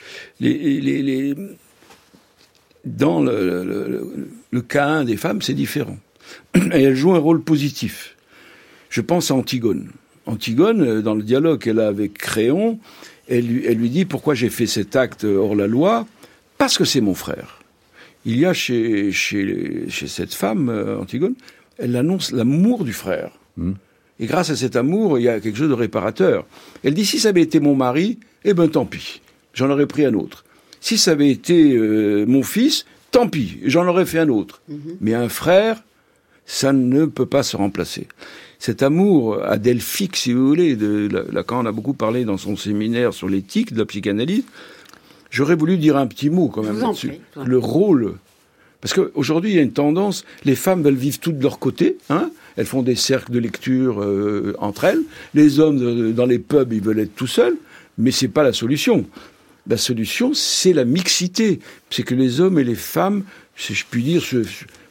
dans 2.85 3.21
le, 3.21 4.61
cas 4.67 5.03
des 5.03 5.17
femmes, 5.17 5.41
c'est 5.41 5.53
différent. 5.53 5.97
Et 6.55 6.83
elles 6.83 6.95
jouent 6.95 7.15
un 7.15 7.19
rôle 7.19 7.41
positif. 7.41 8.15
Je 8.89 9.01
pense 9.01 9.31
à 9.31 9.35
Antigone. 9.35 9.89
Antigone, 10.27 10.81
euh, 10.81 11.01
dans 11.01 11.15
le 11.15 11.23
dialogue 11.23 11.61
qu'elle 11.61 11.79
a 11.79 11.87
avec 11.87 12.13
Créon, 12.13 12.79
elle 13.27 13.47
lui, 13.47 13.65
elle 13.65 13.77
lui 13.77 13.89
dit 13.89 14.05
pourquoi 14.05 14.35
j'ai 14.35 14.49
fait 14.49 14.67
cet 14.67 14.95
acte 14.95 15.23
hors 15.23 15.55
la 15.55 15.67
loi? 15.67 16.07
Parce 16.57 16.77
que 16.77 16.85
c'est 16.85 17.01
mon 17.01 17.13
frère. 17.13 17.59
Il 18.25 18.39
y 18.39 18.45
a 18.45 18.53
chez, 18.53 19.11
chez, 19.11 19.85
chez 19.89 20.07
cette 20.07 20.33
femme, 20.33 20.69
euh, 20.69 20.99
Antigone, 20.99 21.35
elle 21.77 21.95
annonce 21.95 22.31
l'amour 22.31 22.83
du 22.83 22.93
frère. 22.93 23.31
Hmm. 23.57 23.73
Et 24.19 24.27
grâce 24.27 24.49
à 24.49 24.55
cet 24.55 24.75
amour, 24.75 25.19
il 25.19 25.23
y 25.23 25.29
a 25.29 25.39
quelque 25.39 25.57
chose 25.57 25.69
de 25.69 25.73
réparateur. 25.73 26.45
Elle 26.83 26.93
dit, 26.93 27.05
si 27.05 27.19
ça 27.19 27.29
avait 27.29 27.41
été 27.41 27.59
mon 27.59 27.75
mari, 27.75 28.19
eh 28.45 28.53
ben 28.53 28.69
tant 28.69 28.85
pis, 28.85 29.21
j'en 29.53 29.69
aurais 29.69 29.87
pris 29.87 30.05
un 30.05 30.13
autre. 30.13 30.45
Si 30.79 30.97
ça 30.97 31.11
avait 31.11 31.29
été 31.29 31.73
euh, 31.73 32.25
mon 32.25 32.43
fils, 32.43 32.85
tant 33.11 33.27
pis, 33.27 33.59
j'en 33.65 33.87
aurais 33.87 34.05
fait 34.05 34.19
un 34.19 34.29
autre. 34.29 34.61
Mhm. 34.69 34.97
Mais 35.01 35.13
un 35.13 35.29
frère, 35.29 35.83
ça 36.45 36.71
ne 36.71 37.05
peut 37.05 37.25
pas 37.25 37.43
se 37.43 37.57
remplacer. 37.57 38.07
Cet 38.59 38.83
amour 38.83 39.43
adelphique, 39.43 40.15
si 40.15 40.31
vous 40.31 40.47
voulez, 40.47 40.75
de 40.75 41.09
Lacan 41.31 41.59
en 41.59 41.65
a 41.65 41.71
beaucoup 41.71 41.93
parlé 41.93 42.23
dans 42.23 42.37
son 42.37 42.55
séminaire 42.55 43.13
sur 43.13 43.27
l'éthique 43.27 43.73
de 43.73 43.79
la 43.79 43.85
psychanalyse. 43.85 44.43
J'aurais 45.29 45.55
voulu 45.55 45.77
dire 45.77 45.97
un 45.97 46.07
petit 46.07 46.29
mot 46.29 46.47
quand 46.47 46.63
même 46.63 46.79
là-dessus. 46.79 47.19
Le 47.43 47.57
rôle 47.57 48.15
parce 48.85 48.93
qu'aujourd'hui, 48.93 49.49
il 49.49 49.55
y 49.55 49.59
a 49.59 49.63
une 49.63 49.71
tendance, 49.71 50.25
les 50.43 50.53
femmes 50.53 50.83
veulent 50.83 50.93
vivre 50.93 51.17
toutes 51.19 51.39
de 51.39 51.43
leur 51.43 51.57
côté, 51.57 51.97
hein 52.11 52.29
elles 52.55 52.67
font 52.67 52.83
des 52.83 52.93
cercles 52.93 53.31
de 53.31 53.39
lecture 53.39 53.99
euh, 53.99 54.55
entre 54.59 54.83
elles, 54.83 55.01
les 55.33 55.59
hommes 55.59 55.79
euh, 55.81 56.11
dans 56.11 56.27
les 56.27 56.37
pubs, 56.37 56.71
ils 56.71 56.83
veulent 56.83 56.99
être 56.99 57.15
tout 57.15 57.25
seuls, 57.25 57.55
mais 57.97 58.11
c'est 58.11 58.27
pas 58.27 58.43
la 58.43 58.53
solution. 58.53 59.07
La 59.67 59.77
solution, 59.77 60.35
c'est 60.35 60.71
la 60.71 60.85
mixité. 60.85 61.61
C'est 61.89 62.03
que 62.03 62.13
les 62.13 62.41
hommes 62.41 62.59
et 62.59 62.63
les 62.63 62.75
femmes, 62.75 63.23
si 63.55 63.73
je 63.73 63.85
puis 63.89 64.03
dire, 64.03 64.21
se, 64.21 64.43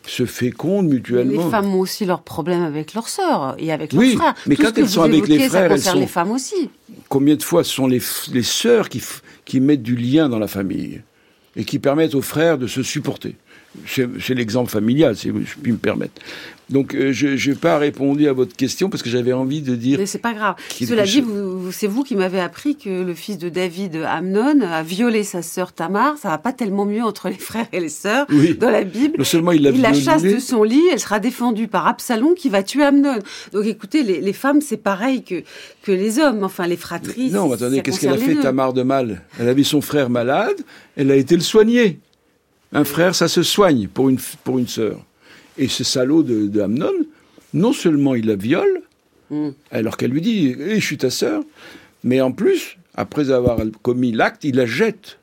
se 0.05 0.27
fécondent 0.27 0.89
mutuellement. 0.89 1.45
Les 1.45 1.51
femmes 1.53 1.73
ont 1.73 1.79
aussi 1.79 2.05
leurs 2.05 2.23
problèmes 2.23 2.65
avec 2.65 2.95
leurs 2.95 3.09
sœurs 3.09 3.55
et 3.61 3.71
avec 3.71 3.93
leurs 3.93 4.03
frères. 4.11 4.35
Mais 4.49 4.57
quand 4.57 4.77
elles 4.77 4.89
sont 4.89 5.03
avec 5.03 5.29
les 5.29 5.49
frères, 5.49 5.71
elles 5.71 5.81
sont. 5.81 6.01
les 6.01 6.09
femmes 6.09 6.33
aussi. 6.33 6.69
Combien 7.09 7.37
de 7.37 7.45
fois 7.45 7.63
ce 7.63 7.73
sont 7.73 7.87
les, 7.87 8.03
les 8.33 8.43
sœurs 8.43 8.89
qui, 8.89 9.01
qui 9.45 9.61
mettent 9.61 9.85
du 9.85 9.95
lien 9.95 10.29
dans 10.29 10.41
la 10.41 10.49
famille 10.49 11.01
et 11.55 11.65
qui 11.65 11.79
permettent 11.79 12.17
aux 12.17 12.23
frères 12.23 12.59
de 12.59 12.67
se 12.67 12.83
supporter? 12.83 13.37
C'est 13.87 14.35
l'exemple 14.35 14.71
familial, 14.71 15.17
si 15.17 15.29
je 15.29 15.55
puis 15.63 15.73
me 15.73 15.79
permettre. 15.79 16.21
Donc, 16.71 16.95
euh, 16.95 17.13
je 17.13 17.51
n'ai 17.51 17.57
pas 17.57 17.77
répondu 17.77 18.27
à 18.27 18.33
votre 18.33 18.57
question 18.57 18.89
parce 18.89 19.03
que 19.03 19.11
j'avais 19.11 19.33
envie 19.33 19.61
de 19.61 19.75
dire. 19.77 19.99
Mais 19.99 20.07
c'est 20.07 20.19
pas 20.19 20.33
grave. 20.33 20.55
Cela 20.71 21.05
dit, 21.05 21.23
c'est 21.73 21.87
vous 21.87 22.05
qui 22.05 22.17
m'avez 22.17 22.41
appris 22.41 22.77
que 22.77 23.03
le 23.03 23.15
fils 23.15 23.37
de 23.37 23.49
David, 23.51 23.97
Amnon, 23.97 24.61
a 24.63 24.83
violé 24.83 25.25
sa 25.25 25.43
sœur 25.43 25.73
Tamar. 25.73 26.17
Ça 26.17 26.31
va 26.31 26.39
pas 26.39 26.53
tellement 26.53 26.87
mieux 26.87 27.03
entre 27.03 27.29
les 27.29 27.35
frères 27.39 27.67
et 27.73 27.81
les 27.81 27.91
sœurs 27.91 28.27
dans 28.59 28.71
la 28.71 28.85
Bible. 28.85 29.17
Non 29.19 29.25
seulement 29.25 29.53
il, 29.53 29.63
la, 29.63 29.71
il 29.71 29.83
la 29.83 29.93
chasse 29.93 30.23
de 30.23 30.39
son 30.39 30.63
lit, 30.63 30.83
elle 30.91 31.01
sera 31.01 31.21
défendue 31.21 31.69
par 31.69 31.87
Absalom 31.87 32.35
qui 32.35 32.49
va 32.49 32.63
tuer 32.63 32.85
Amnon. 32.85 33.19
Donc, 33.53 33.67
écoutez, 33.67 34.03
les, 34.03 34.21
les 34.21 34.33
femmes, 34.33 34.63
c'est 34.63 34.79
pareil 34.79 35.23
que, 35.23 35.43
que 35.83 35.93
les 35.93 36.19
hommes. 36.19 36.45
Enfin, 36.45 36.67
les 36.67 36.77
fratries. 36.77 37.31
Non, 37.31 37.53
attendez, 37.53 37.83
qu'est-ce 37.83 38.01
qu'elle 38.01 38.15
a 38.15 38.17
fait, 38.17 38.37
Tamar 38.37 38.73
de 38.73 38.83
mal? 38.83 39.23
Elle 39.39 39.49
avait 39.49 39.65
son 39.65 39.83
frère 39.83 40.09
malade, 40.09 40.57
elle 40.97 41.11
a 41.11 41.17
été 41.17 41.35
le 41.35 41.43
soigner. 41.43 41.99
Un 42.75 42.85
frère, 42.85 43.15
ça 43.15 43.29
se 43.29 43.43
soigne 43.43 43.89
pour 43.89 44.09
une, 44.09 44.19
pour 44.43 44.59
une 44.59 44.67
sœur. 44.67 45.01
Et 45.57 45.69
ce 45.69 45.85
salaud 45.85 46.23
de, 46.23 46.49
de 46.49 46.61
Amnon, 46.61 46.93
non 47.53 47.73
seulement 47.73 48.17
il 48.17 48.27
la 48.27 48.35
viole, 48.35 48.83
mm. 49.31 49.51
alors 49.71 49.97
qu'elle 49.97 50.11
lui 50.11 50.21
dit 50.21 50.55
eh, 50.59 50.81
Je 50.81 50.85
suis 50.85 50.99
ta 50.99 51.11
sœur, 51.11 51.43
mais 52.03 52.21
en 52.21 52.33
plus, 52.33 52.77
après 52.97 53.31
avoir 53.31 53.59
commis 53.83 54.13
l'acte, 54.13 54.45
il 54.45 54.57
la 54.57 54.67
jette, 54.67 55.19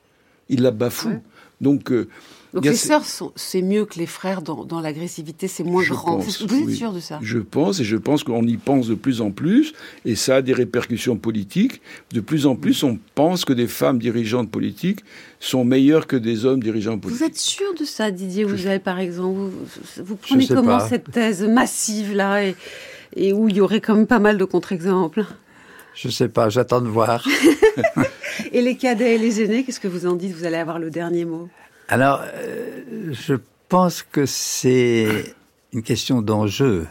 il 0.48 0.62
la 0.62 0.70
bafoue. 0.70 1.20
Donc, 1.60 1.92
euh, 1.92 2.08
donc 2.54 2.64
les 2.64 2.74
sœurs, 2.74 3.02
c'est 3.34 3.62
mieux 3.62 3.86
que 3.86 3.98
les 3.98 4.06
frères 4.06 4.42
dans, 4.42 4.64
dans 4.64 4.80
l'agressivité, 4.80 5.48
c'est 5.48 5.64
moins 5.64 5.84
grand. 5.84 6.18
vous 6.18 6.28
êtes 6.28 6.70
sûr 6.70 6.92
de 6.92 7.00
ça? 7.00 7.18
Je 7.22 7.38
pense, 7.38 7.80
et 7.80 7.84
je 7.84 7.96
pense 7.96 8.24
qu'on 8.24 8.42
y 8.46 8.58
pense 8.58 8.88
de 8.88 8.94
plus 8.94 9.22
en 9.22 9.30
plus, 9.30 9.72
et 10.04 10.16
ça 10.16 10.36
a 10.36 10.42
des 10.42 10.52
répercussions 10.52 11.16
politiques. 11.16 11.80
De 12.12 12.20
plus 12.20 12.46
en 12.46 12.54
plus, 12.54 12.82
on 12.82 12.98
pense 13.14 13.46
que 13.46 13.54
des 13.54 13.66
femmes 13.66 13.98
dirigeantes 13.98 14.50
politiques 14.50 15.00
sont 15.40 15.64
meilleures 15.64 16.06
que 16.06 16.16
des 16.16 16.44
hommes 16.44 16.62
dirigeants 16.62 16.98
politiques. 16.98 17.22
Vous 17.22 17.26
êtes 17.26 17.38
sûr 17.38 17.74
de 17.78 17.84
ça, 17.84 18.10
Didier? 18.10 18.44
Vous 18.44 18.66
avez, 18.66 18.78
par 18.78 18.98
exemple 18.98 19.38
Vous, 19.38 20.04
vous 20.04 20.16
prenez 20.16 20.46
comment 20.46 20.80
cette 20.80 21.10
thèse 21.10 21.42
massive-là, 21.42 22.44
et, 22.44 22.56
et 23.16 23.32
où 23.32 23.48
il 23.48 23.56
y 23.56 23.60
aurait 23.62 23.80
quand 23.80 23.94
même 23.94 24.06
pas 24.06 24.18
mal 24.18 24.36
de 24.36 24.44
contre-exemples? 24.44 25.24
Je 25.94 26.08
sais 26.08 26.28
pas, 26.28 26.50
j'attends 26.50 26.82
de 26.82 26.88
voir. 26.88 27.26
et 28.52 28.60
les 28.60 28.76
cadets 28.76 29.14
et 29.14 29.18
les 29.18 29.42
aînés, 29.42 29.64
qu'est-ce 29.64 29.80
que 29.80 29.88
vous 29.88 30.06
en 30.06 30.16
dites? 30.16 30.34
Vous 30.34 30.44
allez 30.44 30.56
avoir 30.56 30.78
le 30.78 30.90
dernier 30.90 31.24
mot. 31.24 31.48
Alors, 31.88 32.22
euh, 32.22 33.12
je 33.12 33.34
pense 33.68 34.02
que 34.02 34.26
c'est 34.26 35.34
une 35.72 35.82
question 35.82 36.22
d'enjeu. 36.22 36.86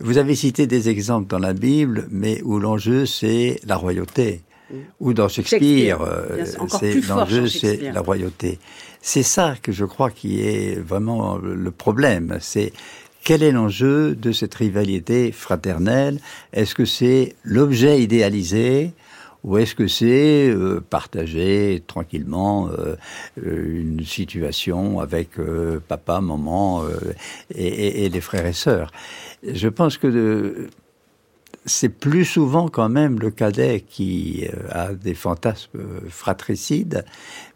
Vous 0.00 0.18
avez 0.18 0.34
cité 0.34 0.66
des 0.66 0.88
exemples 0.88 1.28
dans 1.28 1.38
la 1.38 1.52
Bible, 1.52 2.06
mais 2.10 2.40
où 2.42 2.58
l'enjeu 2.58 3.06
c'est 3.06 3.60
la 3.66 3.76
royauté. 3.76 4.42
Ou 5.00 5.14
dans 5.14 5.28
Shakespeare, 5.28 6.02
euh, 6.02 6.44
l'enjeu 7.08 7.48
c'est 7.48 7.90
la 7.90 8.00
royauté. 8.00 8.58
C'est 9.00 9.22
ça 9.22 9.54
que 9.60 9.72
je 9.72 9.84
crois 9.84 10.10
qui 10.10 10.40
est 10.42 10.78
vraiment 10.78 11.38
le 11.38 11.70
problème. 11.70 12.36
C'est 12.40 12.72
quel 13.24 13.42
est 13.42 13.52
l'enjeu 13.52 14.14
de 14.14 14.32
cette 14.32 14.54
rivalité 14.54 15.32
fraternelle? 15.32 16.20
Est-ce 16.52 16.74
que 16.74 16.84
c'est 16.84 17.34
l'objet 17.42 18.00
idéalisé 18.00 18.92
ou 19.48 19.56
est-ce 19.56 19.74
que 19.74 19.88
c'est 19.88 20.50
euh, 20.50 20.80
partager 20.90 21.82
tranquillement 21.86 22.68
euh, 22.68 22.96
euh, 23.42 23.80
une 23.80 24.04
situation 24.04 25.00
avec 25.00 25.30
papa, 25.88 26.20
maman 26.20 26.84
et, 27.54 28.04
et, 28.04 28.08
les 28.10 28.20
frères 28.20 28.44
et 28.44 28.52
sœurs. 28.52 28.92
Je 29.42 29.68
pense 29.68 29.96
que 29.96 30.68
c'est 31.64 31.88
plus 31.88 32.26
souvent 32.26 32.68
quand 32.68 32.90
même 32.90 33.18
le 33.18 33.30
cadet 33.30 33.80
qui 33.88 34.46
a 34.70 34.92
des 34.92 35.14
fantasmes 35.14 35.80
fratricides, 36.10 37.06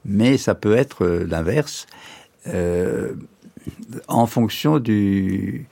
mais 0.06 0.38
ça 0.38 0.54
peut 0.54 0.74
être 0.74 1.06
l'inverse 1.06 1.86
en 4.08 4.26
fonction 4.26 4.78
du 4.78 5.66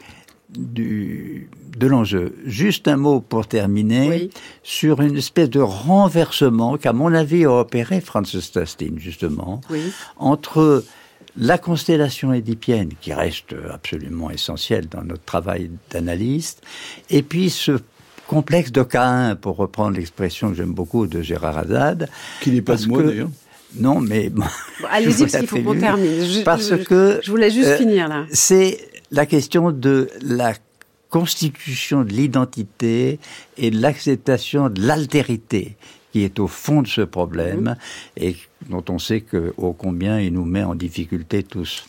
du, 0.56 1.48
de 1.76 1.86
l'enjeu. 1.86 2.34
Juste 2.44 2.88
un 2.88 2.96
mot 2.96 3.20
pour 3.20 3.46
terminer 3.46 4.30
sur 4.62 5.00
une 5.00 5.16
espèce 5.16 5.50
de 5.50 5.60
renversement 5.60 6.76
qu'à 6.76 6.92
mon 6.92 7.12
avis 7.14 7.44
a 7.44 7.52
opéré 7.52 8.00
Francis 8.00 8.52
Tastin 8.52 8.94
justement 8.96 9.60
entre 10.16 10.84
la 11.36 11.58
constellation 11.58 12.32
édipienne 12.32 12.90
qui 13.00 13.12
reste 13.12 13.54
absolument 13.72 14.30
essentielle 14.30 14.88
dans 14.88 15.02
notre 15.02 15.24
travail 15.24 15.70
d'analyste 15.90 16.62
et 17.08 17.22
puis 17.22 17.50
ce 17.50 17.78
complexe 18.30 18.70
de 18.70 18.84
Cain, 18.84 19.34
pour 19.34 19.56
reprendre 19.56 19.96
l'expression 19.96 20.50
que 20.50 20.56
j'aime 20.56 20.72
beaucoup 20.72 21.08
de 21.08 21.20
Gérard 21.20 21.58
Haddad. 21.58 22.08
Qui 22.40 22.52
n'est 22.52 22.62
pas 22.62 22.76
de 22.76 22.86
moi 22.86 23.02
d'ailleurs. 23.02 23.28
Non, 23.74 24.00
mais 24.00 24.30
allez-y 24.88 25.18
parce 25.22 25.36
qu'il 25.36 25.46
faut 25.48 25.58
qu'on 25.58 25.78
termine. 25.78 26.24
Je, 26.24 26.42
parce 26.42 26.76
que 26.76 27.20
je 27.24 27.30
voulais 27.30 27.50
juste 27.50 27.70
euh, 27.70 27.76
finir 27.76 28.08
là. 28.08 28.26
C'est 28.30 28.78
la 29.10 29.26
question 29.26 29.72
de 29.72 30.08
la 30.22 30.54
constitution 31.08 32.04
de 32.04 32.12
l'identité 32.12 33.18
et 33.56 33.70
de 33.70 33.80
l'acceptation 33.80 34.68
de 34.68 34.80
l'altérité 34.80 35.76
qui 36.12 36.22
est 36.22 36.38
au 36.38 36.48
fond 36.48 36.82
de 36.82 36.88
ce 36.88 37.02
problème 37.02 37.60
mhm. 37.60 37.76
et 38.16 38.36
dont 38.68 38.84
on 38.88 38.98
sait 38.98 39.20
que 39.20 39.52
ô 39.56 39.72
combien 39.72 40.20
il 40.20 40.32
nous 40.32 40.44
met 40.44 40.64
en 40.64 40.74
difficulté 40.74 41.42
tous. 41.42 41.84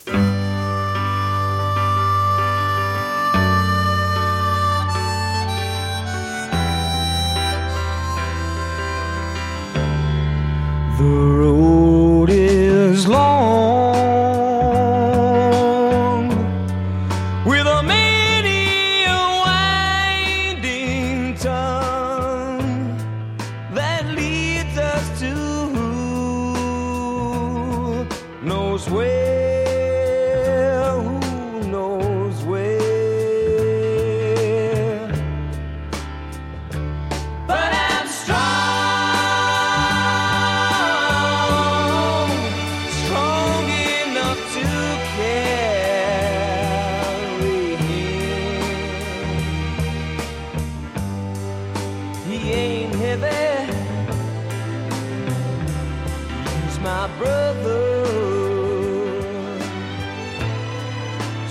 Et 56.84 56.88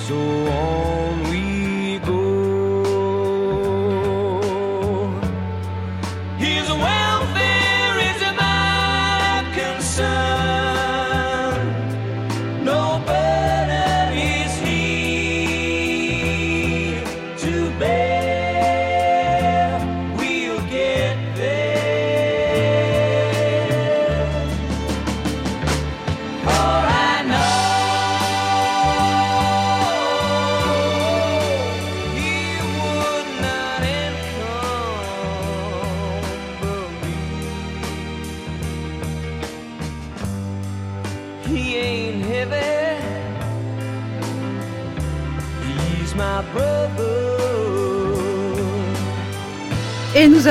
nous 0.10 0.91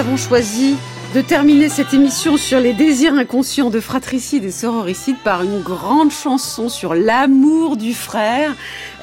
avons 0.00 0.16
choisi 0.16 0.76
de 1.14 1.20
terminer 1.20 1.68
cette 1.68 1.92
émission 1.92 2.38
sur 2.38 2.58
les 2.58 2.72
désirs 2.72 3.12
inconscients 3.12 3.68
de 3.68 3.80
fratricide 3.80 4.44
et 4.44 4.50
sororicide 4.50 5.18
par 5.22 5.42
une 5.42 5.60
grande 5.60 6.10
chanson 6.10 6.70
sur 6.70 6.94
l'amour 6.94 7.76
du 7.76 7.92
frère. 7.92 8.54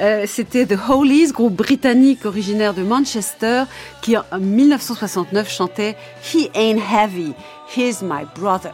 Euh, 0.02 0.24
C'était 0.26 0.66
The 0.66 0.76
Holies, 0.90 1.34
groupe 1.34 1.56
britannique 1.56 2.26
originaire 2.26 2.74
de 2.74 2.82
Manchester, 2.82 3.66
qui 4.02 4.18
en 4.18 4.24
1969 4.40 5.48
chantait 5.52 5.96
He 6.34 6.50
ain't 6.56 6.82
heavy, 6.82 7.34
he's 7.76 8.02
my 8.02 8.26
brother. 8.34 8.74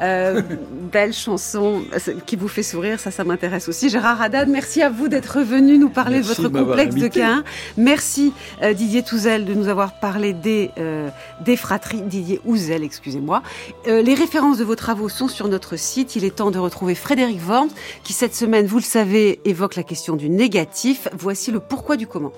Euh, 0.00 0.42
belle 0.92 1.12
chanson 1.12 1.82
qui 2.26 2.36
vous 2.36 2.48
fait 2.48 2.62
sourire, 2.62 2.98
ça, 2.98 3.10
ça 3.10 3.24
m'intéresse 3.24 3.68
aussi. 3.68 3.88
Gérard 3.88 4.20
Haddad, 4.20 4.48
merci 4.48 4.82
à 4.82 4.90
vous 4.90 5.08
d'être 5.08 5.40
venu 5.40 5.78
nous 5.78 5.88
parler 5.88 6.20
de 6.20 6.24
votre 6.24 6.48
complexe 6.48 6.94
de 6.94 7.08
Cain. 7.08 7.44
Merci 7.76 8.32
euh, 8.62 8.72
Didier 8.72 9.02
Touzel 9.02 9.44
de 9.44 9.54
nous 9.54 9.68
avoir 9.68 9.98
parlé 10.00 10.32
des, 10.32 10.70
euh, 10.78 11.08
des 11.44 11.56
fratries. 11.56 12.02
Didier 12.02 12.40
Ouzel, 12.44 12.82
excusez-moi. 12.82 13.42
les 13.86 14.14
références 14.14 14.58
de 14.58 14.64
vos 14.64 14.76
travaux 14.76 15.08
sont 15.08 15.28
sur 15.28 15.48
notre 15.48 15.76
site. 15.76 16.16
Il 16.16 16.24
est 16.24 16.34
temps 16.36 16.50
de 16.50 16.58
retrouver 16.58 16.94
Frédéric 16.94 17.40
Worms, 17.46 17.70
qui 18.02 18.12
cette 18.12 18.34
semaine, 18.34 18.66
vous 18.66 18.78
le 18.78 18.82
savez, 18.82 19.40
évoque 19.44 19.76
la 19.76 19.82
question 19.82 20.16
du 20.16 20.28
négatif. 20.28 21.08
Voici 21.16 21.50
le 21.50 21.60
pourquoi 21.60 21.96
du 21.96 22.06
comment. 22.06 22.32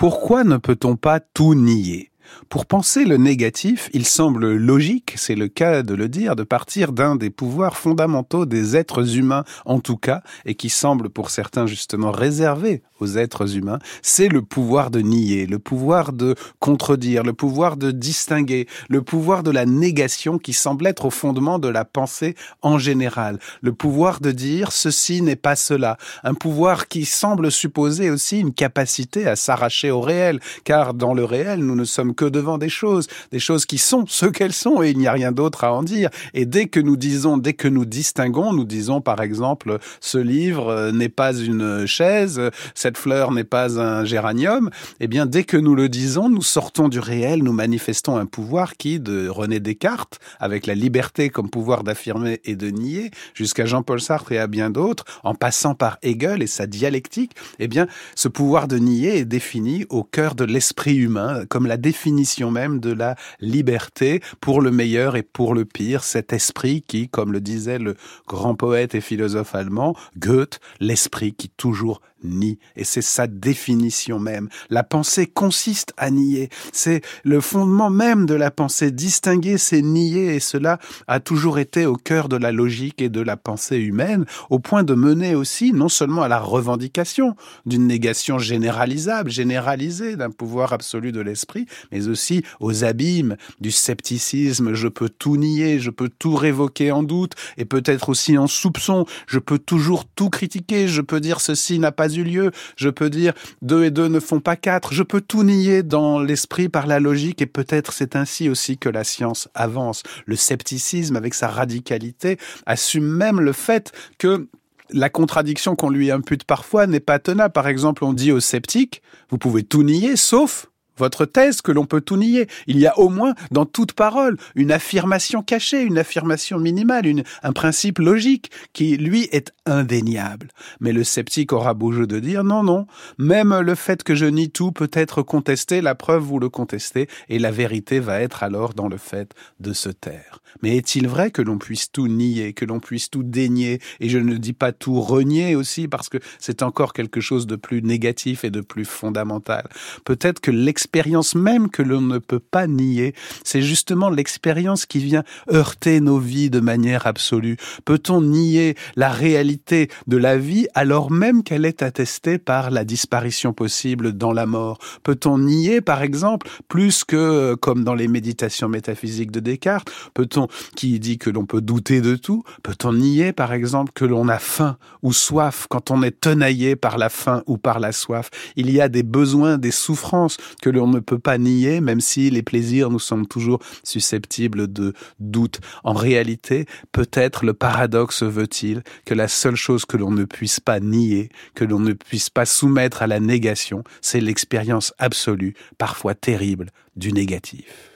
Pourquoi 0.00 0.44
ne 0.44 0.56
peut-on 0.56 0.96
pas 0.96 1.20
tout 1.20 1.54
nier? 1.54 2.09
Pour 2.48 2.66
penser 2.66 3.04
le 3.04 3.16
négatif, 3.16 3.90
il 3.92 4.06
semble 4.06 4.54
logique, 4.54 5.14
c'est 5.16 5.34
le 5.34 5.48
cas 5.48 5.82
de 5.82 5.94
le 5.94 6.08
dire, 6.08 6.36
de 6.36 6.42
partir 6.42 6.92
d'un 6.92 7.16
des 7.16 7.30
pouvoirs 7.30 7.76
fondamentaux 7.76 8.46
des 8.46 8.76
êtres 8.76 9.16
humains 9.16 9.44
en 9.64 9.80
tout 9.80 9.96
cas, 9.96 10.22
et 10.44 10.54
qui 10.54 10.68
semble 10.68 11.10
pour 11.10 11.30
certains 11.30 11.66
justement 11.66 12.10
réservé 12.10 12.82
aux 13.00 13.16
êtres 13.16 13.56
humains, 13.56 13.78
c'est 14.02 14.28
le 14.28 14.42
pouvoir 14.42 14.90
de 14.90 15.00
nier, 15.00 15.46
le 15.46 15.58
pouvoir 15.58 16.12
de 16.12 16.34
contredire, 16.58 17.22
le 17.22 17.32
pouvoir 17.32 17.76
de 17.76 17.90
distinguer, 17.90 18.66
le 18.88 19.02
pouvoir 19.02 19.42
de 19.42 19.50
la 19.50 19.64
négation 19.64 20.38
qui 20.38 20.52
semble 20.52 20.86
être 20.86 21.06
au 21.06 21.10
fondement 21.10 21.58
de 21.58 21.68
la 21.68 21.84
pensée 21.84 22.34
en 22.62 22.78
général, 22.78 23.38
le 23.62 23.72
pouvoir 23.72 24.20
de 24.20 24.32
dire 24.32 24.72
ceci 24.72 25.22
n'est 25.22 25.36
pas 25.36 25.56
cela, 25.56 25.96
un 26.24 26.34
pouvoir 26.34 26.88
qui 26.88 27.04
semble 27.04 27.50
supposer 27.50 28.10
aussi 28.10 28.40
une 28.40 28.52
capacité 28.52 29.26
à 29.26 29.36
s'arracher 29.36 29.90
au 29.90 30.00
réel, 30.00 30.40
car 30.64 30.94
dans 30.94 31.14
le 31.14 31.24
réel, 31.24 31.60
nous 31.60 31.74
ne 31.74 31.84
sommes 31.84 32.14
que 32.20 32.26
devant 32.26 32.58
des 32.58 32.68
choses, 32.68 33.06
des 33.32 33.38
choses 33.38 33.64
qui 33.64 33.78
sont 33.78 34.04
ce 34.06 34.26
qu'elles 34.26 34.52
sont 34.52 34.82
et 34.82 34.90
il 34.90 34.98
n'y 34.98 35.06
a 35.06 35.12
rien 35.12 35.32
d'autre 35.32 35.64
à 35.64 35.72
en 35.72 35.82
dire. 35.82 36.10
Et 36.34 36.44
dès 36.44 36.66
que 36.66 36.78
nous 36.78 36.98
disons, 36.98 37.38
dès 37.38 37.54
que 37.54 37.66
nous 37.66 37.86
distinguons, 37.86 38.52
nous 38.52 38.66
disons 38.66 39.00
par 39.00 39.22
exemple, 39.22 39.78
ce 40.02 40.18
livre 40.18 40.68
euh, 40.68 40.92
n'est 40.92 41.08
pas 41.08 41.32
une 41.34 41.86
chaise, 41.86 42.38
cette 42.74 42.98
fleur 42.98 43.32
n'est 43.32 43.44
pas 43.44 43.80
un 43.80 44.04
géranium, 44.04 44.68
eh 45.00 45.06
bien 45.06 45.24
dès 45.24 45.44
que 45.44 45.56
nous 45.56 45.74
le 45.74 45.88
disons, 45.88 46.28
nous 46.28 46.42
sortons 46.42 46.88
du 46.90 46.98
réel, 46.98 47.42
nous 47.42 47.54
manifestons 47.54 48.18
un 48.18 48.26
pouvoir 48.26 48.76
qui, 48.76 49.00
de 49.00 49.26
René 49.28 49.58
Descartes, 49.58 50.18
avec 50.40 50.66
la 50.66 50.74
liberté 50.74 51.30
comme 51.30 51.48
pouvoir 51.48 51.84
d'affirmer 51.84 52.42
et 52.44 52.54
de 52.54 52.68
nier, 52.68 53.12
jusqu'à 53.32 53.64
Jean-Paul 53.64 54.02
Sartre 54.02 54.32
et 54.32 54.38
à 54.38 54.46
bien 54.46 54.68
d'autres, 54.68 55.04
en 55.24 55.34
passant 55.34 55.74
par 55.74 55.96
Hegel 56.02 56.42
et 56.42 56.46
sa 56.46 56.66
dialectique, 56.66 57.32
eh 57.60 57.66
bien 57.66 57.86
ce 58.14 58.28
pouvoir 58.28 58.68
de 58.68 58.76
nier 58.76 59.20
est 59.20 59.24
défini 59.24 59.86
au 59.88 60.04
cœur 60.04 60.34
de 60.34 60.44
l'esprit 60.44 60.96
humain, 60.96 61.46
comme 61.48 61.66
la 61.66 61.78
définition 61.78 62.09
définition 62.10 62.50
même 62.50 62.80
de 62.80 62.92
la 62.92 63.14
liberté 63.38 64.20
pour 64.40 64.60
le 64.60 64.72
meilleur 64.72 65.14
et 65.14 65.22
pour 65.22 65.54
le 65.54 65.64
pire, 65.64 66.02
cet 66.02 66.32
esprit 66.32 66.82
qui, 66.82 67.08
comme 67.08 67.32
le 67.32 67.40
disait 67.40 67.78
le 67.78 67.94
grand 68.26 68.56
poète 68.56 68.96
et 68.96 69.00
philosophe 69.00 69.54
allemand 69.54 69.94
Goethe, 70.18 70.58
l'esprit 70.80 71.32
qui 71.32 71.48
toujours 71.50 72.00
nie. 72.24 72.58
Et 72.76 72.84
c'est 72.84 73.02
sa 73.02 73.26
définition 73.26 74.18
même. 74.18 74.48
La 74.68 74.82
pensée 74.82 75.26
consiste 75.26 75.92
à 75.96 76.10
nier. 76.10 76.48
C'est 76.72 77.02
le 77.24 77.40
fondement 77.40 77.90
même 77.90 78.26
de 78.26 78.34
la 78.34 78.50
pensée. 78.50 78.90
Distinguer, 78.90 79.58
c'est 79.58 79.82
nier. 79.82 80.34
Et 80.34 80.40
cela 80.40 80.78
a 81.06 81.20
toujours 81.20 81.58
été 81.58 81.86
au 81.86 81.96
cœur 81.96 82.28
de 82.28 82.36
la 82.36 82.52
logique 82.52 83.02
et 83.02 83.08
de 83.08 83.20
la 83.20 83.36
pensée 83.36 83.78
humaine, 83.78 84.24
au 84.50 84.58
point 84.58 84.82
de 84.82 84.94
mener 84.94 85.34
aussi 85.34 85.72
non 85.72 85.88
seulement 85.88 86.22
à 86.22 86.28
la 86.28 86.40
revendication 86.40 87.36
d'une 87.66 87.86
négation 87.86 88.38
généralisable, 88.38 89.30
généralisée 89.30 90.16
d'un 90.16 90.30
pouvoir 90.30 90.72
absolu 90.72 91.12
de 91.12 91.20
l'esprit, 91.20 91.66
mais 91.92 92.08
aussi 92.08 92.42
aux 92.60 92.84
abîmes 92.84 93.36
du 93.60 93.70
scepticisme. 93.70 94.74
Je 94.74 94.88
peux 94.88 95.08
tout 95.08 95.36
nier, 95.36 95.78
je 95.80 95.90
peux 95.90 96.08
tout 96.08 96.34
révoquer 96.34 96.92
en 96.92 97.02
doute 97.02 97.34
et 97.56 97.64
peut-être 97.64 98.08
aussi 98.08 98.36
en 98.38 98.46
soupçon. 98.46 99.06
Je 99.26 99.38
peux 99.38 99.58
toujours 99.58 100.04
tout 100.04 100.30
critiquer. 100.30 100.88
Je 100.88 101.00
peux 101.00 101.20
dire 101.20 101.40
ceci 101.40 101.78
n'a 101.78 101.92
pas 101.92 102.08
eu 102.16 102.24
lieu. 102.24 102.50
Je 102.76 102.88
peux 102.88 103.10
dire 103.10 103.32
deux 103.62 103.84
et 103.84 103.90
deux 103.90 104.08
ne 104.08 104.20
font 104.20 104.40
pas 104.40 104.56
quatre. 104.56 104.92
Je 104.92 105.02
peux 105.02 105.20
tout 105.20 105.42
nier 105.42 105.82
dans 105.82 106.20
l'esprit 106.20 106.68
par 106.68 106.86
la 106.86 107.00
logique 107.00 107.42
et 107.42 107.46
peut-être 107.46 107.92
c'est 107.92 108.16
ainsi 108.16 108.48
aussi 108.48 108.78
que 108.78 108.88
la 108.88 109.04
science 109.04 109.48
avance. 109.54 110.02
Le 110.26 110.36
scepticisme, 110.36 111.16
avec 111.16 111.34
sa 111.34 111.48
radicalité, 111.48 112.38
assume 112.66 113.06
même 113.06 113.40
le 113.40 113.52
fait 113.52 113.92
que 114.18 114.48
la 114.92 115.08
contradiction 115.08 115.76
qu'on 115.76 115.90
lui 115.90 116.10
impute 116.10 116.44
parfois 116.44 116.86
n'est 116.86 117.00
pas 117.00 117.18
tenable. 117.18 117.52
Par 117.52 117.68
exemple, 117.68 118.04
on 118.04 118.12
dit 118.12 118.32
aux 118.32 118.40
sceptiques, 118.40 119.02
vous 119.30 119.38
pouvez 119.38 119.62
tout 119.62 119.82
nier 119.82 120.16
sauf 120.16 120.66
votre 121.00 121.24
thèse 121.24 121.62
que 121.62 121.72
l'on 121.72 121.86
peut 121.86 122.00
tout 122.00 122.16
nier. 122.16 122.46
Il 122.66 122.78
y 122.78 122.86
a 122.86 122.96
au 122.98 123.08
moins 123.08 123.34
dans 123.50 123.66
toute 123.66 123.94
parole 123.94 124.36
une 124.54 124.70
affirmation 124.70 125.42
cachée, 125.42 125.82
une 125.82 125.98
affirmation 125.98 126.58
minimale, 126.58 127.00
un 127.42 127.52
principe 127.52 127.98
logique 127.98 128.50
qui, 128.72 128.96
lui, 128.96 129.28
est 129.32 129.52
indéniable. 129.66 130.48
Mais 130.80 130.92
le 130.92 131.02
sceptique 131.02 131.52
aura 131.52 131.74
beau 131.74 131.92
jeu 131.92 132.06
de 132.06 132.20
dire 132.20 132.44
non, 132.44 132.62
non, 132.62 132.86
même 133.18 133.58
le 133.58 133.74
fait 133.74 134.02
que 134.02 134.14
je 134.14 134.26
nie 134.26 134.50
tout 134.50 134.70
peut 134.70 134.90
être 134.92 135.22
contesté, 135.22 135.80
la 135.80 135.94
preuve 135.94 136.22
vous 136.22 136.38
le 136.38 136.50
contestez, 136.50 137.08
et 137.28 137.38
la 137.38 137.50
vérité 137.50 138.00
va 138.00 138.20
être 138.20 138.42
alors 138.42 138.74
dans 138.74 138.88
le 138.88 138.98
fait 138.98 139.32
de 139.60 139.72
se 139.72 139.88
taire. 139.88 140.40
Mais 140.62 140.76
est-il 140.76 141.08
vrai 141.08 141.30
que 141.30 141.42
l'on 141.42 141.58
puisse 141.58 141.90
tout 141.90 142.08
nier, 142.08 142.52
que 142.52 142.66
l'on 142.66 142.80
puisse 142.80 143.08
tout 143.08 143.22
dénier, 143.22 143.80
et 144.00 144.08
je 144.08 144.18
ne 144.18 144.36
dis 144.36 144.52
pas 144.52 144.72
tout 144.72 145.00
renier 145.00 145.56
aussi, 145.56 145.88
parce 145.88 146.08
que 146.08 146.18
c'est 146.38 146.62
encore 146.62 146.92
quelque 146.92 147.20
chose 147.20 147.46
de 147.46 147.56
plus 147.56 147.82
négatif 147.82 148.44
et 148.44 148.50
de 148.50 148.60
plus 148.60 148.84
fondamental. 148.84 149.68
Peut-être 150.04 150.40
que 150.40 150.50
l'expérience 150.50 150.89
l'expérience 150.90 151.36
même 151.36 151.70
que 151.70 151.82
l'on 151.82 152.00
ne 152.00 152.18
peut 152.18 152.40
pas 152.40 152.66
nier. 152.66 153.14
C'est 153.44 153.62
justement 153.62 154.10
l'expérience 154.10 154.86
qui 154.86 154.98
vient 154.98 155.22
heurter 155.52 156.00
nos 156.00 156.18
vies 156.18 156.50
de 156.50 156.58
manière 156.58 157.06
absolue. 157.06 157.58
Peut-on 157.84 158.20
nier 158.20 158.74
la 158.96 159.10
réalité 159.10 159.88
de 160.08 160.16
la 160.16 160.36
vie 160.36 160.66
alors 160.74 161.12
même 161.12 161.44
qu'elle 161.44 161.64
est 161.64 161.82
attestée 161.82 162.38
par 162.38 162.72
la 162.72 162.84
disparition 162.84 163.52
possible 163.52 164.14
dans 164.14 164.32
la 164.32 164.46
mort? 164.46 164.78
Peut-on 165.04 165.38
nier, 165.38 165.80
par 165.80 166.02
exemple, 166.02 166.48
plus 166.66 167.04
que 167.04 167.54
comme 167.54 167.84
dans 167.84 167.94
les 167.94 168.08
méditations 168.08 168.68
métaphysiques 168.68 169.30
de 169.30 169.38
Descartes, 169.38 169.92
peut-on, 170.12 170.48
qui 170.74 170.98
dit 170.98 171.18
que 171.18 171.30
l'on 171.30 171.46
peut 171.46 171.60
douter 171.60 172.00
de 172.00 172.16
tout, 172.16 172.42
peut-on 172.64 172.94
nier, 172.94 173.32
par 173.32 173.52
exemple, 173.52 173.92
que 173.94 174.04
l'on 174.04 174.26
a 174.26 174.40
faim 174.40 174.76
ou 175.04 175.12
soif 175.12 175.66
quand 175.70 175.92
on 175.92 176.02
est 176.02 176.20
tenaillé 176.20 176.74
par 176.74 176.98
la 176.98 177.10
faim 177.10 177.44
ou 177.46 177.58
par 177.58 177.78
la 177.78 177.92
soif? 177.92 178.28
Il 178.56 178.72
y 178.72 178.80
a 178.80 178.88
des 178.88 179.04
besoins, 179.04 179.56
des 179.56 179.70
souffrances 179.70 180.36
que 180.60 180.69
l'on 180.70 180.86
ne 180.86 181.00
peut 181.00 181.18
pas 181.18 181.38
nier, 181.38 181.80
même 181.80 182.00
si 182.00 182.30
les 182.30 182.42
plaisirs 182.42 182.90
nous 182.90 182.98
semblent 182.98 183.26
toujours 183.26 183.60
susceptibles 183.82 184.72
de 184.72 184.94
doute. 185.18 185.60
En 185.84 185.94
réalité, 185.94 186.66
peut-être 186.92 187.44
le 187.44 187.54
paradoxe 187.54 188.22
veut-il 188.22 188.82
que 189.04 189.14
la 189.14 189.28
seule 189.28 189.56
chose 189.56 189.84
que 189.84 189.96
l'on 189.96 190.10
ne 190.10 190.24
puisse 190.24 190.60
pas 190.60 190.80
nier, 190.80 191.30
que 191.54 191.64
l'on 191.64 191.80
ne 191.80 191.92
puisse 191.92 192.30
pas 192.30 192.46
soumettre 192.46 193.02
à 193.02 193.06
la 193.06 193.20
négation, 193.20 193.84
c'est 194.00 194.20
l'expérience 194.20 194.94
absolue, 194.98 195.54
parfois 195.78 196.14
terrible, 196.14 196.70
du 196.96 197.12
négatif. 197.12 197.90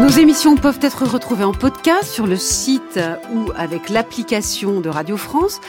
Nos 0.00 0.10
émissions 0.10 0.54
peuvent 0.54 0.78
être 0.80 1.04
retrouvées 1.04 1.42
en 1.42 1.52
podcast 1.52 2.04
sur 2.04 2.28
le 2.28 2.36
site 2.36 3.00
ou 3.34 3.50
avec 3.56 3.88
l'application 3.88 4.80
de 4.80 4.88
Radio 4.88 5.16
France. 5.16 5.60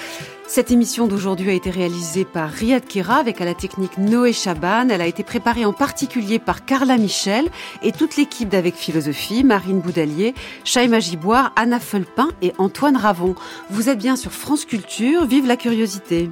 Cette 0.45 0.69
émission 0.69 1.07
d'aujourd'hui 1.07 1.49
a 1.49 1.53
été 1.53 1.71
réalisée 1.71 2.25
par 2.25 2.47
Riyad 2.49 2.86
Kira 2.86 3.15
avec 3.15 3.41
à 3.41 3.45
la 3.45 3.55
technique 3.55 3.97
Noé 3.97 4.32
Chaban. 4.32 4.89
Elle 4.89 5.01
a 5.01 5.07
été 5.07 5.23
préparée 5.23 5.65
en 5.65 5.73
particulier 5.73 6.38
par 6.38 6.63
Carla 6.63 6.97
Michel 6.97 7.49
et 7.82 7.91
toute 7.91 8.17
l'équipe 8.17 8.49
d'Avec 8.49 8.75
Philosophie, 8.75 9.43
Marine 9.43 9.80
Boudalier, 9.80 10.36
Chaïma 10.63 10.99
Giboire, 10.99 11.51
Anna 11.55 11.80
Felpin 11.80 12.30
et 12.43 12.53
Antoine 12.59 12.97
Ravon. 12.97 13.34
Vous 13.71 13.89
êtes 13.89 13.97
bien 13.97 14.15
sur 14.15 14.32
France 14.32 14.65
Culture, 14.65 15.25
vive 15.25 15.47
la 15.47 15.57
curiosité. 15.57 16.30